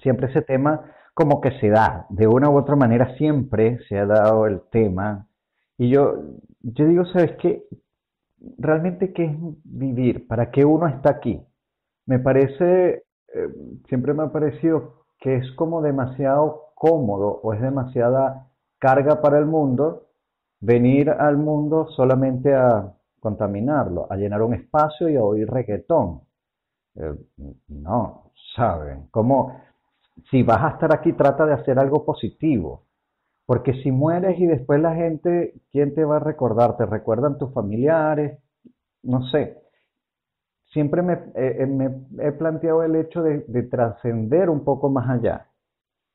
siempre 0.00 0.28
ese 0.28 0.42
tema 0.42 0.92
como 1.12 1.40
que 1.40 1.58
se 1.58 1.70
da, 1.70 2.06
de 2.08 2.28
una 2.28 2.48
u 2.48 2.56
otra 2.56 2.76
manera 2.76 3.16
siempre 3.16 3.80
se 3.88 3.98
ha 3.98 4.06
dado 4.06 4.46
el 4.46 4.60
tema, 4.70 5.26
y 5.76 5.88
yo, 5.88 6.22
yo 6.62 6.86
digo, 6.86 7.04
¿sabes 7.06 7.32
qué? 7.42 7.64
Realmente, 8.58 9.12
¿qué 9.12 9.24
es 9.24 9.32
vivir? 9.64 10.28
¿Para 10.28 10.52
qué 10.52 10.64
uno 10.64 10.86
está 10.86 11.10
aquí? 11.10 11.42
Me 12.06 12.20
parece, 12.20 13.02
eh, 13.34 13.48
siempre 13.88 14.14
me 14.14 14.22
ha 14.22 14.28
parecido 14.28 15.05
que 15.26 15.34
es 15.34 15.50
como 15.56 15.82
demasiado 15.82 16.70
cómodo 16.76 17.40
o 17.42 17.52
es 17.52 17.60
demasiada 17.60 18.46
carga 18.78 19.20
para 19.20 19.40
el 19.40 19.46
mundo 19.46 20.04
venir 20.60 21.10
al 21.10 21.36
mundo 21.36 21.88
solamente 21.96 22.54
a 22.54 22.94
contaminarlo, 23.18 24.06
a 24.08 24.14
llenar 24.14 24.40
un 24.42 24.54
espacio 24.54 25.08
y 25.08 25.16
a 25.16 25.24
oír 25.24 25.50
reggaetón. 25.50 26.20
Eh, 26.94 27.12
no, 27.66 28.30
¿saben? 28.54 29.08
Como 29.10 29.60
si 30.30 30.44
vas 30.44 30.62
a 30.62 30.68
estar 30.74 30.94
aquí, 30.94 31.12
trata 31.14 31.44
de 31.44 31.54
hacer 31.54 31.76
algo 31.80 32.04
positivo. 32.04 32.84
Porque 33.46 33.82
si 33.82 33.90
mueres 33.90 34.38
y 34.38 34.46
después 34.46 34.80
la 34.80 34.94
gente, 34.94 35.54
¿quién 35.72 35.92
te 35.92 36.04
va 36.04 36.18
a 36.18 36.20
recordar? 36.20 36.76
¿Te 36.76 36.86
recuerdan 36.86 37.36
tus 37.36 37.52
familiares? 37.52 38.38
No 39.02 39.26
sé 39.30 39.65
siempre 40.76 41.00
me, 41.00 41.14
eh, 41.14 41.56
eh, 41.60 41.66
me, 41.66 41.86
he 42.18 42.32
planteado 42.32 42.82
el 42.82 42.96
hecho 42.96 43.22
de, 43.22 43.62
trascender 43.62 44.50
un 44.50 44.62
poco 44.62 44.90
más 44.90 45.08
allá, 45.08 45.48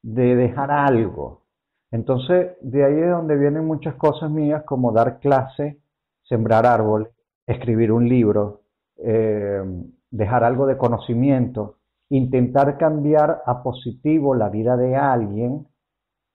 de 0.03 0.35
dejar 0.35 0.69
algo. 0.69 1.47
Entonces, 1.89 2.57
de 2.61 2.85
ahí 2.85 2.93
es 2.93 3.09
donde 3.09 3.37
vienen 3.37 3.65
muchas 3.65 3.95
cosas 3.95 4.29
mías 4.29 4.61
como 4.63 4.91
dar 4.91 5.19
clase, 5.19 5.81
sembrar 6.21 6.67
árboles, 6.67 7.09
escribir 7.47 7.91
un 7.91 8.07
libro, 8.07 8.61
eh, 8.97 9.63
dejar 10.11 10.43
algo 10.43 10.67
de 10.67 10.77
conocimiento, 10.77 11.77
intentar 12.09 12.77
cambiar 12.77 13.41
a 13.47 13.63
positivo 13.63 14.35
la 14.35 14.49
vida 14.49 14.77
de 14.77 14.95
alguien, 14.95 15.65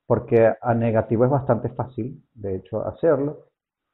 porque 0.09 0.53
a 0.61 0.75
negativo 0.75 1.27
es 1.27 1.31
bastante 1.31 1.69
fácil, 1.69 2.25
de 2.35 2.57
hecho, 2.57 2.85
hacerlo, 2.85 3.46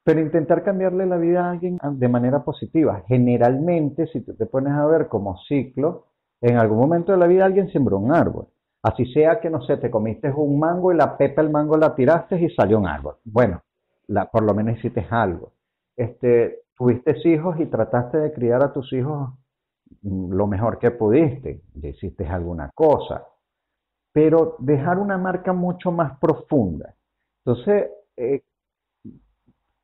pero 0.05 0.21
intentar 0.21 0.65
cambiarle 0.65 1.07
la 1.07 1.17
vida 1.17 1.47
a 1.47 1.51
alguien 1.51 1.79
de 1.93 2.09
manera 2.09 2.43
positiva. 2.45 3.05
Generalmente, 3.07 4.07
si 4.09 4.21
te 4.21 4.47
pones 4.47 4.73
a 4.73 4.87
ver 4.87 5.09
como 5.09 5.37
ciclo, 5.49 6.07
en 6.41 6.57
algún 6.57 6.79
momento 6.79 7.13
de 7.13 7.19
la 7.19 7.27
vida 7.27 7.45
alguien 7.45 7.71
sembró 7.71 7.99
un 7.99 8.13
árbol. 8.13 8.49
Así 8.83 9.07
sea 9.13 9.41
que, 9.41 9.49
no 9.49 9.63
sé, 9.63 9.77
te 9.77 9.91
comiste 9.91 10.29
un 10.31 10.59
mango 10.59 10.93
y 10.93 10.97
la 10.97 11.17
pepa 11.17 11.41
del 11.41 11.53
mango 11.53 11.77
la 11.77 11.95
tiraste 11.95 12.41
y 12.41 12.51
salió 12.51 12.79
un 12.79 12.89
árbol. 12.89 13.17
Bueno, 13.25 13.63
la, 14.09 14.27
por 14.27 14.43
lo 14.43 14.55
menos 14.55 14.77
hiciste 14.79 15.07
algo. 15.09 15.53
Este, 15.97 16.63
tuviste 16.77 17.17
hijos 17.29 17.61
y 17.61 17.67
trataste 17.67 18.19
de 18.19 18.33
criar 18.33 18.65
a 18.65 18.73
tus 18.73 18.93
hijos 18.93 19.31
lo 20.03 20.47
mejor 20.49 20.81
que 20.81 20.91
pudiste. 20.91 21.63
Hiciste 21.81 22.27
alguna 22.27 22.71
cosa. 22.75 23.25
Pero 24.13 24.57
dejar 24.59 24.99
una 24.99 25.17
marca 25.17 25.53
mucho 25.53 25.93
más 25.93 26.19
profunda. 26.19 26.97
Entonces, 27.45 27.89
eh, 28.17 28.43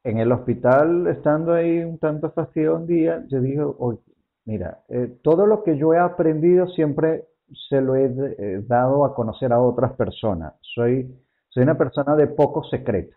en 0.05 0.19
el 0.19 0.33
hospital, 0.33 1.07
estando 1.09 1.55
ahí 1.55 1.79
un 1.79 1.99
tanto 1.99 2.31
fastidio 2.31 2.77
un 2.77 2.87
día, 2.87 3.25
yo 3.29 3.41
dije, 3.41 3.61
oye, 3.61 3.99
mira, 4.45 4.81
eh, 4.89 5.19
todo 5.23 5.47
lo 5.47 5.63
que 5.63 5.77
yo 5.77 5.93
he 5.93 5.99
aprendido 5.99 6.67
siempre 6.69 7.25
se 7.69 7.81
lo 7.81 7.97
he 7.97 8.05
eh, 8.07 8.63
dado 8.67 9.05
a 9.05 9.15
conocer 9.15 9.53
a 9.53 9.61
otras 9.61 9.93
personas. 9.93 10.55
Soy, 10.61 11.15
soy 11.49 11.63
una 11.63 11.77
persona 11.77 12.15
de 12.15 12.27
poco 12.27 12.65
secreto, 12.65 13.17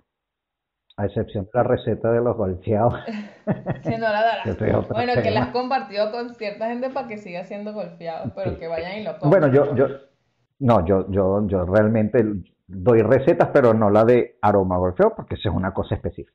a 0.97 1.05
excepción 1.05 1.45
de 1.45 1.51
la 1.53 1.63
receta 1.63 2.11
de 2.11 2.21
los 2.21 2.35
golfeados. 2.35 2.95
que 3.83 3.91
no 3.97 4.09
la. 4.09 4.21
Bueno, 4.89 5.13
que 5.21 5.31
la 5.31 5.43
has 5.43 5.51
compartido 5.51 6.11
con 6.11 6.35
cierta 6.35 6.67
gente 6.67 6.89
para 6.89 7.07
que 7.07 7.17
siga 7.17 7.43
siendo 7.43 7.73
golfeado, 7.73 8.31
pero 8.35 8.57
que 8.57 8.67
vayan 8.67 8.99
y 8.99 9.03
lo 9.03 9.17
coman. 9.17 9.29
Bueno, 9.29 9.53
yo, 9.53 9.75
yo, 9.75 9.87
no, 10.59 10.85
yo, 10.85 11.09
yo, 11.09 11.47
yo 11.47 11.65
realmente 11.65 12.23
doy 12.67 13.01
recetas, 13.01 13.49
pero 13.53 13.73
no 13.73 13.89
la 13.89 14.05
de 14.05 14.37
aroma 14.41 14.77
golfeo, 14.77 15.13
porque 15.15 15.35
eso 15.35 15.49
es 15.49 15.55
una 15.55 15.73
cosa 15.73 15.95
específica. 15.95 16.33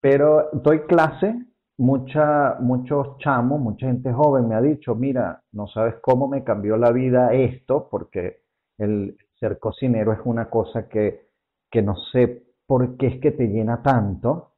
Pero 0.00 0.50
doy 0.52 0.80
clase, 0.86 1.34
mucha, 1.78 2.56
muchos 2.60 3.18
chamos, 3.18 3.60
mucha 3.60 3.86
gente 3.86 4.12
joven 4.12 4.48
me 4.48 4.54
ha 4.54 4.60
dicho, 4.60 4.94
mira, 4.94 5.42
no 5.52 5.66
sabes 5.68 5.96
cómo 6.02 6.28
me 6.28 6.44
cambió 6.44 6.76
la 6.76 6.92
vida 6.92 7.32
esto, 7.32 7.88
porque 7.90 8.42
el 8.78 9.16
ser 9.38 9.58
cocinero 9.58 10.12
es 10.12 10.20
una 10.24 10.48
cosa 10.50 10.88
que, 10.88 11.28
que 11.70 11.82
no 11.82 11.96
sé 12.12 12.44
por 12.66 12.96
qué 12.96 13.06
es 13.08 13.20
que 13.20 13.32
te 13.32 13.46
llena 13.48 13.82
tanto. 13.82 14.52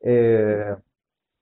Eh, 0.00 0.74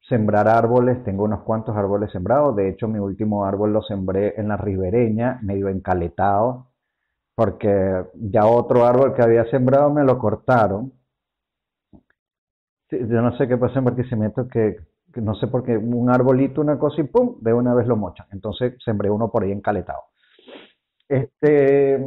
sembrar 0.08 0.48
árboles, 0.48 1.02
tengo 1.04 1.24
unos 1.24 1.42
cuantos 1.42 1.76
árboles 1.76 2.10
sembrados, 2.12 2.56
de 2.56 2.68
hecho 2.68 2.88
mi 2.88 2.98
último 2.98 3.44
árbol 3.44 3.72
lo 3.72 3.82
sembré 3.82 4.34
en 4.38 4.48
la 4.48 4.56
ribereña, 4.56 5.38
medio 5.42 5.68
encaletado, 5.68 6.68
porque 7.34 8.04
ya 8.14 8.46
otro 8.46 8.84
árbol 8.84 9.14
que 9.14 9.22
había 9.22 9.44
sembrado 9.50 9.90
me 9.90 10.04
lo 10.04 10.18
cortaron. 10.18 10.92
Yo 12.98 13.22
no 13.22 13.36
sé 13.36 13.48
qué 13.48 13.56
pasa 13.56 13.78
en 13.78 13.86
Barquisimeto, 13.86 14.48
que, 14.48 14.76
que 15.12 15.20
no 15.20 15.34
sé 15.34 15.46
por 15.48 15.64
qué, 15.64 15.76
un 15.76 16.10
arbolito, 16.10 16.60
una 16.60 16.78
cosa 16.78 17.00
y 17.00 17.04
pum, 17.04 17.36
de 17.40 17.52
una 17.52 17.74
vez 17.74 17.86
lo 17.86 17.96
mochan. 17.96 18.26
Entonces 18.32 18.74
sembré 18.84 19.10
uno 19.10 19.30
por 19.30 19.42
ahí 19.42 19.52
encaletado. 19.52 20.00
Este, 21.08 22.04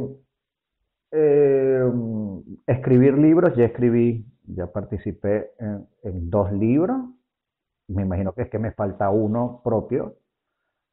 eh, 1.12 1.90
escribir 2.66 3.18
libros, 3.18 3.56
ya 3.56 3.64
escribí, 3.66 4.26
ya 4.44 4.66
participé 4.68 5.50
en, 5.58 5.86
en 6.02 6.30
dos 6.30 6.52
libros, 6.52 6.98
me 7.88 8.02
imagino 8.02 8.32
que 8.32 8.42
es 8.42 8.50
que 8.50 8.58
me 8.58 8.72
falta 8.72 9.10
uno 9.10 9.60
propio, 9.64 10.16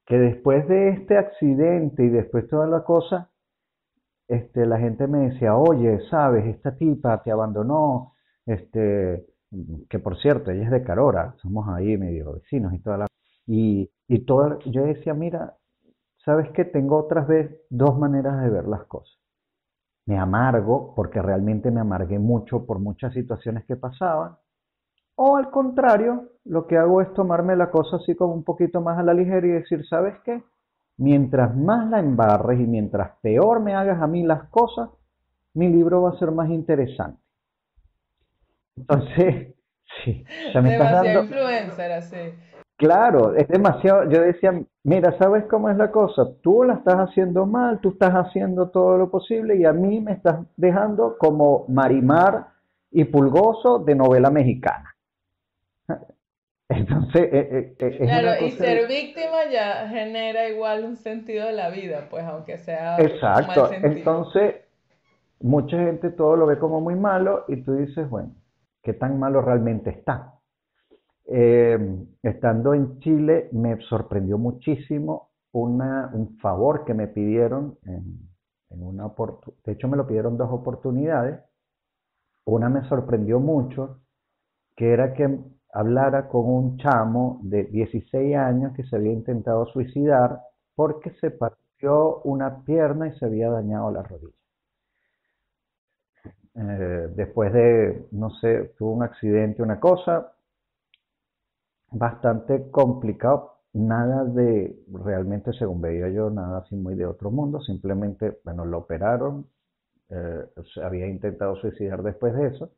que 0.06 0.18
después 0.18 0.68
de 0.68 0.90
este 0.90 1.18
accidente 1.18 2.04
y 2.04 2.10
después 2.10 2.48
toda 2.48 2.68
la 2.68 2.84
cosa, 2.84 3.32
este, 4.28 4.66
la 4.66 4.80
gente 4.80 5.08
me 5.08 5.30
decía, 5.30 5.56
oye, 5.56 6.00
sabes, 6.10 6.46
esta 6.46 6.76
tipa 6.76 7.22
te 7.24 7.32
abandonó, 7.32 8.14
este, 8.46 9.26
que 9.90 10.00
por 10.00 10.18
cierto, 10.20 10.52
ella 10.52 10.66
es 10.66 10.72
de 10.72 10.84
Carora, 10.84 11.36
somos 11.42 11.68
ahí 11.70 11.98
medio 11.98 12.34
vecinos 12.34 12.74
y 12.74 12.80
toda 12.80 12.98
la... 12.98 13.08
Y, 13.46 13.90
y 14.08 14.20
toda, 14.26 14.58
yo 14.66 14.86
decía, 14.86 15.14
mira, 15.14 15.58
sabes 16.26 16.50
que 16.52 16.66
tengo 16.66 16.98
otras 16.98 17.28
veces 17.28 17.60
dos 17.70 17.98
maneras 17.98 18.42
de 18.42 18.50
ver 18.50 18.68
las 18.68 18.86
cosas. 18.86 19.18
Me 20.06 20.18
amargo, 20.18 20.94
porque 20.96 21.22
realmente 21.22 21.72
me 21.72 21.82
amargué 21.82 22.20
mucho 22.20 22.66
por 22.66 22.80
muchas 22.80 23.14
situaciones 23.14 23.66
que 23.66 23.76
pasaban, 23.76 24.38
o 25.16 25.38
al 25.38 25.52
contrario, 25.52 26.30
lo 26.46 26.66
que 26.68 26.78
hago 26.78 27.02
es 27.02 27.14
tomarme 27.14 27.56
la 27.56 27.70
cosa 27.70 27.98
así 27.98 28.16
como 28.16 28.34
un 28.34 28.44
poquito 28.44 28.82
más 28.82 28.98
a 28.98 29.04
la 29.04 29.14
ligera 29.14 29.46
y 29.46 29.52
decir, 29.52 29.86
¿sabes 29.88 30.16
qué? 30.26 30.44
Mientras 30.98 31.56
más 31.56 31.90
la 31.90 32.00
embarres 32.00 32.60
y 32.60 32.66
mientras 32.66 33.12
peor 33.22 33.60
me 33.60 33.76
hagas 33.76 34.02
a 34.02 34.08
mí 34.08 34.24
las 34.24 34.50
cosas, 34.50 34.90
mi 35.54 35.70
libro 35.70 36.02
va 36.02 36.12
a 36.12 36.20
ser 36.20 36.32
más 36.32 36.50
interesante. 36.50 37.23
Entonces, 38.78 39.56
sí. 40.04 40.24
demasiado 40.54 41.24
influencer 41.24 41.92
así. 41.92 42.34
Claro, 42.78 43.36
es 43.36 43.48
demasiado. 43.48 44.10
Yo 44.10 44.22
decía, 44.22 44.62
mira, 44.84 45.16
¿sabes 45.18 45.46
cómo 45.50 45.70
es 45.70 45.78
la 45.78 45.92
cosa? 45.92 46.24
Tú 46.42 46.64
la 46.64 46.74
estás 46.74 46.96
haciendo 46.96 47.46
mal, 47.46 47.80
tú 47.80 47.90
estás 47.90 48.12
haciendo 48.14 48.70
todo 48.70 48.98
lo 48.98 49.10
posible 49.10 49.56
y 49.56 49.66
a 49.66 49.74
mí 49.74 50.02
me 50.02 50.14
estás 50.14 50.40
dejando 50.58 51.18
como 51.18 51.66
Marimar 51.70 52.48
y 52.92 53.06
Pulgoso 53.06 53.80
de 53.80 53.96
novela 53.96 54.30
mexicana. 54.32 54.96
Entonces, 56.70 57.22
eh, 57.32 57.48
eh, 57.52 57.76
eh, 57.80 57.98
claro, 58.00 58.46
y 58.46 58.52
ser 58.52 58.88
víctima 58.88 59.46
ya 59.52 59.88
genera 59.90 60.50
igual 60.50 60.84
un 60.86 60.96
sentido 60.96 61.46
de 61.46 61.54
la 61.54 61.70
vida, 61.70 62.08
pues 62.10 62.26
aunque 62.26 62.58
sea 62.58 62.98
Exacto. 62.98 63.70
Entonces, 63.72 64.56
mucha 65.40 65.78
gente 65.78 66.10
todo 66.10 66.36
lo 66.36 66.48
ve 66.48 66.58
como 66.58 66.82
muy 66.82 66.96
malo 66.96 67.46
y 67.48 67.58
tú 67.58 67.76
dices, 67.76 68.10
bueno, 68.10 68.34
¿qué 68.84 68.94
tan 68.94 69.20
malo 69.20 69.42
realmente 69.42 69.90
está? 69.90 70.30
estando 71.26 72.74
en 72.74 73.00
Chile 73.00 73.50
me 73.54 73.80
sorprendió 73.84 74.38
muchísimo 74.38 75.30
un 75.54 76.38
favor 76.42 76.84
que 76.84 76.94
me 76.94 77.08
pidieron 77.08 77.78
en 78.74 78.84
una 78.84 79.08
de 79.66 79.72
hecho 79.72 79.88
me 79.88 79.98
lo 79.98 80.08
pidieron 80.08 80.38
dos 80.38 80.52
oportunidades. 80.52 81.40
Una 82.46 82.70
me 82.70 82.84
sorprendió 82.90 83.40
mucho, 83.40 84.02
que 84.76 84.92
era 84.92 85.14
que 85.14 85.40
hablara 85.72 86.28
con 86.28 86.46
un 86.46 86.78
chamo 86.78 87.40
de 87.44 87.66
16 87.66 88.36
años 88.36 88.74
que 88.76 88.84
se 88.84 88.96
había 88.96 89.14
intentado 89.14 89.66
suicidar 89.68 90.42
porque 90.76 91.12
se 91.22 91.32
partió 91.32 92.22
una 92.24 92.64
pierna 92.64 93.08
y 93.08 93.18
se 93.18 93.26
había 93.26 93.50
dañado 93.50 93.92
la 93.92 94.04
rodilla. 94.04 94.43
Eh, 96.56 97.10
después 97.16 97.54
de, 97.54 98.08
no 98.12 98.32
sé, 98.40 98.74
tuvo 98.78 98.94
un 98.94 99.04
accidente, 99.04 99.62
una 99.62 99.80
cosa 99.80 100.34
bastante 101.92 102.70
complicado, 102.72 103.60
nada 103.74 104.24
de, 104.26 104.76
realmente 104.92 105.54
según 105.54 105.82
veía 105.82 106.10
yo, 106.10 106.30
nada 106.30 106.60
así 106.60 106.76
muy 106.76 106.96
de 106.96 107.06
otro 107.06 107.32
mundo, 107.32 107.62
simplemente, 107.62 108.40
bueno, 108.44 108.66
lo 108.66 108.80
operaron, 108.80 109.48
eh, 110.10 110.46
había 110.84 111.08
intentado 111.08 111.56
suicidar 111.58 112.04
después 112.04 112.34
de 112.36 112.48
eso, 112.48 112.72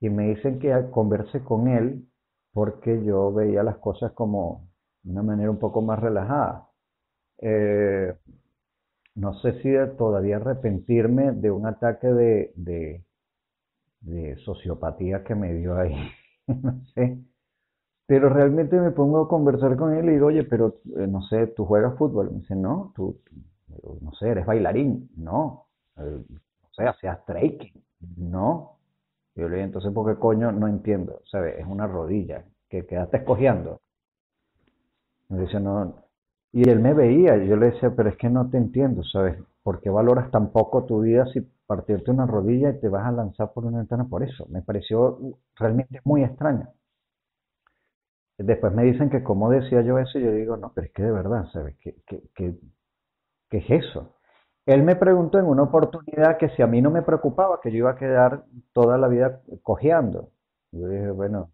y 0.00 0.10
me 0.10 0.28
dicen 0.34 0.58
que 0.60 0.74
converse 0.92 1.42
con 1.44 1.68
él 1.68 2.06
porque 2.52 3.04
yo 3.04 3.32
veía 3.32 3.62
las 3.62 3.78
cosas 3.78 4.12
como 4.12 4.68
de 5.02 5.12
una 5.12 5.22
manera 5.22 5.50
un 5.50 5.58
poco 5.58 5.82
más 5.82 6.00
relajada. 6.00 6.68
Eh, 7.40 8.14
no 9.14 9.34
sé 9.40 9.60
si 9.62 9.72
todavía 9.96 10.36
arrepentirme 10.36 11.32
de 11.32 11.50
un 11.50 11.66
ataque 11.66 12.08
de, 12.08 12.52
de, 14.00 14.36
sociopatía 14.44 15.24
que 15.24 15.34
me 15.34 15.54
dio 15.54 15.76
ahí, 15.76 15.96
no 16.46 16.84
sé. 16.94 17.18
Pero 18.06 18.28
realmente 18.28 18.78
me 18.78 18.90
pongo 18.90 19.22
a 19.22 19.28
conversar 19.28 19.76
con 19.76 19.94
él 19.94 20.06
y 20.10 20.12
digo, 20.14 20.26
oye, 20.26 20.44
pero 20.44 20.80
eh, 20.96 21.06
no 21.06 21.22
sé, 21.22 21.46
¿tú 21.48 21.64
juegas 21.64 21.96
fútbol? 21.96 22.30
Me 22.32 22.40
dice, 22.40 22.54
no, 22.54 22.92
tú, 22.94 23.18
no 24.00 24.12
sé, 24.12 24.28
eres 24.28 24.46
bailarín. 24.46 25.10
No, 25.16 25.68
eh, 25.96 26.22
o 26.62 26.74
sea, 26.74 26.90
hacías 26.90 27.24
trekking. 27.24 27.82
No, 28.16 28.78
yo 29.34 29.48
le 29.48 29.56
dije, 29.56 29.64
entonces, 29.66 29.92
¿por 29.92 30.12
qué 30.12 30.20
coño 30.20 30.52
no 30.52 30.68
entiendo? 30.68 31.22
¿Sabes? 31.30 31.58
Es 31.58 31.66
una 31.66 31.86
rodilla 31.86 32.44
que 32.68 32.86
quedaste 32.86 33.18
escogiendo. 33.18 33.80
Me 35.28 35.40
dice, 35.40 35.60
no. 35.60 35.96
Y 36.54 36.70
él 36.70 36.78
me 36.78 36.94
veía, 36.94 37.36
y 37.36 37.48
yo 37.48 37.56
le 37.56 37.72
decía, 37.72 37.90
pero 37.96 38.08
es 38.10 38.16
que 38.16 38.30
no 38.30 38.48
te 38.48 38.58
entiendo, 38.58 39.02
¿sabes? 39.02 39.36
¿Por 39.64 39.80
qué 39.80 39.90
valoras 39.90 40.30
tan 40.30 40.52
poco 40.52 40.84
tu 40.84 41.00
vida 41.00 41.26
si 41.32 41.40
partirte 41.66 42.12
una 42.12 42.26
rodilla 42.26 42.70
y 42.70 42.78
te 42.78 42.88
vas 42.88 43.04
a 43.06 43.10
lanzar 43.10 43.52
por 43.52 43.64
una 43.64 43.78
ventana 43.78 44.04
por 44.08 44.22
eso? 44.22 44.46
Me 44.50 44.62
pareció 44.62 45.18
realmente 45.56 46.00
muy 46.04 46.22
extraño. 46.22 46.68
Después 48.38 48.72
me 48.72 48.84
dicen 48.84 49.10
que 49.10 49.24
cómo 49.24 49.50
decía 49.50 49.82
yo 49.82 49.98
eso, 49.98 50.16
y 50.20 50.22
yo 50.22 50.30
digo, 50.30 50.56
no, 50.56 50.70
pero 50.72 50.86
es 50.86 50.92
que 50.92 51.02
de 51.02 51.10
verdad, 51.10 51.44
¿sabes? 51.52 51.76
¿Qué, 51.80 51.96
qué, 52.06 52.22
qué, 52.36 52.54
qué 53.50 53.58
es 53.58 53.70
eso? 53.70 54.14
Él 54.66 54.84
me 54.84 54.94
preguntó 54.94 55.40
en 55.40 55.46
una 55.46 55.64
oportunidad 55.64 56.38
que 56.38 56.50
si 56.50 56.62
a 56.62 56.68
mí 56.68 56.80
no 56.80 56.90
me 56.92 57.02
preocupaba, 57.02 57.60
que 57.60 57.72
yo 57.72 57.78
iba 57.78 57.90
a 57.90 57.96
quedar 57.96 58.44
toda 58.72 58.96
la 58.96 59.08
vida 59.08 59.40
cojeando. 59.64 60.30
Yo 60.70 60.86
dije, 60.88 61.10
bueno, 61.10 61.50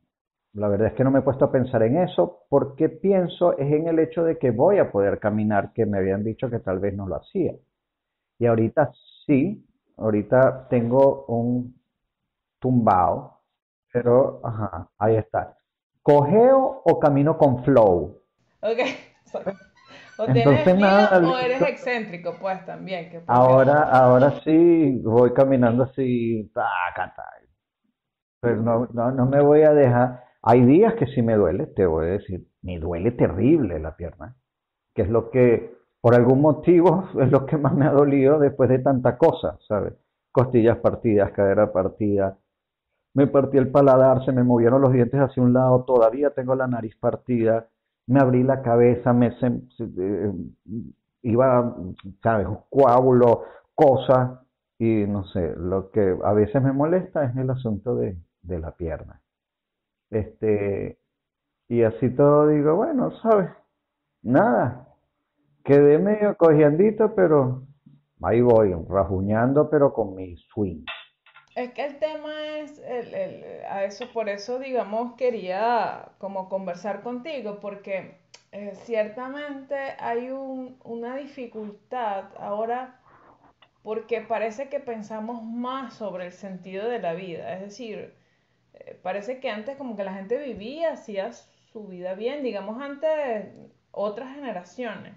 la 0.52 0.68
verdad 0.68 0.88
es 0.88 0.94
que 0.94 1.04
no 1.04 1.10
me 1.10 1.20
he 1.20 1.22
puesto 1.22 1.44
a 1.44 1.52
pensar 1.52 1.82
en 1.82 1.98
eso 1.98 2.44
porque 2.48 2.88
pienso 2.88 3.56
es 3.56 3.72
en 3.72 3.86
el 3.86 3.98
hecho 3.98 4.24
de 4.24 4.38
que 4.38 4.50
voy 4.50 4.78
a 4.78 4.90
poder 4.90 5.20
caminar, 5.20 5.72
que 5.72 5.86
me 5.86 5.98
habían 5.98 6.24
dicho 6.24 6.50
que 6.50 6.58
tal 6.58 6.80
vez 6.80 6.94
no 6.94 7.06
lo 7.06 7.16
hacía. 7.16 7.54
Y 8.38 8.46
ahorita 8.46 8.90
sí, 9.26 9.64
ahorita 9.96 10.66
tengo 10.68 11.26
un 11.26 11.80
tumbao, 12.58 13.40
pero 13.92 14.40
ajá, 14.44 14.88
ahí 14.98 15.16
está. 15.16 15.56
¿Cogeo 16.02 16.82
o 16.84 16.98
camino 16.98 17.36
con 17.36 17.64
flow? 17.64 18.20
Ok. 18.60 18.78
O 20.18 20.26
Entonces, 20.26 20.78
nada, 20.78 21.18
o 21.18 21.38
eres 21.38 21.62
excéntrico, 21.62 22.36
pues 22.38 22.62
también. 22.66 23.10
Que 23.10 23.22
ahora, 23.26 23.84
ahora 23.84 24.38
sí 24.44 25.00
voy 25.02 25.32
caminando 25.32 25.84
así, 25.84 26.50
taca, 26.52 27.14
Pero 28.42 28.56
no, 28.56 28.86
no, 28.92 29.10
no 29.12 29.24
me 29.24 29.40
voy 29.40 29.62
a 29.62 29.72
dejar. 29.72 30.29
Hay 30.42 30.64
días 30.64 30.94
que 30.94 31.06
sí 31.06 31.22
me 31.22 31.34
duele, 31.34 31.66
te 31.66 31.86
voy 31.86 32.06
a 32.06 32.10
decir, 32.12 32.46
me 32.62 32.78
duele 32.78 33.10
terrible 33.12 33.78
la 33.78 33.96
pierna, 33.96 34.36
que 34.94 35.02
es 35.02 35.10
lo 35.10 35.30
que, 35.30 35.74
por 36.00 36.14
algún 36.14 36.40
motivo, 36.40 37.08
es 37.20 37.30
lo 37.30 37.46
que 37.46 37.58
más 37.58 37.74
me 37.74 37.86
ha 37.86 37.92
dolido 37.92 38.38
después 38.38 38.68
de 38.70 38.78
tanta 38.78 39.18
cosa, 39.18 39.58
¿sabes? 39.68 39.94
Costillas 40.32 40.78
partidas, 40.78 41.32
cadera 41.32 41.72
partida, 41.72 42.38
me 43.14 43.26
partí 43.26 43.58
el 43.58 43.70
paladar, 43.70 44.24
se 44.24 44.32
me 44.32 44.44
movieron 44.44 44.80
los 44.82 44.92
dientes 44.92 45.20
hacia 45.20 45.42
un 45.42 45.52
lado, 45.52 45.84
todavía 45.84 46.30
tengo 46.30 46.54
la 46.54 46.68
nariz 46.68 46.96
partida, 46.96 47.68
me 48.06 48.20
abrí 48.20 48.42
la 48.42 48.62
cabeza, 48.62 49.12
me 49.12 49.28
eh, 49.28 50.32
iba, 51.22 51.76
¿sabes? 52.22 52.46
Coágulo, 52.70 53.42
cosas, 53.74 54.40
y 54.78 55.06
no 55.06 55.24
sé, 55.24 55.54
lo 55.56 55.90
que 55.90 56.16
a 56.24 56.32
veces 56.32 56.62
me 56.62 56.72
molesta 56.72 57.24
es 57.24 57.36
el 57.36 57.50
asunto 57.50 57.96
de, 57.96 58.16
de 58.42 58.58
la 58.58 58.72
pierna. 58.72 59.20
Este, 60.10 60.98
y 61.68 61.82
así 61.82 62.10
todo 62.10 62.48
digo, 62.48 62.74
bueno, 62.76 63.10
¿sabes? 63.22 63.50
Nada, 64.22 64.88
quedé 65.64 65.98
medio 65.98 66.36
cogiendito, 66.36 67.14
pero 67.14 67.62
ahí 68.22 68.40
voy, 68.40 68.74
rajuñando, 68.88 69.70
pero 69.70 69.92
con 69.92 70.14
mi 70.14 70.36
swing. 70.36 70.84
Es 71.54 71.72
que 71.72 71.84
el 71.84 71.98
tema 71.98 72.58
es, 72.58 72.78
el, 72.78 73.14
el, 73.14 73.64
a 73.68 73.84
eso, 73.84 74.06
por 74.12 74.28
eso, 74.28 74.58
digamos, 74.58 75.14
quería 75.14 76.12
como 76.18 76.48
conversar 76.48 77.02
contigo, 77.02 77.58
porque 77.60 78.20
eh, 78.52 78.72
ciertamente 78.74 79.76
hay 79.98 80.30
un, 80.30 80.78
una 80.84 81.16
dificultad 81.16 82.24
ahora, 82.38 83.00
porque 83.82 84.20
parece 84.20 84.68
que 84.68 84.80
pensamos 84.80 85.42
más 85.42 85.94
sobre 85.94 86.26
el 86.26 86.32
sentido 86.32 86.88
de 86.88 86.98
la 86.98 87.14
vida, 87.14 87.54
es 87.54 87.60
decir, 87.62 88.19
parece 89.02 89.40
que 89.40 89.50
antes 89.50 89.76
como 89.76 89.96
que 89.96 90.04
la 90.04 90.14
gente 90.14 90.38
vivía, 90.38 90.92
hacía 90.92 91.32
su 91.32 91.86
vida 91.86 92.14
bien, 92.14 92.42
digamos 92.42 92.80
antes 92.82 93.46
otras 93.90 94.34
generaciones. 94.34 95.14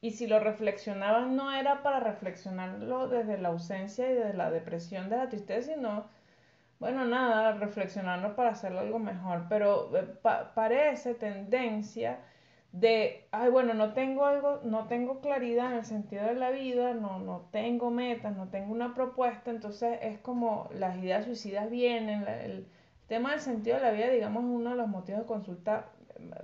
Y 0.00 0.12
si 0.12 0.26
lo 0.26 0.38
reflexionaban 0.40 1.36
no 1.36 1.52
era 1.52 1.82
para 1.82 2.00
reflexionarlo 2.00 3.08
desde 3.08 3.38
la 3.38 3.48
ausencia 3.48 4.10
y 4.10 4.14
desde 4.14 4.34
la 4.34 4.50
depresión, 4.50 5.08
de 5.08 5.16
la 5.16 5.28
tristeza, 5.28 5.74
sino, 5.74 6.06
bueno, 6.78 7.04
nada, 7.06 7.52
reflexionarlo 7.52 8.36
para 8.36 8.50
hacerlo 8.50 8.80
algo 8.80 8.98
mejor. 8.98 9.46
Pero 9.48 9.96
eh, 9.96 10.06
parece 10.54 11.14
tendencia 11.14 12.20
de, 12.72 13.26
ay, 13.32 13.50
bueno, 13.50 13.72
no 13.72 13.94
tengo 13.94 14.26
algo, 14.26 14.60
no 14.64 14.86
tengo 14.86 15.20
claridad 15.20 15.72
en 15.72 15.78
el 15.78 15.84
sentido 15.86 16.26
de 16.26 16.34
la 16.34 16.50
vida, 16.50 16.92
no, 16.92 17.18
no 17.18 17.48
tengo 17.50 17.90
metas, 17.90 18.36
no 18.36 18.48
tengo 18.48 18.72
una 18.72 18.94
propuesta, 18.94 19.50
entonces 19.50 19.98
es 20.02 20.18
como 20.18 20.68
las 20.74 20.98
ideas 20.98 21.24
suicidas 21.24 21.70
vienen, 21.70 22.26
el 22.28 22.68
tema 23.08 23.32
del 23.32 23.40
sentido 23.40 23.76
de 23.76 23.82
la 23.82 23.90
vida, 23.90 24.10
digamos, 24.10 24.44
es 24.44 24.50
uno 24.50 24.70
de 24.70 24.76
los 24.76 24.88
motivos 24.88 25.22
de 25.22 25.26
consulta 25.26 25.90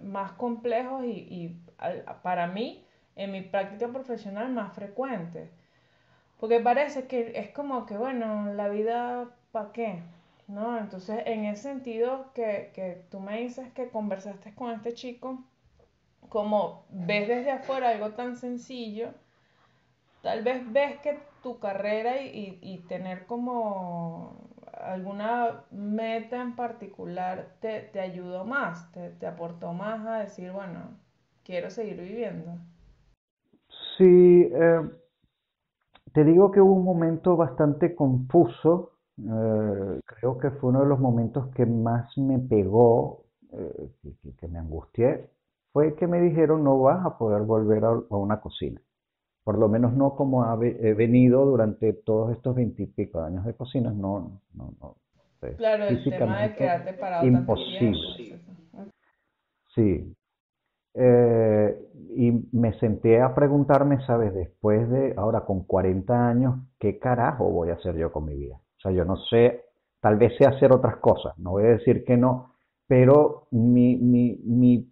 más 0.03 0.33
complejos 0.33 1.05
y, 1.05 1.09
y 1.09 1.61
para 2.23 2.47
mí 2.47 2.85
en 3.17 3.33
mi 3.33 3.43
práctica 3.43 3.89
profesional 3.89 4.51
más 4.53 4.73
frecuente. 4.75 5.51
Porque 6.39 6.61
parece 6.61 7.07
que 7.07 7.33
es 7.37 7.51
como 7.51 7.87
que, 7.87 7.97
bueno, 7.97 8.53
la 8.55 8.69
vida, 8.69 9.29
¿para 9.53 9.73
qué? 9.73 10.03
¿No? 10.49 10.77
Entonces, 10.77 11.23
en 11.27 11.45
ese 11.45 11.63
sentido 11.63 12.33
que, 12.35 12.73
que 12.75 13.05
tú 13.11 13.21
me 13.21 13.39
dices 13.41 13.73
que 13.75 13.89
conversaste 13.91 14.55
con 14.55 14.73
este 14.73 14.93
chico, 14.95 15.39
como 16.29 16.85
ves 16.91 17.29
desde 17.29 17.51
afuera 17.53 17.91
algo 17.91 18.11
tan 18.13 18.37
sencillo, 18.37 19.11
tal 20.23 20.43
vez 20.43 20.63
ves 20.73 20.99
que 21.01 21.19
tu 21.43 21.59
carrera 21.59 22.21
y, 22.23 22.59
y 22.61 22.79
tener 22.89 23.27
como 23.27 24.52
alguna 24.73 25.65
meta 25.71 26.41
en 26.41 26.57
particular 26.57 27.57
te, 27.61 27.81
te 27.93 28.01
ayudó 28.01 28.45
más, 28.45 28.91
te, 28.93 29.27
aportó 29.27 29.73
más 29.73 30.07
a 30.07 30.19
decir, 30.21 30.51
bueno, 30.53 30.99
quiero 31.45 31.71
seguir 31.71 32.01
viviendo. 32.01 32.57
Sí, 33.97 34.51
eh, 34.53 34.91
te 36.13 36.25
digo 36.25 36.51
que 36.51 36.61
hubo 36.61 36.75
un 36.75 36.85
momento 36.85 37.37
bastante 37.37 37.95
confuso, 37.95 38.93
eh, 39.19 40.01
creo 40.05 40.39
que 40.39 40.51
fue 40.51 40.71
uno 40.71 40.81
de 40.81 40.87
los 40.87 41.01
momentos 41.01 41.49
que 41.55 41.67
más 41.67 42.17
me 42.19 42.39
pegó, 42.39 43.25
eh, 43.53 43.91
que, 44.39 44.49
me 44.49 44.59
angustié, 44.59 45.31
fue 45.73 45.95
que 45.95 46.07
me 46.07 46.21
dijeron 46.21 46.65
no 46.65 46.79
vas 46.81 47.05
a 47.05 47.17
poder 47.19 47.43
volver 47.43 47.85
a, 47.85 47.91
una 48.11 48.41
cocina, 48.41 48.81
por 49.45 49.59
lo 49.59 49.69
menos 49.69 49.93
no 49.95 50.15
como 50.15 50.45
he 50.63 50.95
venido 50.95 51.45
durante 51.45 51.93
todos 51.93 52.33
estos 52.33 52.55
veintipico 52.55 53.21
años 53.21 53.45
de 53.45 53.55
cocina, 53.55 53.91
no, 53.91 54.41
no, 54.55 54.73
no. 54.81 54.97
Claro, 55.57 55.87
el 55.87 56.05
tema 56.05 56.43
de 56.43 56.55
quedarte 56.55 56.93
parado 56.93 57.27
imposible. 57.27 58.41
Sí, 59.75 60.15
eh, 60.95 61.89
y 62.15 62.31
me 62.53 62.79
senté 62.79 63.21
a 63.21 63.35
preguntarme, 63.35 64.05
¿sabes? 64.07 64.35
Después 64.35 64.89
de, 64.91 65.15
ahora 65.17 65.41
con 65.41 65.65
40 65.65 66.29
años, 66.29 66.57
¿qué 66.79 66.99
carajo 66.99 67.51
voy 67.51 67.71
a 67.71 67.75
hacer 67.75 67.97
yo 67.97 68.13
con 68.13 68.27
mi 68.27 68.35
vida? 68.35 68.57
O 68.57 68.81
sea, 68.81 68.93
yo 68.93 69.05
no 69.05 69.17
sé, 69.17 69.65
tal 70.01 70.17
vez 70.17 70.37
sé 70.37 70.47
hacer 70.47 70.73
otras 70.73 70.97
cosas, 70.97 71.37
no 71.39 71.53
voy 71.53 71.65
a 71.65 71.69
decir 71.69 72.05
que 72.05 72.17
no, 72.17 72.52
pero 72.93 73.47
mi, 73.53 73.97
mi, 73.97 74.39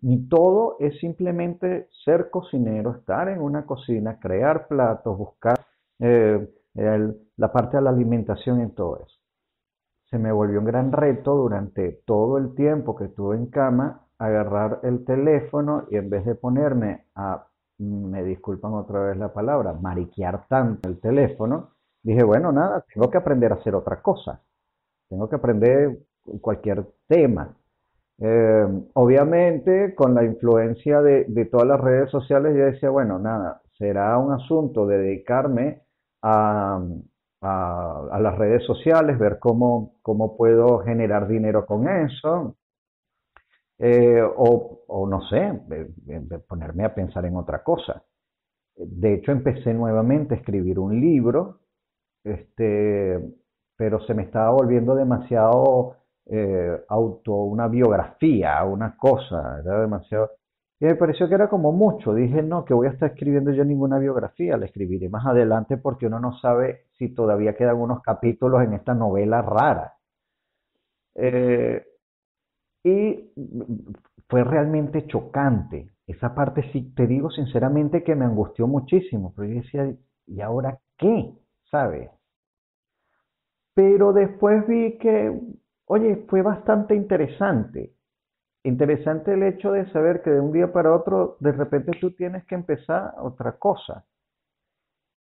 mi, 0.01 0.27
todo 0.27 0.77
es 0.81 0.99
simplemente 1.01 1.91
ser 2.03 2.31
cocinero, 2.31 2.93
estar 2.93 3.29
en 3.29 3.43
una 3.43 3.67
cocina, 3.67 4.19
crear 4.19 4.69
platos, 4.69 5.19
buscar 5.19 5.61
eh, 5.99 6.49
la 6.73 7.53
parte 7.53 7.77
de 7.77 7.83
la 7.83 7.91
alimentación 7.91 8.63
en 8.63 8.75
todo 8.75 9.01
eso. 9.01 9.19
Se 10.09 10.19
me 10.19 10.33
volvió 10.33 10.61
un 10.61 10.65
gran 10.65 10.93
reto 10.93 11.35
durante 11.35 12.01
todo 12.07 12.39
el 12.39 12.55
tiempo 12.55 12.97
que 12.97 13.05
estuve 13.05 13.37
en 13.37 13.51
cama 13.51 14.07
agarrar 14.17 14.81
el 14.83 15.05
teléfono 15.05 15.85
y 15.91 15.97
en 15.97 16.09
vez 16.09 16.25
de 16.25 16.37
ponerme 16.37 17.05
a, 17.15 17.49
me 17.77 18.25
disculpan 18.25 18.73
otra 18.73 19.09
vez 19.09 19.19
la 19.19 19.31
palabra, 19.31 19.75
mariquear 19.75 20.47
tanto 20.49 20.89
el 20.89 20.99
teléfono, 21.01 21.73
dije, 22.03 22.23
bueno, 22.23 22.51
nada, 22.51 22.83
tengo 22.95 23.11
que 23.11 23.19
aprender 23.19 23.53
a 23.53 23.57
hacer 23.57 23.75
otra 23.75 24.01
cosa. 24.01 24.41
Tengo 25.11 25.29
que 25.29 25.37
aprender 25.37 25.99
cualquier 26.41 26.87
tema. 27.07 27.60
Eh, 28.23 28.67
obviamente, 28.95 29.95
con 29.95 30.15
la 30.15 30.25
influencia 30.25 31.01
de, 31.01 31.45
todas 31.47 31.67
las 31.67 31.81
redes 31.81 32.11
sociales, 32.11 32.55
yo 32.55 32.67
decía, 32.67 32.91
bueno, 32.91 33.19
nada, 33.19 33.63
será 33.79 34.19
un 34.19 34.33
asunto 34.33 34.87
de 34.87 34.99
dedicarme 34.99 35.83
a, 36.23 36.81
las 37.43 38.39
redes 38.39 38.65
sociales, 38.67 39.19
ver 39.19 39.39
cómo, 39.39 39.95
cómo 40.03 40.37
puedo 40.37 40.81
generar 40.81 41.27
dinero 41.27 41.65
con 41.65 41.89
eso, 41.89 42.57
eh, 43.79 44.21
o, 44.23 44.83
o, 44.87 45.07
no 45.09 45.23
sé, 45.23 45.59
ponerme 46.47 46.85
a 46.85 46.95
pensar 46.95 47.25
en 47.25 47.37
otra 47.37 47.63
cosa. 47.63 48.05
De 48.77 49.15
hecho, 49.15 49.33
empecé 49.33 49.73
nuevamente 49.73 50.35
a 50.35 50.39
escribir 50.39 50.79
un 50.79 51.01
libro, 51.01 51.61
este, 52.25 53.19
pero 53.77 54.01
se 54.07 54.13
me 54.13 54.25
estaba 54.25 54.51
volviendo 54.51 54.95
demasiado 54.95 56.00
eh, 56.31 56.85
auto, 56.89 57.35
una 57.35 57.69
biografía, 57.69 58.63
una 58.65 58.97
cosa, 58.97 59.61
era 59.61 59.81
demasiado... 59.81 60.31
Y 60.81 60.87
me 60.87 60.95
pareció 60.95 61.29
que 61.29 61.35
era 61.35 61.49
como 61.51 61.73
mucho. 61.73 62.15
Dije, 62.15 62.43
no, 62.43 62.65
que 62.65 62.73
voy 62.73 62.87
a 62.87 62.91
estar 62.91 63.11
escribiendo 63.11 63.53
yo 63.53 63.65
ninguna 63.65 63.99
biografía, 63.99 64.57
la 64.57 64.67
escribiré 64.67 65.11
más 65.11 65.27
adelante 65.27 65.77
porque 65.77 66.07
uno 66.07 66.21
no 66.21 66.39
sabe 66.39 66.87
si 66.97 67.11
todavía 67.15 67.55
quedan 67.55 67.77
unos 67.77 68.01
capítulos 68.03 68.63
en 68.63 68.73
esta 68.75 68.95
novela 68.95 69.43
rara. 69.43 69.95
Eh, 71.15 71.85
y 72.85 73.33
fue 74.29 74.45
realmente 74.45 75.07
chocante. 75.07 75.91
Esa 76.07 76.35
parte, 76.35 76.63
sí, 76.73 76.95
te 76.95 77.07
digo 77.07 77.31
sinceramente 77.31 78.03
que 78.03 78.15
me 78.15 78.25
angustió 78.25 78.67
muchísimo, 78.67 79.33
pero 79.37 79.49
yo 79.49 79.61
decía, 79.61 79.93
¿y 80.27 80.41
ahora 80.41 80.79
qué? 80.97 81.33
¿Sabes? 81.71 82.11
Pero 83.75 84.13
después 84.13 84.67
vi 84.67 84.99
que, 84.99 85.39
oye, 85.91 86.25
fue 86.29 86.41
bastante 86.43 86.95
interesante. 86.95 87.93
Interesante 88.63 89.35
el 89.35 89.43
hecho 89.43 89.73
de 89.73 89.91
saber 89.91 90.23
que 90.23 90.31
de 90.31 90.41
un 90.41 90.53
día 90.53 90.73
para 90.73 90.95
otro, 90.95 91.37
de 91.41 91.51
repente 91.51 91.93
tú 92.01 92.13
tienes 92.13 92.45
que 92.45 92.55
empezar 92.55 93.15
otra 93.19 93.59
cosa. 93.59 94.05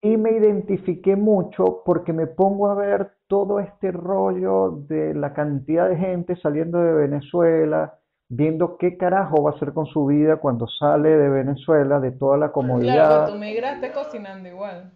Y 0.01 0.17
me 0.17 0.31
identifiqué 0.31 1.17
mucho 1.17 1.83
porque 1.85 2.13
me 2.13 2.29
pongo 2.29 2.71
a 2.71 2.75
ver 2.75 3.15
todo 3.27 3.59
este 3.59 3.91
rollo 3.91 4.85
de 4.89 5.15
la 5.15 5.33
cantidad 5.33 5.89
de 5.89 5.97
gente 5.97 6.37
saliendo 6.37 6.79
de 6.79 6.93
Venezuela, 6.93 7.99
viendo 8.29 8.77
qué 8.77 8.97
carajo 8.97 9.43
va 9.43 9.51
a 9.51 9.55
hacer 9.55 9.73
con 9.73 9.87
su 9.87 10.07
vida 10.07 10.37
cuando 10.37 10.69
sale 10.69 11.09
de 11.09 11.31
Venezuela, 11.31 11.99
de 11.99 12.13
toda 12.13 12.37
la 12.37 12.53
comodidad. 12.53 12.95
Claro, 12.95 13.33
tú 13.33 13.39
migraste 13.41 13.91
cocinando 13.91 14.49
igual. 14.49 14.93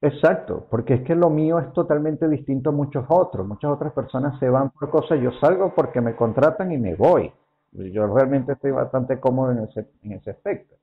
Exacto, 0.00 0.66
porque 0.70 0.94
es 0.94 1.02
que 1.02 1.14
lo 1.16 1.28
mío 1.28 1.58
es 1.58 1.72
totalmente 1.72 2.28
distinto 2.28 2.70
a 2.70 2.72
muchos 2.72 3.04
otros. 3.08 3.46
Muchas 3.46 3.70
otras 3.72 3.92
personas 3.92 4.38
se 4.38 4.48
van 4.48 4.70
por 4.70 4.90
cosas, 4.90 5.20
yo 5.20 5.32
salgo 5.40 5.74
porque 5.74 6.00
me 6.00 6.14
contratan 6.14 6.70
y 6.72 6.78
me 6.78 6.94
voy. 6.94 7.32
Yo 7.72 8.06
realmente 8.06 8.52
estoy 8.52 8.70
bastante 8.70 9.18
cómodo 9.20 9.52
en 9.52 9.58
ese, 9.64 9.86
en 10.02 10.12
ese 10.12 10.30
aspecto. 10.30 10.76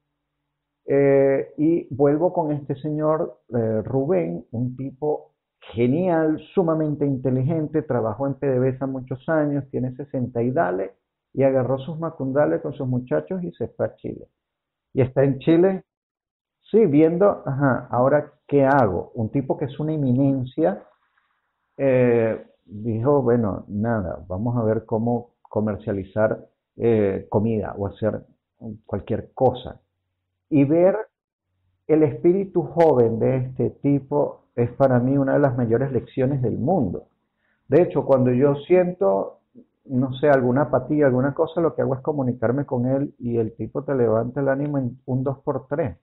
Eh, 0.86 1.54
y 1.58 1.88
vuelvo 1.96 2.34
con 2.34 2.52
este 2.52 2.76
señor 2.76 3.40
eh, 3.50 3.82
Rubén, 3.84 4.46
un 4.52 4.76
tipo 4.76 5.32
genial, 5.74 6.40
sumamente 6.54 7.06
inteligente, 7.06 7.82
trabajó 7.82 8.28
en 8.28 8.36
PDVSA 8.36 8.86
muchos 8.86 9.28
años, 9.30 9.64
tiene 9.72 9.96
60 9.96 10.44
y 10.44 10.52
dale, 10.52 10.94
y 11.34 11.44
agarró 11.44 11.80
sus 11.80 11.98
macundales 12.00 12.62
con 12.62 12.74
sus 12.74 12.88
muchachos 12.88 13.44
y 13.44 13.52
se 13.54 13.68
fue 13.70 13.88
a 13.88 13.96
Chile. 13.96 14.28
Y 14.94 15.02
está 15.02 15.24
en 15.24 15.40
Chile, 15.40 15.84
sí, 16.72 16.86
viendo, 16.86 17.44
ajá, 17.46 17.88
ahora, 17.92 18.34
¿qué 18.48 18.66
hago? 18.66 19.12
Un 19.16 19.30
tipo 19.30 19.58
que 19.58 19.66
es 19.66 19.80
una 19.80 19.94
eminencia, 19.94 20.84
eh, 21.78 22.46
dijo, 22.66 23.22
bueno, 23.22 23.66
nada, 23.68 24.24
vamos 24.28 24.58
a 24.58 24.64
ver 24.64 24.86
cómo 24.86 25.32
comercializar 25.42 26.48
eh, 26.78 27.28
comida 27.30 27.74
o 27.78 27.88
hacer 27.88 28.22
cualquier 28.86 29.32
cosa. 29.34 29.80
Y 30.50 30.64
ver 30.64 30.98
el 31.88 32.04
espíritu 32.04 32.64
joven 32.64 33.20
de 33.20 33.38
este 33.38 33.70
tipo 33.82 34.46
es 34.56 34.72
para 34.72 35.00
mí 35.00 35.18
una 35.18 35.34
de 35.34 35.40
las 35.40 35.56
mayores 35.56 35.92
lecciones 35.92 36.42
del 36.42 36.58
mundo. 36.58 37.08
De 37.68 37.82
hecho, 37.82 38.06
cuando 38.06 38.32
yo 38.32 38.56
siento, 38.68 39.40
no 39.86 40.14
sé, 40.14 40.30
alguna 40.30 40.64
apatía, 40.64 41.08
alguna 41.08 41.34
cosa, 41.34 41.62
lo 41.62 41.76
que 41.76 41.82
hago 41.82 41.96
es 41.96 42.02
comunicarme 42.02 42.66
con 42.66 42.86
él 42.86 43.14
y 43.20 43.38
el 43.38 43.56
tipo 43.56 43.84
te 43.84 43.96
levanta 43.96 44.42
el 44.42 44.50
ánimo 44.50 44.78
en 44.78 45.00
un 45.06 45.24
2 45.24 45.40
por 45.40 45.68
3 45.68 45.98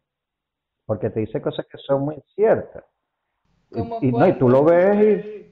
porque 0.87 1.11
te 1.11 1.21
dice 1.21 1.41
cosas 1.41 1.67
que 1.71 1.79
son 1.79 2.05
muy 2.05 2.23
ciertas. 2.35 2.85
Y, 3.71 4.13
no, 4.13 4.27
y 4.27 4.33
tú 4.35 4.49
lo 4.49 4.65
ves 4.65 4.97
y... 5.03 5.43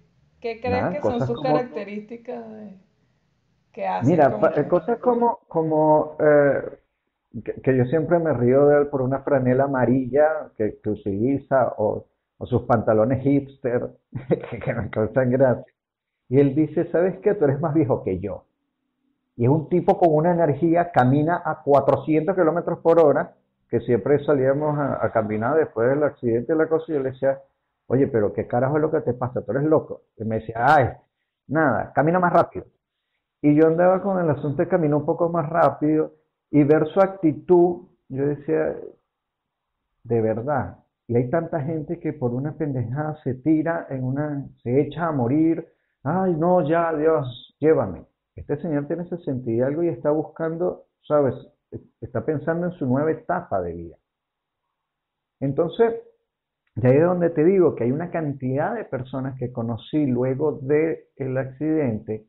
¿Qué 0.41 0.61
crees 0.61 0.89
que 0.91 1.03
son 1.03 1.27
sus 1.27 1.43
características 1.43 2.45
que 3.73 3.87
hacen? 3.87 4.11
Mira, 4.11 4.39
cosas 4.69 4.99
como, 4.99 5.41
como 5.49 6.17
eh, 6.19 6.79
que, 7.63 7.77
yo 7.77 7.85
siempre 7.87 8.19
me 8.19 8.33
río 8.33 8.67
de 8.67 8.79
él 8.81 8.87
por 8.89 9.03
una 9.03 9.21
franela 9.21 9.65
amarilla 9.65 10.51
que, 10.57 10.79
que 10.83 10.91
utiliza 10.91 11.75
o, 11.77 12.07
o, 12.39 12.47
sus 12.47 12.63
pantalones 12.63 13.23
hipster 13.23 13.91
que, 14.65 14.75
me 14.75 14.89
causan 14.89 15.31
gracia. 15.31 15.73
Y 16.29 16.41
él 16.41 16.55
dice, 16.55 16.91
¿sabes 16.91 17.19
qué? 17.19 17.35
Tú 17.35 17.45
eres 17.45 17.61
más 17.61 17.75
viejo 17.75 18.03
que 18.03 18.19
yo. 18.19 18.45
Y 19.37 19.45
es 19.45 19.51
un 19.51 19.69
tipo 19.69 19.99
con 19.99 20.15
una 20.15 20.33
energía, 20.33 20.91
camina 20.91 21.43
a 21.45 21.63
400 21.63 22.35
kilómetros 22.35 22.79
por 22.81 22.99
hora, 22.99 23.35
que 23.71 23.81
siempre 23.81 24.23
salíamos 24.25 24.77
a, 24.79 25.11
caminar 25.13 25.57
después 25.57 25.89
del 25.89 26.03
accidente 26.03 26.53
de 26.53 26.59
la 26.59 26.69
cosa 26.69 26.87
y 26.89 26.95
yo 26.95 27.03
le 27.03 27.13
decía, 27.13 27.41
oye, 27.87 28.09
pero 28.09 28.33
¿qué 28.33 28.47
carajo 28.47 28.77
es 28.77 28.83
lo 28.83 28.91
que 28.91 29.01
te 29.01 29.15
pasa? 29.15 29.43
Tú 29.45 29.53
eres 29.53 29.65
loco. 29.65 30.03
Y 30.17 30.25
me 30.25 30.41
decía, 30.41 30.57
ay, 30.59 30.89
nada, 31.47 31.93
camina 31.95 32.19
más 32.19 32.33
rápido. 32.33 32.67
Y 33.41 33.55
yo 33.55 33.69
andaba 33.69 34.03
con 34.03 34.19
el 34.19 34.29
asunto 34.29 34.63
de 34.63 34.69
caminar 34.69 34.97
un 34.97 35.07
poco 35.07 35.29
más 35.29 35.49
rápido 35.49 36.13
y 36.51 36.65
ver 36.65 36.89
su 36.89 37.01
actitud, 37.01 37.87
yo 38.09 38.27
decía, 38.27 38.77
de 40.03 40.21
verdad, 40.21 40.79
y 41.07 41.17
hay 41.17 41.31
tanta 41.31 41.61
gente 41.61 42.01
que 42.01 42.13
por 42.13 42.33
una 42.35 42.53
pendejada 42.53 43.17
se 43.23 43.35
tira 43.35 43.87
en 43.89 44.05
una, 44.05 44.49
se 44.63 44.81
echa 44.81 45.07
a 45.07 45.13
morir, 45.13 45.67
ay 46.03 46.35
no, 46.35 46.67
ya 46.69 46.93
Dios, 46.95 47.57
llévame. 47.61 48.05
Este 48.35 48.57
señor 48.61 48.87
tiene 48.87 49.05
60 49.09 49.51
y 49.51 49.61
algo 49.61 49.83
y 49.83 49.89
está 49.89 50.11
buscando, 50.11 50.87
sabes, 51.07 51.35
está 52.01 52.25
pensando 52.25 52.67
en 52.67 52.73
su 52.73 52.87
nueva 52.87 53.13
etapa 53.13 53.61
de 53.63 53.73
vida. 53.73 53.97
Entonces, 55.41 55.95
ahí 56.83 56.97
es 56.97 57.05
donde 57.05 57.31
te 57.31 57.45
digo 57.45 57.75
que 57.75 57.85
hay 57.85 57.93
una 57.93 58.11
cantidad 58.11 58.75
de 58.75 58.85
personas 58.85 59.39
que 59.39 59.53
conocí 59.53 60.07
luego 60.07 60.61
del 60.63 61.37
accidente 61.39 62.27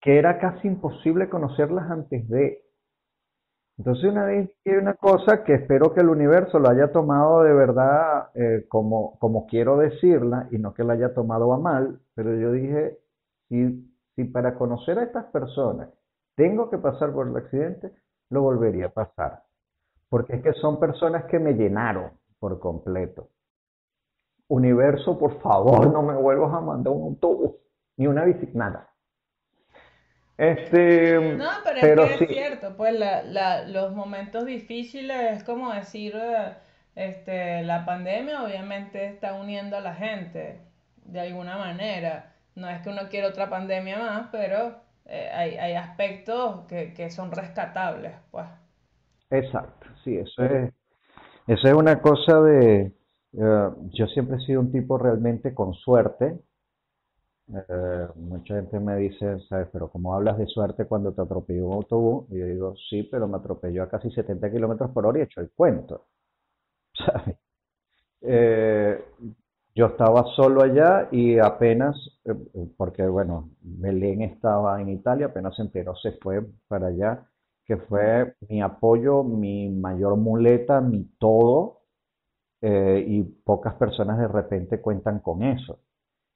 que 0.00 0.18
era 0.18 0.38
casi 0.38 0.68
imposible 0.68 1.28
conocerlas 1.28 1.90
antes 1.90 2.28
de. 2.28 2.62
Entonces 3.78 4.10
una 4.10 4.24
vez 4.24 4.50
hay 4.64 4.74
una 4.74 4.94
cosa 4.94 5.44
que 5.44 5.54
espero 5.54 5.94
que 5.94 6.00
el 6.00 6.08
universo 6.08 6.58
lo 6.58 6.68
haya 6.68 6.90
tomado 6.90 7.42
de 7.42 7.52
verdad 7.52 8.30
eh, 8.34 8.66
como, 8.68 9.18
como 9.18 9.46
quiero 9.46 9.76
decirla 9.76 10.48
y 10.50 10.58
no 10.58 10.74
que 10.74 10.82
la 10.82 10.94
haya 10.94 11.14
tomado 11.14 11.52
a 11.52 11.58
mal, 11.58 12.00
pero 12.14 12.34
yo 12.34 12.52
dije, 12.52 12.98
si, 13.48 13.88
si 14.16 14.24
para 14.24 14.54
conocer 14.56 14.98
a 14.98 15.04
estas 15.04 15.26
personas 15.26 15.90
tengo 16.34 16.70
que 16.70 16.78
pasar 16.78 17.12
por 17.12 17.28
el 17.28 17.36
accidente, 17.36 17.92
lo 18.30 18.42
volvería 18.42 18.86
a 18.86 18.90
pasar. 18.90 19.42
Porque 20.08 20.36
es 20.36 20.42
que 20.42 20.52
son 20.54 20.80
personas 20.80 21.24
que 21.24 21.38
me 21.38 21.52
llenaron 21.52 22.12
por 22.38 22.58
completo. 22.60 23.28
Universo, 24.48 25.18
por 25.18 25.40
favor, 25.40 25.92
no 25.92 26.02
me 26.02 26.14
vuelvas 26.14 26.54
a 26.54 26.60
mandar 26.60 26.92
un 26.92 27.02
autobús 27.08 27.56
ni 27.96 28.06
una 28.06 28.24
bicicleta. 28.24 28.88
Este, 30.38 31.18
no, 31.36 31.50
pero, 31.80 32.04
es, 32.04 32.16
que 32.16 32.24
es 32.24 32.30
cierto, 32.30 32.76
pues 32.76 32.94
la, 32.96 33.66
los 33.66 33.92
momentos 33.92 34.46
difíciles 34.46 35.38
es 35.38 35.44
como 35.44 35.72
decir, 35.72 36.16
este, 36.94 37.64
la 37.64 37.84
pandemia 37.84 38.44
obviamente 38.44 39.06
está 39.06 39.34
uniendo 39.34 39.76
a 39.76 39.80
la 39.80 39.94
gente 39.94 40.60
de 41.04 41.20
alguna 41.20 41.58
manera. 41.58 42.36
No 42.54 42.68
es 42.68 42.80
que 42.82 42.88
uno 42.88 43.08
quiera 43.10 43.28
otra 43.28 43.50
pandemia 43.50 43.98
más, 43.98 44.28
pero 44.30 44.80
eh, 45.08 45.30
hay, 45.32 45.56
hay, 45.56 45.74
aspectos 45.74 46.66
que, 46.66 46.94
que, 46.94 47.10
son 47.10 47.30
rescatables, 47.30 48.14
pues. 48.30 48.46
Exacto, 49.30 49.86
sí, 50.04 50.16
eso 50.16 50.44
es, 50.44 50.72
eso 51.46 51.68
es 51.68 51.74
una 51.74 52.00
cosa 52.00 52.40
de, 52.40 52.92
eh, 53.32 53.70
yo 53.92 54.06
siempre 54.06 54.36
he 54.36 54.46
sido 54.46 54.60
un 54.60 54.72
tipo 54.72 54.98
realmente 54.98 55.54
con 55.54 55.74
suerte, 55.74 56.38
eh, 57.54 58.08
mucha 58.16 58.56
gente 58.56 58.78
me 58.78 58.96
dice, 58.96 59.40
¿sabes? 59.48 59.68
Pero 59.72 59.88
¿cómo 59.90 60.14
hablas 60.14 60.36
de 60.38 60.46
suerte 60.46 60.84
cuando 60.84 61.12
te 61.12 61.22
atropelló 61.22 61.66
un 61.66 61.74
autobús? 61.74 62.26
Y 62.30 62.38
yo 62.38 62.46
digo, 62.46 62.74
sí, 62.90 63.04
pero 63.04 63.26
me 63.26 63.38
atropelló 63.38 63.82
a 63.82 63.88
casi 63.88 64.10
70 64.10 64.50
kilómetros 64.50 64.90
por 64.90 65.06
hora 65.06 65.18
y 65.18 65.22
he 65.22 65.24
hecho 65.24 65.40
el 65.40 65.50
cuento. 65.50 66.06
¿Sabes? 66.94 67.36
Eh, 68.20 69.02
yo 69.78 69.86
estaba 69.86 70.24
solo 70.34 70.62
allá 70.62 71.08
y 71.12 71.38
apenas, 71.38 71.94
eh, 72.24 72.34
porque 72.76 73.06
bueno, 73.06 73.50
Belén 73.62 74.22
estaba 74.22 74.80
en 74.82 74.88
Italia, 74.88 75.26
apenas 75.26 75.54
se 75.54 75.62
enteró, 75.62 75.94
se 75.94 76.12
fue 76.20 76.44
para 76.66 76.88
allá, 76.88 77.28
que 77.64 77.76
fue 77.76 78.34
mi 78.48 78.60
apoyo, 78.60 79.22
mi 79.22 79.68
mayor 79.68 80.16
muleta, 80.16 80.80
mi 80.80 81.04
todo, 81.20 81.82
y 82.60 83.22
pocas 83.44 83.74
personas 83.74 84.18
de 84.18 84.26
repente 84.26 84.80
cuentan 84.80 85.20
con 85.20 85.44
eso. 85.44 85.78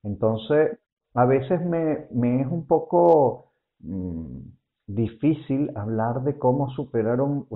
Entonces, 0.05 0.79
a 1.15 1.25
veces 1.25 1.61
me, 1.67 2.41
es 2.41 2.47
un 2.47 2.65
poco 2.69 3.55
mm, 3.81 4.39
difícil 4.87 5.73
hablar 5.77 6.23
de 6.23 6.39
cómo 6.39 6.71
superaron 6.71 7.47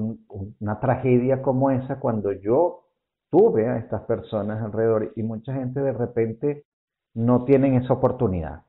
una 0.58 0.80
tragedia 0.80 1.42
como 1.42 1.70
esa 1.70 2.00
cuando 2.00 2.32
yo 2.32 2.85
tuve 3.30 3.68
a 3.68 3.78
estas 3.78 4.02
personas 4.02 4.62
alrededor 4.62 5.12
y 5.16 5.22
mucha 5.22 5.54
gente 5.54 5.80
de 5.80 5.92
repente 5.92 6.64
no 7.14 7.44
tienen 7.44 7.74
esa 7.74 7.94
oportunidad. 7.94 8.62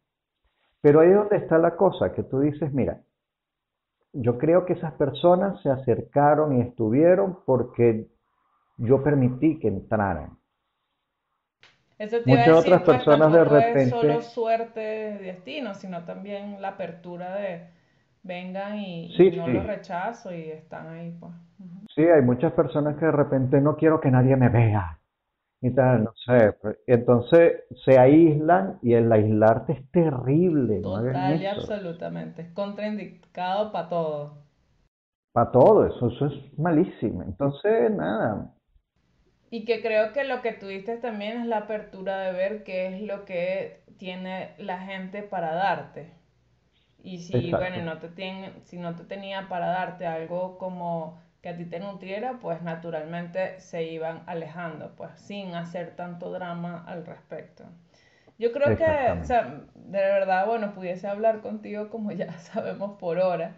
Pero 0.81 1.01
ahí 1.01 1.09
es 1.09 1.15
donde 1.15 1.37
está 1.37 1.57
la 1.57 1.75
cosa, 1.75 2.13
que 2.13 2.23
tú 2.23 2.39
dices, 2.39 2.71
mira, 2.73 3.01
yo 4.13 4.37
creo 4.37 4.65
que 4.65 4.73
esas 4.73 4.93
personas 4.93 5.61
se 5.61 5.69
acercaron 5.69 6.57
y 6.57 6.61
estuvieron 6.61 7.39
porque 7.45 8.07
yo 8.77 9.03
permití 9.03 9.59
que 9.59 9.67
entraran. 9.67 10.37
Eso 11.97 12.21
te 12.21 12.29
Muchas 12.29 12.59
otras 12.59 12.83
pues, 12.83 12.97
personas 12.97 13.33
de 13.33 13.43
repente. 13.43 13.81
Es 13.81 13.89
solo 13.89 14.21
suerte 14.21 14.79
de 14.79 15.17
destino, 15.17 15.73
sino 15.73 16.05
también 16.05 16.61
la 16.61 16.69
apertura 16.69 17.35
de 17.35 17.69
vengan 18.23 18.77
y, 18.77 19.15
no 19.35 19.47
los 19.47 19.65
rechazo 19.65 20.33
y 20.33 20.49
están 20.49 20.87
ahí, 20.87 21.15
pues. 21.19 21.33
Sí, 21.95 22.03
hay 22.03 22.21
muchas 22.21 22.53
personas 22.53 22.97
que 22.97 23.05
de 23.05 23.11
repente 23.11 23.59
no 23.61 23.75
quiero 23.75 23.99
que 23.99 24.11
nadie 24.11 24.35
me 24.35 24.49
vea 24.49 24.99
y 25.61 25.71
tal, 25.71 26.03
no 26.03 26.13
sé. 26.25 26.53
Pues, 26.61 26.77
entonces 26.85 27.63
se 27.85 27.97
aíslan 27.97 28.79
y 28.81 28.93
el 28.93 29.11
aislarte 29.11 29.73
es 29.73 29.91
terrible. 29.91 30.81
Total 30.81 31.41
y 31.41 31.45
absolutamente. 31.45 32.43
Es 32.43 32.51
contraindicado 32.51 33.71
para 33.71 33.89
todo. 33.89 34.37
Para 35.33 35.51
todo, 35.51 35.85
eso, 35.85 36.09
eso 36.09 36.25
es 36.27 36.59
malísimo. 36.59 37.23
Entonces, 37.23 37.91
nada, 37.91 38.53
y 39.49 39.63
que 39.63 39.81
creo 39.81 40.11
que 40.11 40.25
lo 40.25 40.41
que 40.41 40.51
tuviste 40.51 40.97
también 40.97 41.41
es 41.41 41.47
la 41.47 41.59
apertura 41.59 42.19
de 42.19 42.33
ver 42.33 42.63
qué 42.63 42.87
es 42.87 43.01
lo 43.01 43.23
que 43.23 43.81
tiene 43.97 44.53
la 44.57 44.79
gente 44.79 45.23
para 45.23 45.53
darte. 45.53 46.11
Y 47.03 47.19
si, 47.19 47.51
bueno, 47.51 47.81
no 47.83 47.99
te 47.99 48.09
tiene, 48.09 48.53
si 48.63 48.77
no 48.77 48.95
te 48.95 49.03
tenía 49.03 49.47
para 49.47 49.67
darte 49.67 50.05
algo 50.05 50.57
como 50.57 51.19
que 51.41 51.49
a 51.49 51.55
ti 51.55 51.65
te 51.65 51.79
nutriera, 51.79 52.39
pues 52.39 52.61
naturalmente 52.61 53.59
se 53.59 53.83
iban 53.83 54.23
alejando, 54.25 54.95
pues 54.95 55.11
sin 55.19 55.55
hacer 55.55 55.95
tanto 55.95 56.31
drama 56.31 56.83
al 56.87 57.05
respecto. 57.05 57.63
Yo 58.39 58.51
creo 58.51 58.77
que, 58.77 58.85
o 59.19 59.23
sea, 59.23 59.61
de 59.73 59.99
verdad, 59.99 60.45
bueno, 60.45 60.73
pudiese 60.73 61.07
hablar 61.07 61.41
contigo 61.41 61.89
como 61.89 62.11
ya 62.11 62.31
sabemos 62.39 62.97
por 62.99 63.17
hora. 63.19 63.55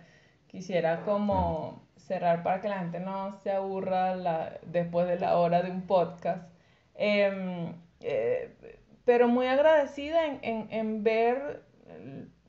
Quisiera 0.48 1.02
como 1.02 1.82
cerrar 1.98 2.44
para 2.44 2.62
que 2.62 2.70
la 2.70 2.80
gente 2.80 3.00
no 3.00 3.34
se 3.34 3.52
aburra 3.52 4.16
la, 4.16 4.58
después 4.66 5.08
de 5.08 5.20
la 5.20 5.38
hora 5.38 5.62
de 5.62 5.70
un 5.70 5.82
podcast. 5.86 6.50
Em, 6.96 7.74
eh, 8.02 8.56
pero 9.06 9.28
muy 9.28 9.48
agradecida 9.48 10.26
en, 10.26 10.40
en, 10.42 10.68
en, 10.72 11.04
ver 11.04 11.64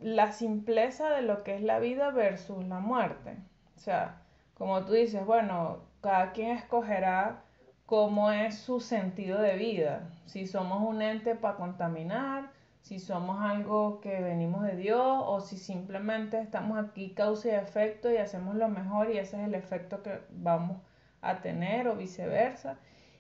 la 0.03 0.33
simpleza 0.33 1.11
de 1.11 1.23
lo 1.23 1.43
que 1.43 1.55
es 1.55 1.63
la 1.63 1.79
vida 1.79 2.11
versus 2.11 2.65
la 2.67 2.81
muerte. 2.81 3.37
O 3.77 3.79
sea, 3.79 4.23
como 4.55 4.85
tú 4.85 4.93
dices, 4.93 5.25
bueno, 5.25 5.79
cada 6.01 6.33
quien 6.33 6.57
escogerá 6.57 7.43
cómo 7.87 8.31
es 8.31 8.57
su 8.57 8.81
sentido 8.81 9.41
de 9.41 9.57
vida. 9.57 10.11
Si 10.27 10.47
somos 10.47 10.83
un 10.89 11.03
ente 11.03 11.35
para 11.35 11.57
contaminar, 11.57 12.51
si 12.83 12.99
somos 12.99 13.41
algo 13.41 14.01
que 14.01 14.21
venimos 14.21 14.63
de 14.63 14.77
Dios 14.77 15.01
o 15.03 15.41
si 15.41 15.57
simplemente 15.57 16.41
estamos 16.41 16.79
aquí 16.79 17.11
causa 17.11 17.49
y 17.49 17.51
efecto 17.53 18.11
y 18.11 18.17
hacemos 18.17 18.55
lo 18.55 18.69
mejor 18.69 19.11
y 19.11 19.19
ese 19.19 19.41
es 19.41 19.47
el 19.47 19.55
efecto 19.55 20.03
que 20.03 20.21
vamos 20.31 20.79
a 21.21 21.41
tener 21.41 21.89
o 21.89 21.97
viceversa. 21.97 22.79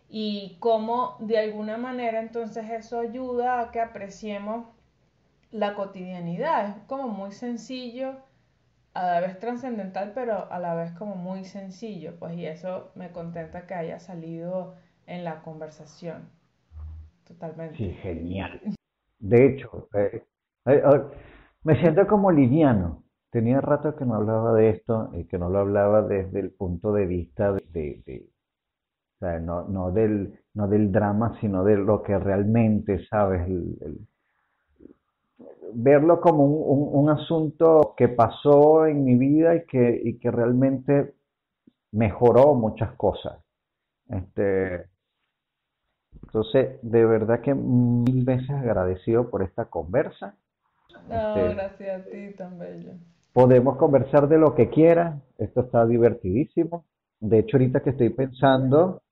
Y 0.09 0.57
cómo 0.61 1.16
de 1.20 1.39
alguna 1.39 1.77
manera 1.77 2.20
entonces 2.20 2.69
eso 2.70 2.98
ayuda 3.01 3.61
a 3.61 3.70
que 3.70 3.81
apreciemos 3.81 4.66
la 5.51 5.74
cotidianidad, 5.74 6.68
es 6.68 6.85
como 6.86 7.09
muy 7.09 7.32
sencillo, 7.32 8.14
a 8.94 9.05
la 9.05 9.20
vez 9.20 9.39
trascendental, 9.39 10.12
pero 10.14 10.51
a 10.51 10.59
la 10.59 10.74
vez 10.74 10.93
como 10.93 11.14
muy 11.14 11.44
sencillo, 11.44 12.16
pues 12.18 12.36
y 12.36 12.47
eso 12.47 12.90
me 12.94 13.10
contenta 13.10 13.66
que 13.66 13.74
haya 13.74 13.98
salido 14.01 14.74
en 15.06 15.24
la 15.24 15.43
conversación. 15.43 16.28
Totalmente. 17.24 17.77
Sí, 17.77 17.90
genial. 18.02 18.60
De 19.20 19.47
hecho, 19.47 19.89
eh, 19.94 20.24
eh, 20.66 20.82
eh, 20.85 21.02
me 21.62 21.81
siento 21.81 22.06
como 22.06 22.32
liviano. 22.32 23.05
Tenía 23.31 23.60
rato 23.60 23.94
que 23.94 24.05
no 24.05 24.16
hablaba 24.16 24.52
de 24.55 24.70
esto 24.70 25.10
y 25.14 25.24
que 25.24 25.39
no 25.39 25.48
lo 25.51 25.60
hablaba 25.60 26.02
desde 26.02 26.40
el 26.40 26.51
punto 26.51 26.93
de 26.93 27.06
vista 27.06 27.52
de, 27.52 28.27
o 29.16 29.18
sea, 29.20 29.39
no, 29.39 29.68
no, 29.68 29.93
del, 29.93 30.40
no 30.55 30.66
del 30.66 30.90
drama, 30.90 31.39
sino 31.40 31.62
de 31.62 31.77
lo 31.77 32.02
que 32.02 32.18
realmente, 32.18 33.06
¿sabes? 33.06 33.47
Verlo 35.74 36.20
como 36.20 36.44
un, 36.44 37.05
un, 37.05 37.10
asunto 37.10 37.94
que 37.97 38.09
pasó 38.09 38.86
en 38.86 39.05
mi 39.05 39.16
vida 39.16 39.56
y 39.56 39.66
que, 39.66 40.01
y 40.05 40.18
que 40.18 40.30
realmente 40.30 41.14
mejoró 41.92 42.55
muchas 42.55 42.92
cosas. 42.97 43.38
Este, 44.09 44.86
entonces, 46.22 46.78
de 46.82 47.05
verdad 47.05 47.40
que 47.40 47.55
mil 47.55 48.24
veces 48.24 48.51
agradecido 48.51 49.30
por 49.30 49.42
esta 49.42 49.66
conversa. 49.66 50.36
No, 51.09 51.36
este, 51.36 51.55
gracias 51.55 52.01
a 52.01 52.10
ti, 52.10 52.34
tan 52.36 52.59
bello. 52.59 52.92
Podemos 53.32 53.76
conversar 53.76 54.28
de 54.28 54.38
lo 54.38 54.55
que 54.55 54.70
quieras, 54.70 55.20
esto 55.38 55.62
está 55.62 55.86
divertidísimo. 55.86 56.84
De 57.20 57.40
hecho, 57.40 57.56
ahorita 57.56 57.80
que 57.80 57.90
estoy 57.90 58.10
pensando, 58.10 59.02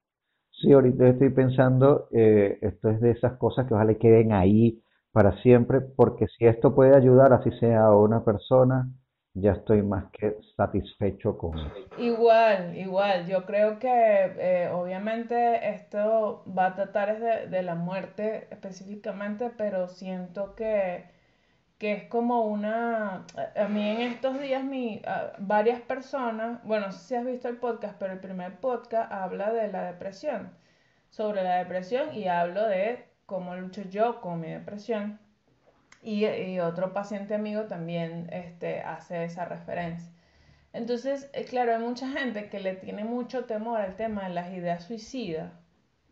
sí, 0.51 0.73
ahorita 0.73 1.09
estoy 1.09 1.31
pensando, 1.31 2.09
eh, 2.13 2.59
esto 2.63 2.91
es 2.91 3.01
de 3.01 3.13
esas 3.13 3.37
cosas 3.39 3.67
que 3.67 3.75
ojalá 3.75 3.95
queden 3.95 4.33
ahí 4.33 4.83
para 5.19 5.37
siempre, 5.43 5.81
porque 5.81 6.29
si 6.29 6.47
esto 6.47 6.77
puede 6.77 6.95
ayudar, 6.95 7.33
así 7.33 7.51
sea 7.59 7.87
a 7.87 7.97
una 7.97 8.25
persona, 8.25 8.89
ya 9.35 9.51
estoy 9.51 9.83
más 9.83 10.05
que 10.13 10.37
satisfecho 10.57 11.37
con 11.37 11.59
eso. 11.59 11.75
Igual, 11.99 12.77
igual. 12.77 13.27
Yo 13.27 13.45
creo 13.45 13.81
que 13.81 13.89
eh, 13.89 14.71
obviamente 14.73 15.71
esto 15.71 16.45
va 16.57 16.67
a 16.67 16.75
tratar 16.77 17.19
de, 17.19 17.49
de, 17.49 17.63
la 17.65 17.75
muerte 17.75 18.47
específicamente, 18.53 19.51
pero 19.59 19.89
siento 19.89 20.55
que, 20.55 21.07
que 21.79 21.95
es 21.95 22.05
como 22.05 22.43
una... 22.43 23.27
A 23.57 23.67
mí 23.67 23.89
en 23.89 24.03
estos 24.03 24.39
días 24.39 24.63
mi, 24.63 25.03
varias 25.39 25.81
personas, 25.81 26.63
bueno, 26.63 26.87
no 26.87 26.93
sé 26.93 27.01
si 27.01 27.15
has 27.17 27.27
visto 27.27 27.49
el 27.49 27.57
podcast, 27.57 27.99
pero 27.99 28.13
el 28.13 28.21
primer 28.21 28.61
podcast 28.61 29.11
habla 29.11 29.53
de 29.53 29.67
la 29.67 29.83
depresión, 29.83 30.53
sobre 31.11 31.43
la 31.43 31.57
depresión 31.57 32.15
y 32.15 32.29
hablo 32.29 32.65
de 32.69 33.08
cómo 33.29 33.55
lucho 33.55 33.83
yo 33.83 34.23
con 34.23 34.41
mi 34.41 34.49
depresión 34.49 35.21
y, 36.03 36.59
otro 36.61 36.95
paciente 36.95 37.35
amigo 37.35 37.65
también 37.65 38.31
este, 38.33 38.81
hace 38.81 39.25
esa 39.25 39.45
referencia. 39.45 40.11
Entonces, 40.73 41.29
eh, 41.35 41.45
claro, 41.45 41.75
hay 41.75 41.79
mucha 41.79 42.09
gente 42.09 42.49
que 42.49 42.59
le 42.59 42.75
tiene 42.75 43.05
mucho 43.05 43.45
temor 43.45 43.83
al 43.83 43.97
tema 43.97 44.25
de 44.25 44.35
las 44.35 44.51
ideas 44.53 44.85
suicidas 44.85 45.53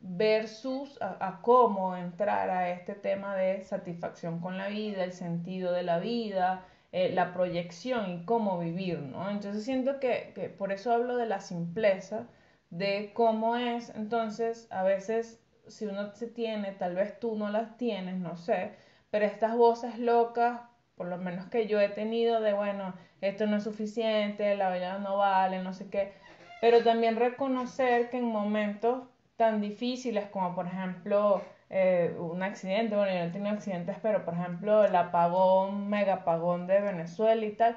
versus 0.01 0.99
a, 1.01 1.41
cómo 1.41 1.97
entrar 1.97 2.51
a 2.51 2.69
este 2.71 2.95
tema 2.95 3.35
de 3.35 3.63
satisfacción 3.63 4.41
con 4.41 4.59
la 4.59 4.69
vida, 4.69 5.03
el 5.03 5.13
sentido 5.15 5.73
de 5.73 5.85
la 5.85 5.99
vida, 5.99 6.67
eh, 6.93 7.13
la 7.15 7.33
proyección 7.33 8.11
y 8.11 8.25
cómo 8.27 8.59
vivir, 8.59 8.99
¿no? 9.01 9.31
Entonces 9.31 9.65
siento 9.65 10.01
que, 10.01 10.33
que 10.35 10.51
por 10.51 10.71
eso 10.71 10.93
hablo 10.93 11.17
de 11.17 11.27
la 11.27 11.41
simpleza, 11.41 12.27
de 12.69 13.13
cómo 13.15 13.57
es, 13.57 13.89
entonces 13.95 14.69
a 14.71 14.83
veces 14.83 15.41
si 15.69 15.87
uno 15.87 16.15
se 16.15 16.27
tiene, 16.29 16.73
tal 16.73 16.95
vez 16.95 17.19
tú 17.19 17.37
no 17.37 17.51
las 17.51 17.77
tienes, 17.77 18.17
no 18.17 18.37
sé, 18.37 18.73
pero 19.11 19.25
estas 19.25 19.57
voces 19.57 19.99
locas, 19.99 20.61
por 20.97 21.09
lo 21.09 21.19
menos 21.19 21.47
que 21.47 21.67
yo 21.67 21.81
he 21.81 21.89
tenido 21.89 22.41
de, 22.41 22.53
bueno, 22.53 22.95
esto 23.21 23.47
no 23.47 23.57
es 23.57 23.65
suficiente, 23.65 24.57
la 24.57 24.73
vida 24.73 24.99
no 24.99 25.19
vale, 25.19 25.63
no 25.63 25.73
sé 25.73 25.89
qué, 25.89 26.13
pero 26.61 26.83
también 26.83 27.17
reconocer 27.17 28.11
que 28.11 28.19
en 28.19 28.25
momentos 28.25 29.05
tan 29.37 29.61
difíciles 29.61 30.27
como 30.31 30.55
por 30.55 30.67
ejemplo 30.67 31.43
eh, 31.69 32.15
un 32.19 32.43
accidente, 32.43 32.97
bueno, 32.97 33.13
yo 33.13 33.19
no 33.21 33.25
he 33.27 33.31
tenido 33.31 33.55
accidentes, 33.55 33.97
pero 34.03 34.25
por 34.25 34.35
ejemplo 34.35 34.85
el 34.85 34.97
apagón, 34.97 35.89
mega 35.89 36.15
apagón 36.15 36.67
de 36.67 36.81
Venezuela 36.81 37.45
y 37.45 37.53
tal, 37.53 37.77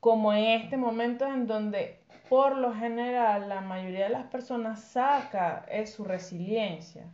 como 0.00 0.32
en 0.32 0.60
este 0.60 0.76
momento 0.76 1.26
en 1.26 1.46
donde 1.46 2.02
por 2.28 2.56
lo 2.56 2.74
general 2.74 3.48
la 3.48 3.60
mayoría 3.60 4.04
de 4.04 4.10
las 4.10 4.26
personas 4.26 4.80
saca 4.80 5.64
es 5.68 5.92
su 5.92 6.04
resiliencia. 6.04 7.06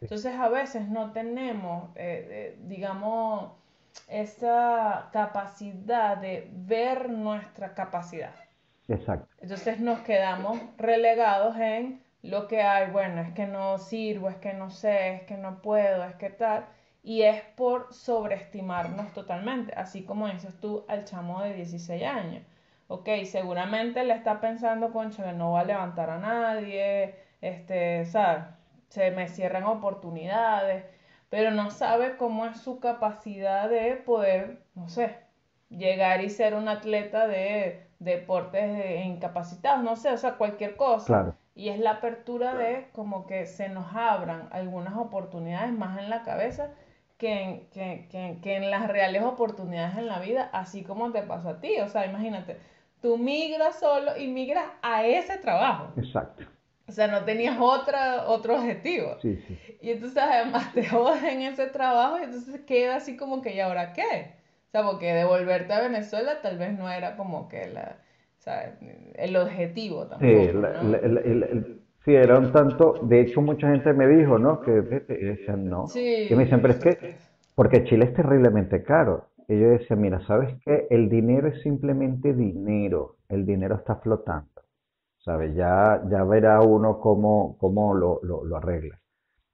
Entonces 0.00 0.34
a 0.34 0.48
veces 0.48 0.88
no 0.88 1.12
tenemos, 1.12 1.90
eh, 1.96 2.26
eh, 2.30 2.58
digamos, 2.66 3.52
esa 4.08 5.08
capacidad 5.12 6.16
de 6.16 6.48
ver 6.52 7.10
nuestra 7.10 7.74
capacidad. 7.74 8.34
Exacto. 8.88 9.28
Entonces 9.40 9.80
nos 9.80 10.00
quedamos 10.00 10.58
relegados 10.76 11.56
en 11.56 12.02
lo 12.22 12.48
que 12.48 12.62
hay, 12.62 12.90
bueno, 12.90 13.20
es 13.22 13.32
que 13.32 13.46
no 13.46 13.78
sirvo, 13.78 14.28
es 14.28 14.36
que 14.36 14.52
no 14.52 14.70
sé, 14.70 15.14
es 15.14 15.22
que 15.22 15.36
no 15.36 15.62
puedo, 15.62 16.04
es 16.04 16.14
que 16.16 16.30
tal. 16.30 16.66
Y 17.02 17.22
es 17.22 17.40
por 17.56 17.92
sobreestimarnos 17.94 19.12
totalmente, 19.12 19.72
así 19.74 20.04
como 20.04 20.28
dices 20.28 20.58
tú 20.60 20.84
al 20.88 21.04
chamo 21.04 21.40
de 21.42 21.54
16 21.54 22.02
años. 22.02 22.42
Ok, 22.88 23.08
seguramente 23.24 24.04
le 24.04 24.14
está 24.14 24.40
pensando, 24.40 24.92
concho, 24.92 25.24
que 25.24 25.32
no 25.32 25.52
va 25.52 25.60
a 25.60 25.64
levantar 25.64 26.10
a 26.10 26.18
nadie, 26.18 27.14
este, 27.40 28.04
¿sabes? 28.06 28.44
Se 28.88 29.10
me 29.10 29.28
cierran 29.28 29.64
oportunidades, 29.64 30.84
pero 31.28 31.50
no 31.50 31.70
sabe 31.70 32.16
cómo 32.16 32.46
es 32.46 32.60
su 32.60 32.80
capacidad 32.80 33.68
de 33.68 33.96
poder, 33.96 34.62
no 34.74 34.88
sé, 34.88 35.18
llegar 35.68 36.22
y 36.22 36.30
ser 36.30 36.54
un 36.54 36.68
atleta 36.68 37.26
de, 37.26 37.86
deportes 37.98 39.06
incapacitados, 39.06 39.82
no 39.82 39.96
sé, 39.96 40.10
o 40.10 40.18
sea, 40.18 40.34
cualquier 40.34 40.76
cosa. 40.76 41.34
Y 41.54 41.70
es 41.70 41.78
la 41.78 41.92
apertura 41.92 42.54
de 42.54 42.88
como 42.92 43.26
que 43.26 43.46
se 43.46 43.68
nos 43.70 43.94
abran 43.94 44.48
algunas 44.52 44.96
oportunidades 44.96 45.72
más 45.72 45.98
en 45.98 46.10
la 46.10 46.22
cabeza 46.22 46.70
que 47.16 47.42
en, 47.42 47.70
que, 47.70 48.08
que, 48.10 48.38
que 48.42 48.56
en 48.56 48.70
las 48.70 48.88
reales 48.88 49.22
oportunidades 49.22 49.96
en 49.96 50.06
la 50.06 50.18
vida, 50.18 50.50
así 50.52 50.82
como 50.82 51.12
te 51.12 51.22
pasó 51.22 51.48
a 51.48 51.60
ti. 51.60 51.80
O 51.80 51.88
sea, 51.88 52.04
imagínate, 52.04 52.58
tú 53.00 53.16
migras 53.16 53.78
solo 53.78 54.18
y 54.18 54.28
migras 54.28 54.66
a 54.82 55.06
ese 55.06 55.38
trabajo. 55.38 55.92
Exacto. 55.96 56.44
O 56.88 56.92
sea, 56.92 57.08
no 57.08 57.24
tenías 57.24 57.56
otra, 57.60 58.26
otro 58.28 58.56
objetivo. 58.56 59.16
Sí, 59.20 59.36
sí. 59.46 59.58
Y 59.80 59.90
entonces 59.90 60.22
además 60.22 60.72
te 60.72 60.86
jodas 60.86 61.22
en 61.24 61.42
ese 61.42 61.66
trabajo 61.66 62.18
y 62.18 62.24
entonces 62.24 62.60
queda 62.60 62.96
así 62.96 63.16
como 63.16 63.42
que, 63.42 63.54
¿y 63.54 63.60
ahora 63.60 63.92
qué? 63.92 64.34
O 64.68 64.70
sea, 64.70 64.84
porque 64.84 65.12
devolverte 65.12 65.72
a 65.72 65.80
Venezuela 65.80 66.40
tal 66.42 66.58
vez 66.58 66.76
no 66.78 66.90
era 66.90 67.16
como 67.16 67.48
que 67.48 67.68
la, 67.68 67.98
o 68.38 68.42
sea, 68.42 68.76
el 69.14 69.36
objetivo 69.36 70.06
tampoco. 70.06 70.28
Sí, 70.28 70.50
¿no? 70.52 71.64
sí, 72.04 72.14
era 72.14 72.38
un 72.38 72.52
tanto, 72.52 73.00
de 73.02 73.20
hecho 73.20 73.40
mucha 73.40 73.70
gente 73.70 73.92
me 73.92 74.06
dijo, 74.06 74.38
¿no? 74.38 74.60
Que 74.60 74.70
decían 74.70 75.68
no. 75.68 75.88
Sí, 75.88 76.26
que 76.28 76.36
me 76.36 76.44
dicen, 76.44 76.62
pero 76.62 76.74
es 76.74 76.80
que, 76.80 77.16
porque 77.54 77.84
Chile 77.84 78.04
es 78.04 78.14
terriblemente 78.14 78.82
caro. 78.82 79.28
Y 79.48 79.58
yo 79.58 79.70
decía, 79.70 79.96
mira, 79.96 80.20
¿sabes 80.26 80.54
qué? 80.64 80.86
El 80.90 81.08
dinero 81.08 81.48
es 81.48 81.62
simplemente 81.62 82.32
dinero. 82.32 83.16
El 83.28 83.46
dinero 83.46 83.76
está 83.76 83.96
flotando. 83.96 84.48
Ya, 85.26 86.02
ya 86.08 86.22
verá 86.22 86.60
uno 86.60 87.00
cómo, 87.00 87.56
cómo 87.58 87.94
lo, 87.94 88.20
lo, 88.22 88.56
arregla. 88.56 89.00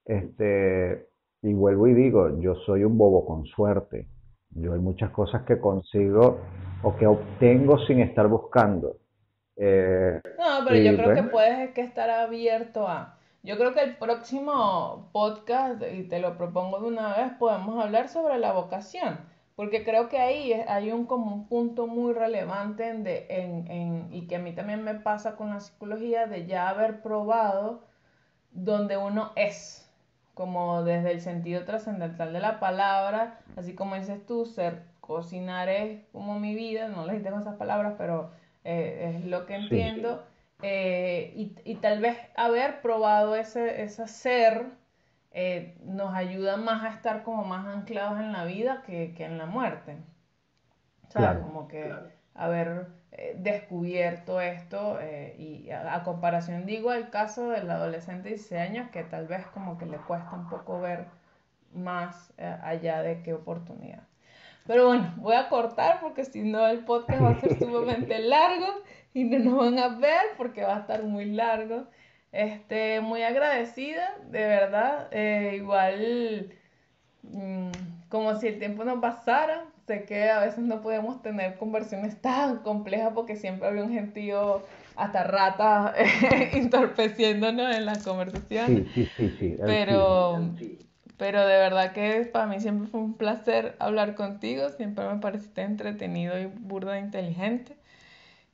Este, 0.05 1.09
y 1.41 1.55
vuelvo 1.55 1.87
y 1.87 1.95
digo, 1.95 2.39
yo 2.41 2.55
soy 2.67 2.85
un 2.85 2.99
bobo 2.99 3.25
con 3.25 3.47
suerte. 3.47 4.07
Yo 4.51 4.75
hay 4.75 4.81
muchas 4.81 5.11
cosas 5.11 5.45
que 5.45 5.59
consigo 5.59 6.41
o 6.83 6.95
que 6.97 7.07
obtengo 7.07 7.79
sin 7.87 8.01
estar 8.01 8.29
buscando. 8.29 8.97
Eh, 9.57 10.21
no, 10.39 10.65
pero 10.67 10.77
yo 10.77 10.95
creo 10.95 11.15
que 11.15 11.31
puedes 11.31 11.71
que 11.71 11.81
estar 11.81 12.11
abierto 12.11 12.87
a... 12.87 13.19
Yo 13.43 13.57
creo 13.57 13.73
que 13.73 13.81
el 13.81 13.97
próximo 13.97 15.09
podcast, 15.13 15.83
y 15.91 16.05
te 16.05 16.21
lo 16.21 16.37
propongo 16.37 16.81
de 16.81 16.89
una 16.89 17.17
vez, 17.17 17.33
podemos 17.39 17.83
hablar 17.83 18.09
sobre 18.09 18.39
la 18.39 18.53
vocación 18.53 19.32
porque 19.57 19.85
creo 19.85 20.09
que 20.09 20.19
ahí 20.19 20.53
hay 20.53 20.91
un, 20.91 21.07
como 21.07 21.35
un 21.35 21.47
punto 21.47 21.87
muy 21.87 22.15
relevante 22.15 22.89
en 22.89 23.05
de, 23.05 23.27
en, 23.29 23.71
en, 23.71 24.09
y 24.13 24.27
que 24.27 24.37
a 24.37 24.39
mí 24.39 24.53
también 24.53 24.83
me 24.83 24.95
pasa 24.95 25.37
con 25.37 25.51
la 25.51 25.61
psicología 25.61 26.27
de 26.27 26.47
ya 26.47 26.69
haber 26.69 27.03
probado 27.03 27.83
donde 28.53 28.97
uno 28.97 29.33
es, 29.37 29.91
como 30.35 30.83
desde 30.85 31.13
el 31.13 31.21
sentido 31.21 31.65
trascendental 31.65 32.33
de 32.33 32.41
la 32.41 32.61
palabra, 32.61 33.41
así 33.57 33.75
como 33.75 33.95
dices 33.97 34.25
tú, 34.27 34.47
ser 34.47 34.83
cocinar 35.01 35.69
es 35.69 36.01
como 36.13 36.39
mi 36.39 36.55
vida, 36.55 36.89
no 36.89 37.07
les 37.07 37.23
tengo 37.23 37.39
esas 37.39 37.57
palabras, 37.57 37.95
pero 37.99 38.31
eh, 38.65 39.17
es 39.19 39.27
lo 39.27 39.47
que 39.47 39.57
entiendo, 39.57 40.25
eh, 40.63 41.33
y, 41.37 41.55
y, 41.65 41.75
tal 41.77 42.01
vez 42.01 42.17
haber 42.37 42.81
probado 42.83 43.35
ese, 43.35 43.83
ese 43.83 44.07
ser 44.07 44.67
eh, 45.35 45.79
nos 45.85 46.15
ayuda 46.15 46.59
más 46.59 46.85
a 46.85 46.89
estar 46.91 47.23
como 47.23 47.45
más 47.45 47.67
anclados 47.67 48.21
en 48.21 48.33
la 48.33 48.45
vida 48.45 48.83
que, 48.85 49.15
en 49.19 49.39
la 49.39 49.47
muerte. 49.47 49.97
O 51.09 51.11
sea, 51.11 51.41
como 51.41 51.69
que 51.69 51.95
haber 52.35 52.89
eh, 53.13 53.35
descubierto 53.39 54.41
esto 54.41 54.99
eh, 55.01 55.35
y 55.39 55.71
a, 55.71 56.03
comparación 56.05 56.65
digo 56.65 56.93
el 56.93 57.11
caso 57.11 57.51
del 57.51 57.71
adolescente 57.71 58.25
de 58.25 58.37
16 58.37 58.61
años 58.61 58.91
que 58.91 59.05
tal 59.05 59.27
vez 59.27 59.47
como 59.49 59.77
que 59.79 59.87
le 59.87 59.99
cuesta 59.99 60.33
un 60.33 60.49
poco 60.49 60.81
ver 60.81 61.07
más 61.75 62.33
allá 62.63 63.03
de 63.03 63.23
qué 63.23 63.33
oportunidad. 63.33 64.03
Pero 64.67 64.87
bueno, 64.87 65.13
voy 65.17 65.35
a 65.35 65.49
cortar 65.49 66.01
porque 66.01 66.25
si 66.25 66.43
no 66.43 66.67
el 66.67 66.85
podcast 66.85 67.23
va 67.23 67.31
a 67.31 67.41
ser 67.41 67.59
sumamente 67.59 68.19
largo 68.21 68.83
y 69.15 69.25
no 69.25 69.39
nos 69.39 69.59
van 69.59 69.79
a 69.79 69.89
ver 69.99 70.23
porque 70.37 70.63
va 70.63 70.77
a 70.77 70.81
estar 70.81 71.03
muy 71.03 71.25
largo. 71.25 71.87
Este, 72.33 73.03
muy 73.03 73.23
agradecida, 73.23 74.17
de 74.31 74.47
verdad. 74.47 75.09
Eh, 75.11 75.53
igual, 75.57 76.51
mm, 77.23 77.71
como 78.09 78.35
si 78.37 78.49
el 78.49 78.59
tiempo 78.59 78.85
no 78.85 79.01
pasara. 79.01 79.65
Sé 79.87 80.05
que 80.05 80.31
a 80.31 80.41
veces 80.41 80.61
no 80.61 80.81
podemos 80.81 81.23
tener 81.23 81.59
conversiones 81.59 82.21
tan 82.23 82.59
complejas 82.59 83.13
porque 83.15 83.37
siempre 83.37 83.69
había 83.69 83.85
un 83.85 83.93
gentío 83.93 84.65
hasta 84.97 85.25
rata 85.25 85.95
entorpeciéndonos 86.53 87.75
en 87.75 87.85
las 87.85 88.05
conversaciones. 88.05 88.85
Sí, 88.95 89.09
sí, 89.19 89.29
sí, 89.29 89.37
sí. 89.39 89.57
Pero, 89.67 90.49
pero 91.19 91.47
de 91.47 91.59
verdad 91.59 91.93
que 91.93 92.25
para 92.33 92.47
mí 92.47 92.61
siempre 92.61 92.89
fue 92.89 93.01
un 93.01 93.15
placer 93.15 93.77
hablar 93.79 94.15
contigo. 94.15 94.71
Siempre 94.71 95.07
me 95.07 95.19
pareciste 95.19 95.63
entretenido 95.63 96.39
y 96.39 96.47
burda 96.47 96.99
inteligente. 96.99 97.77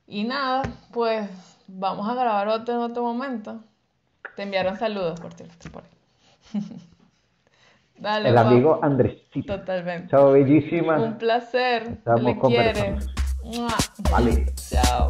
Y 0.07 0.23
nada, 0.23 0.63
pues 0.91 1.29
vamos 1.67 2.09
a 2.09 2.15
grabar 2.15 2.47
otro 2.47 2.73
en 2.73 2.81
otro 2.81 3.03
momento. 3.03 3.63
Te 4.35 4.43
enviaron 4.43 4.77
saludos, 4.77 5.19
por 5.19 5.33
cierto, 5.33 5.69
por 5.71 5.83
Dale, 7.97 8.29
El 8.29 8.37
amigo 8.37 8.79
Andrés. 8.81 9.17
Totalmente. 9.45 10.09
Chao, 10.09 10.31
bellísima. 10.31 10.97
Un 10.97 11.17
placer. 11.17 11.83
Estamos 11.83 12.23
Le 12.23 12.39
quiere. 12.39 12.97
Vale. 14.09 14.45
Chao. 14.55 15.09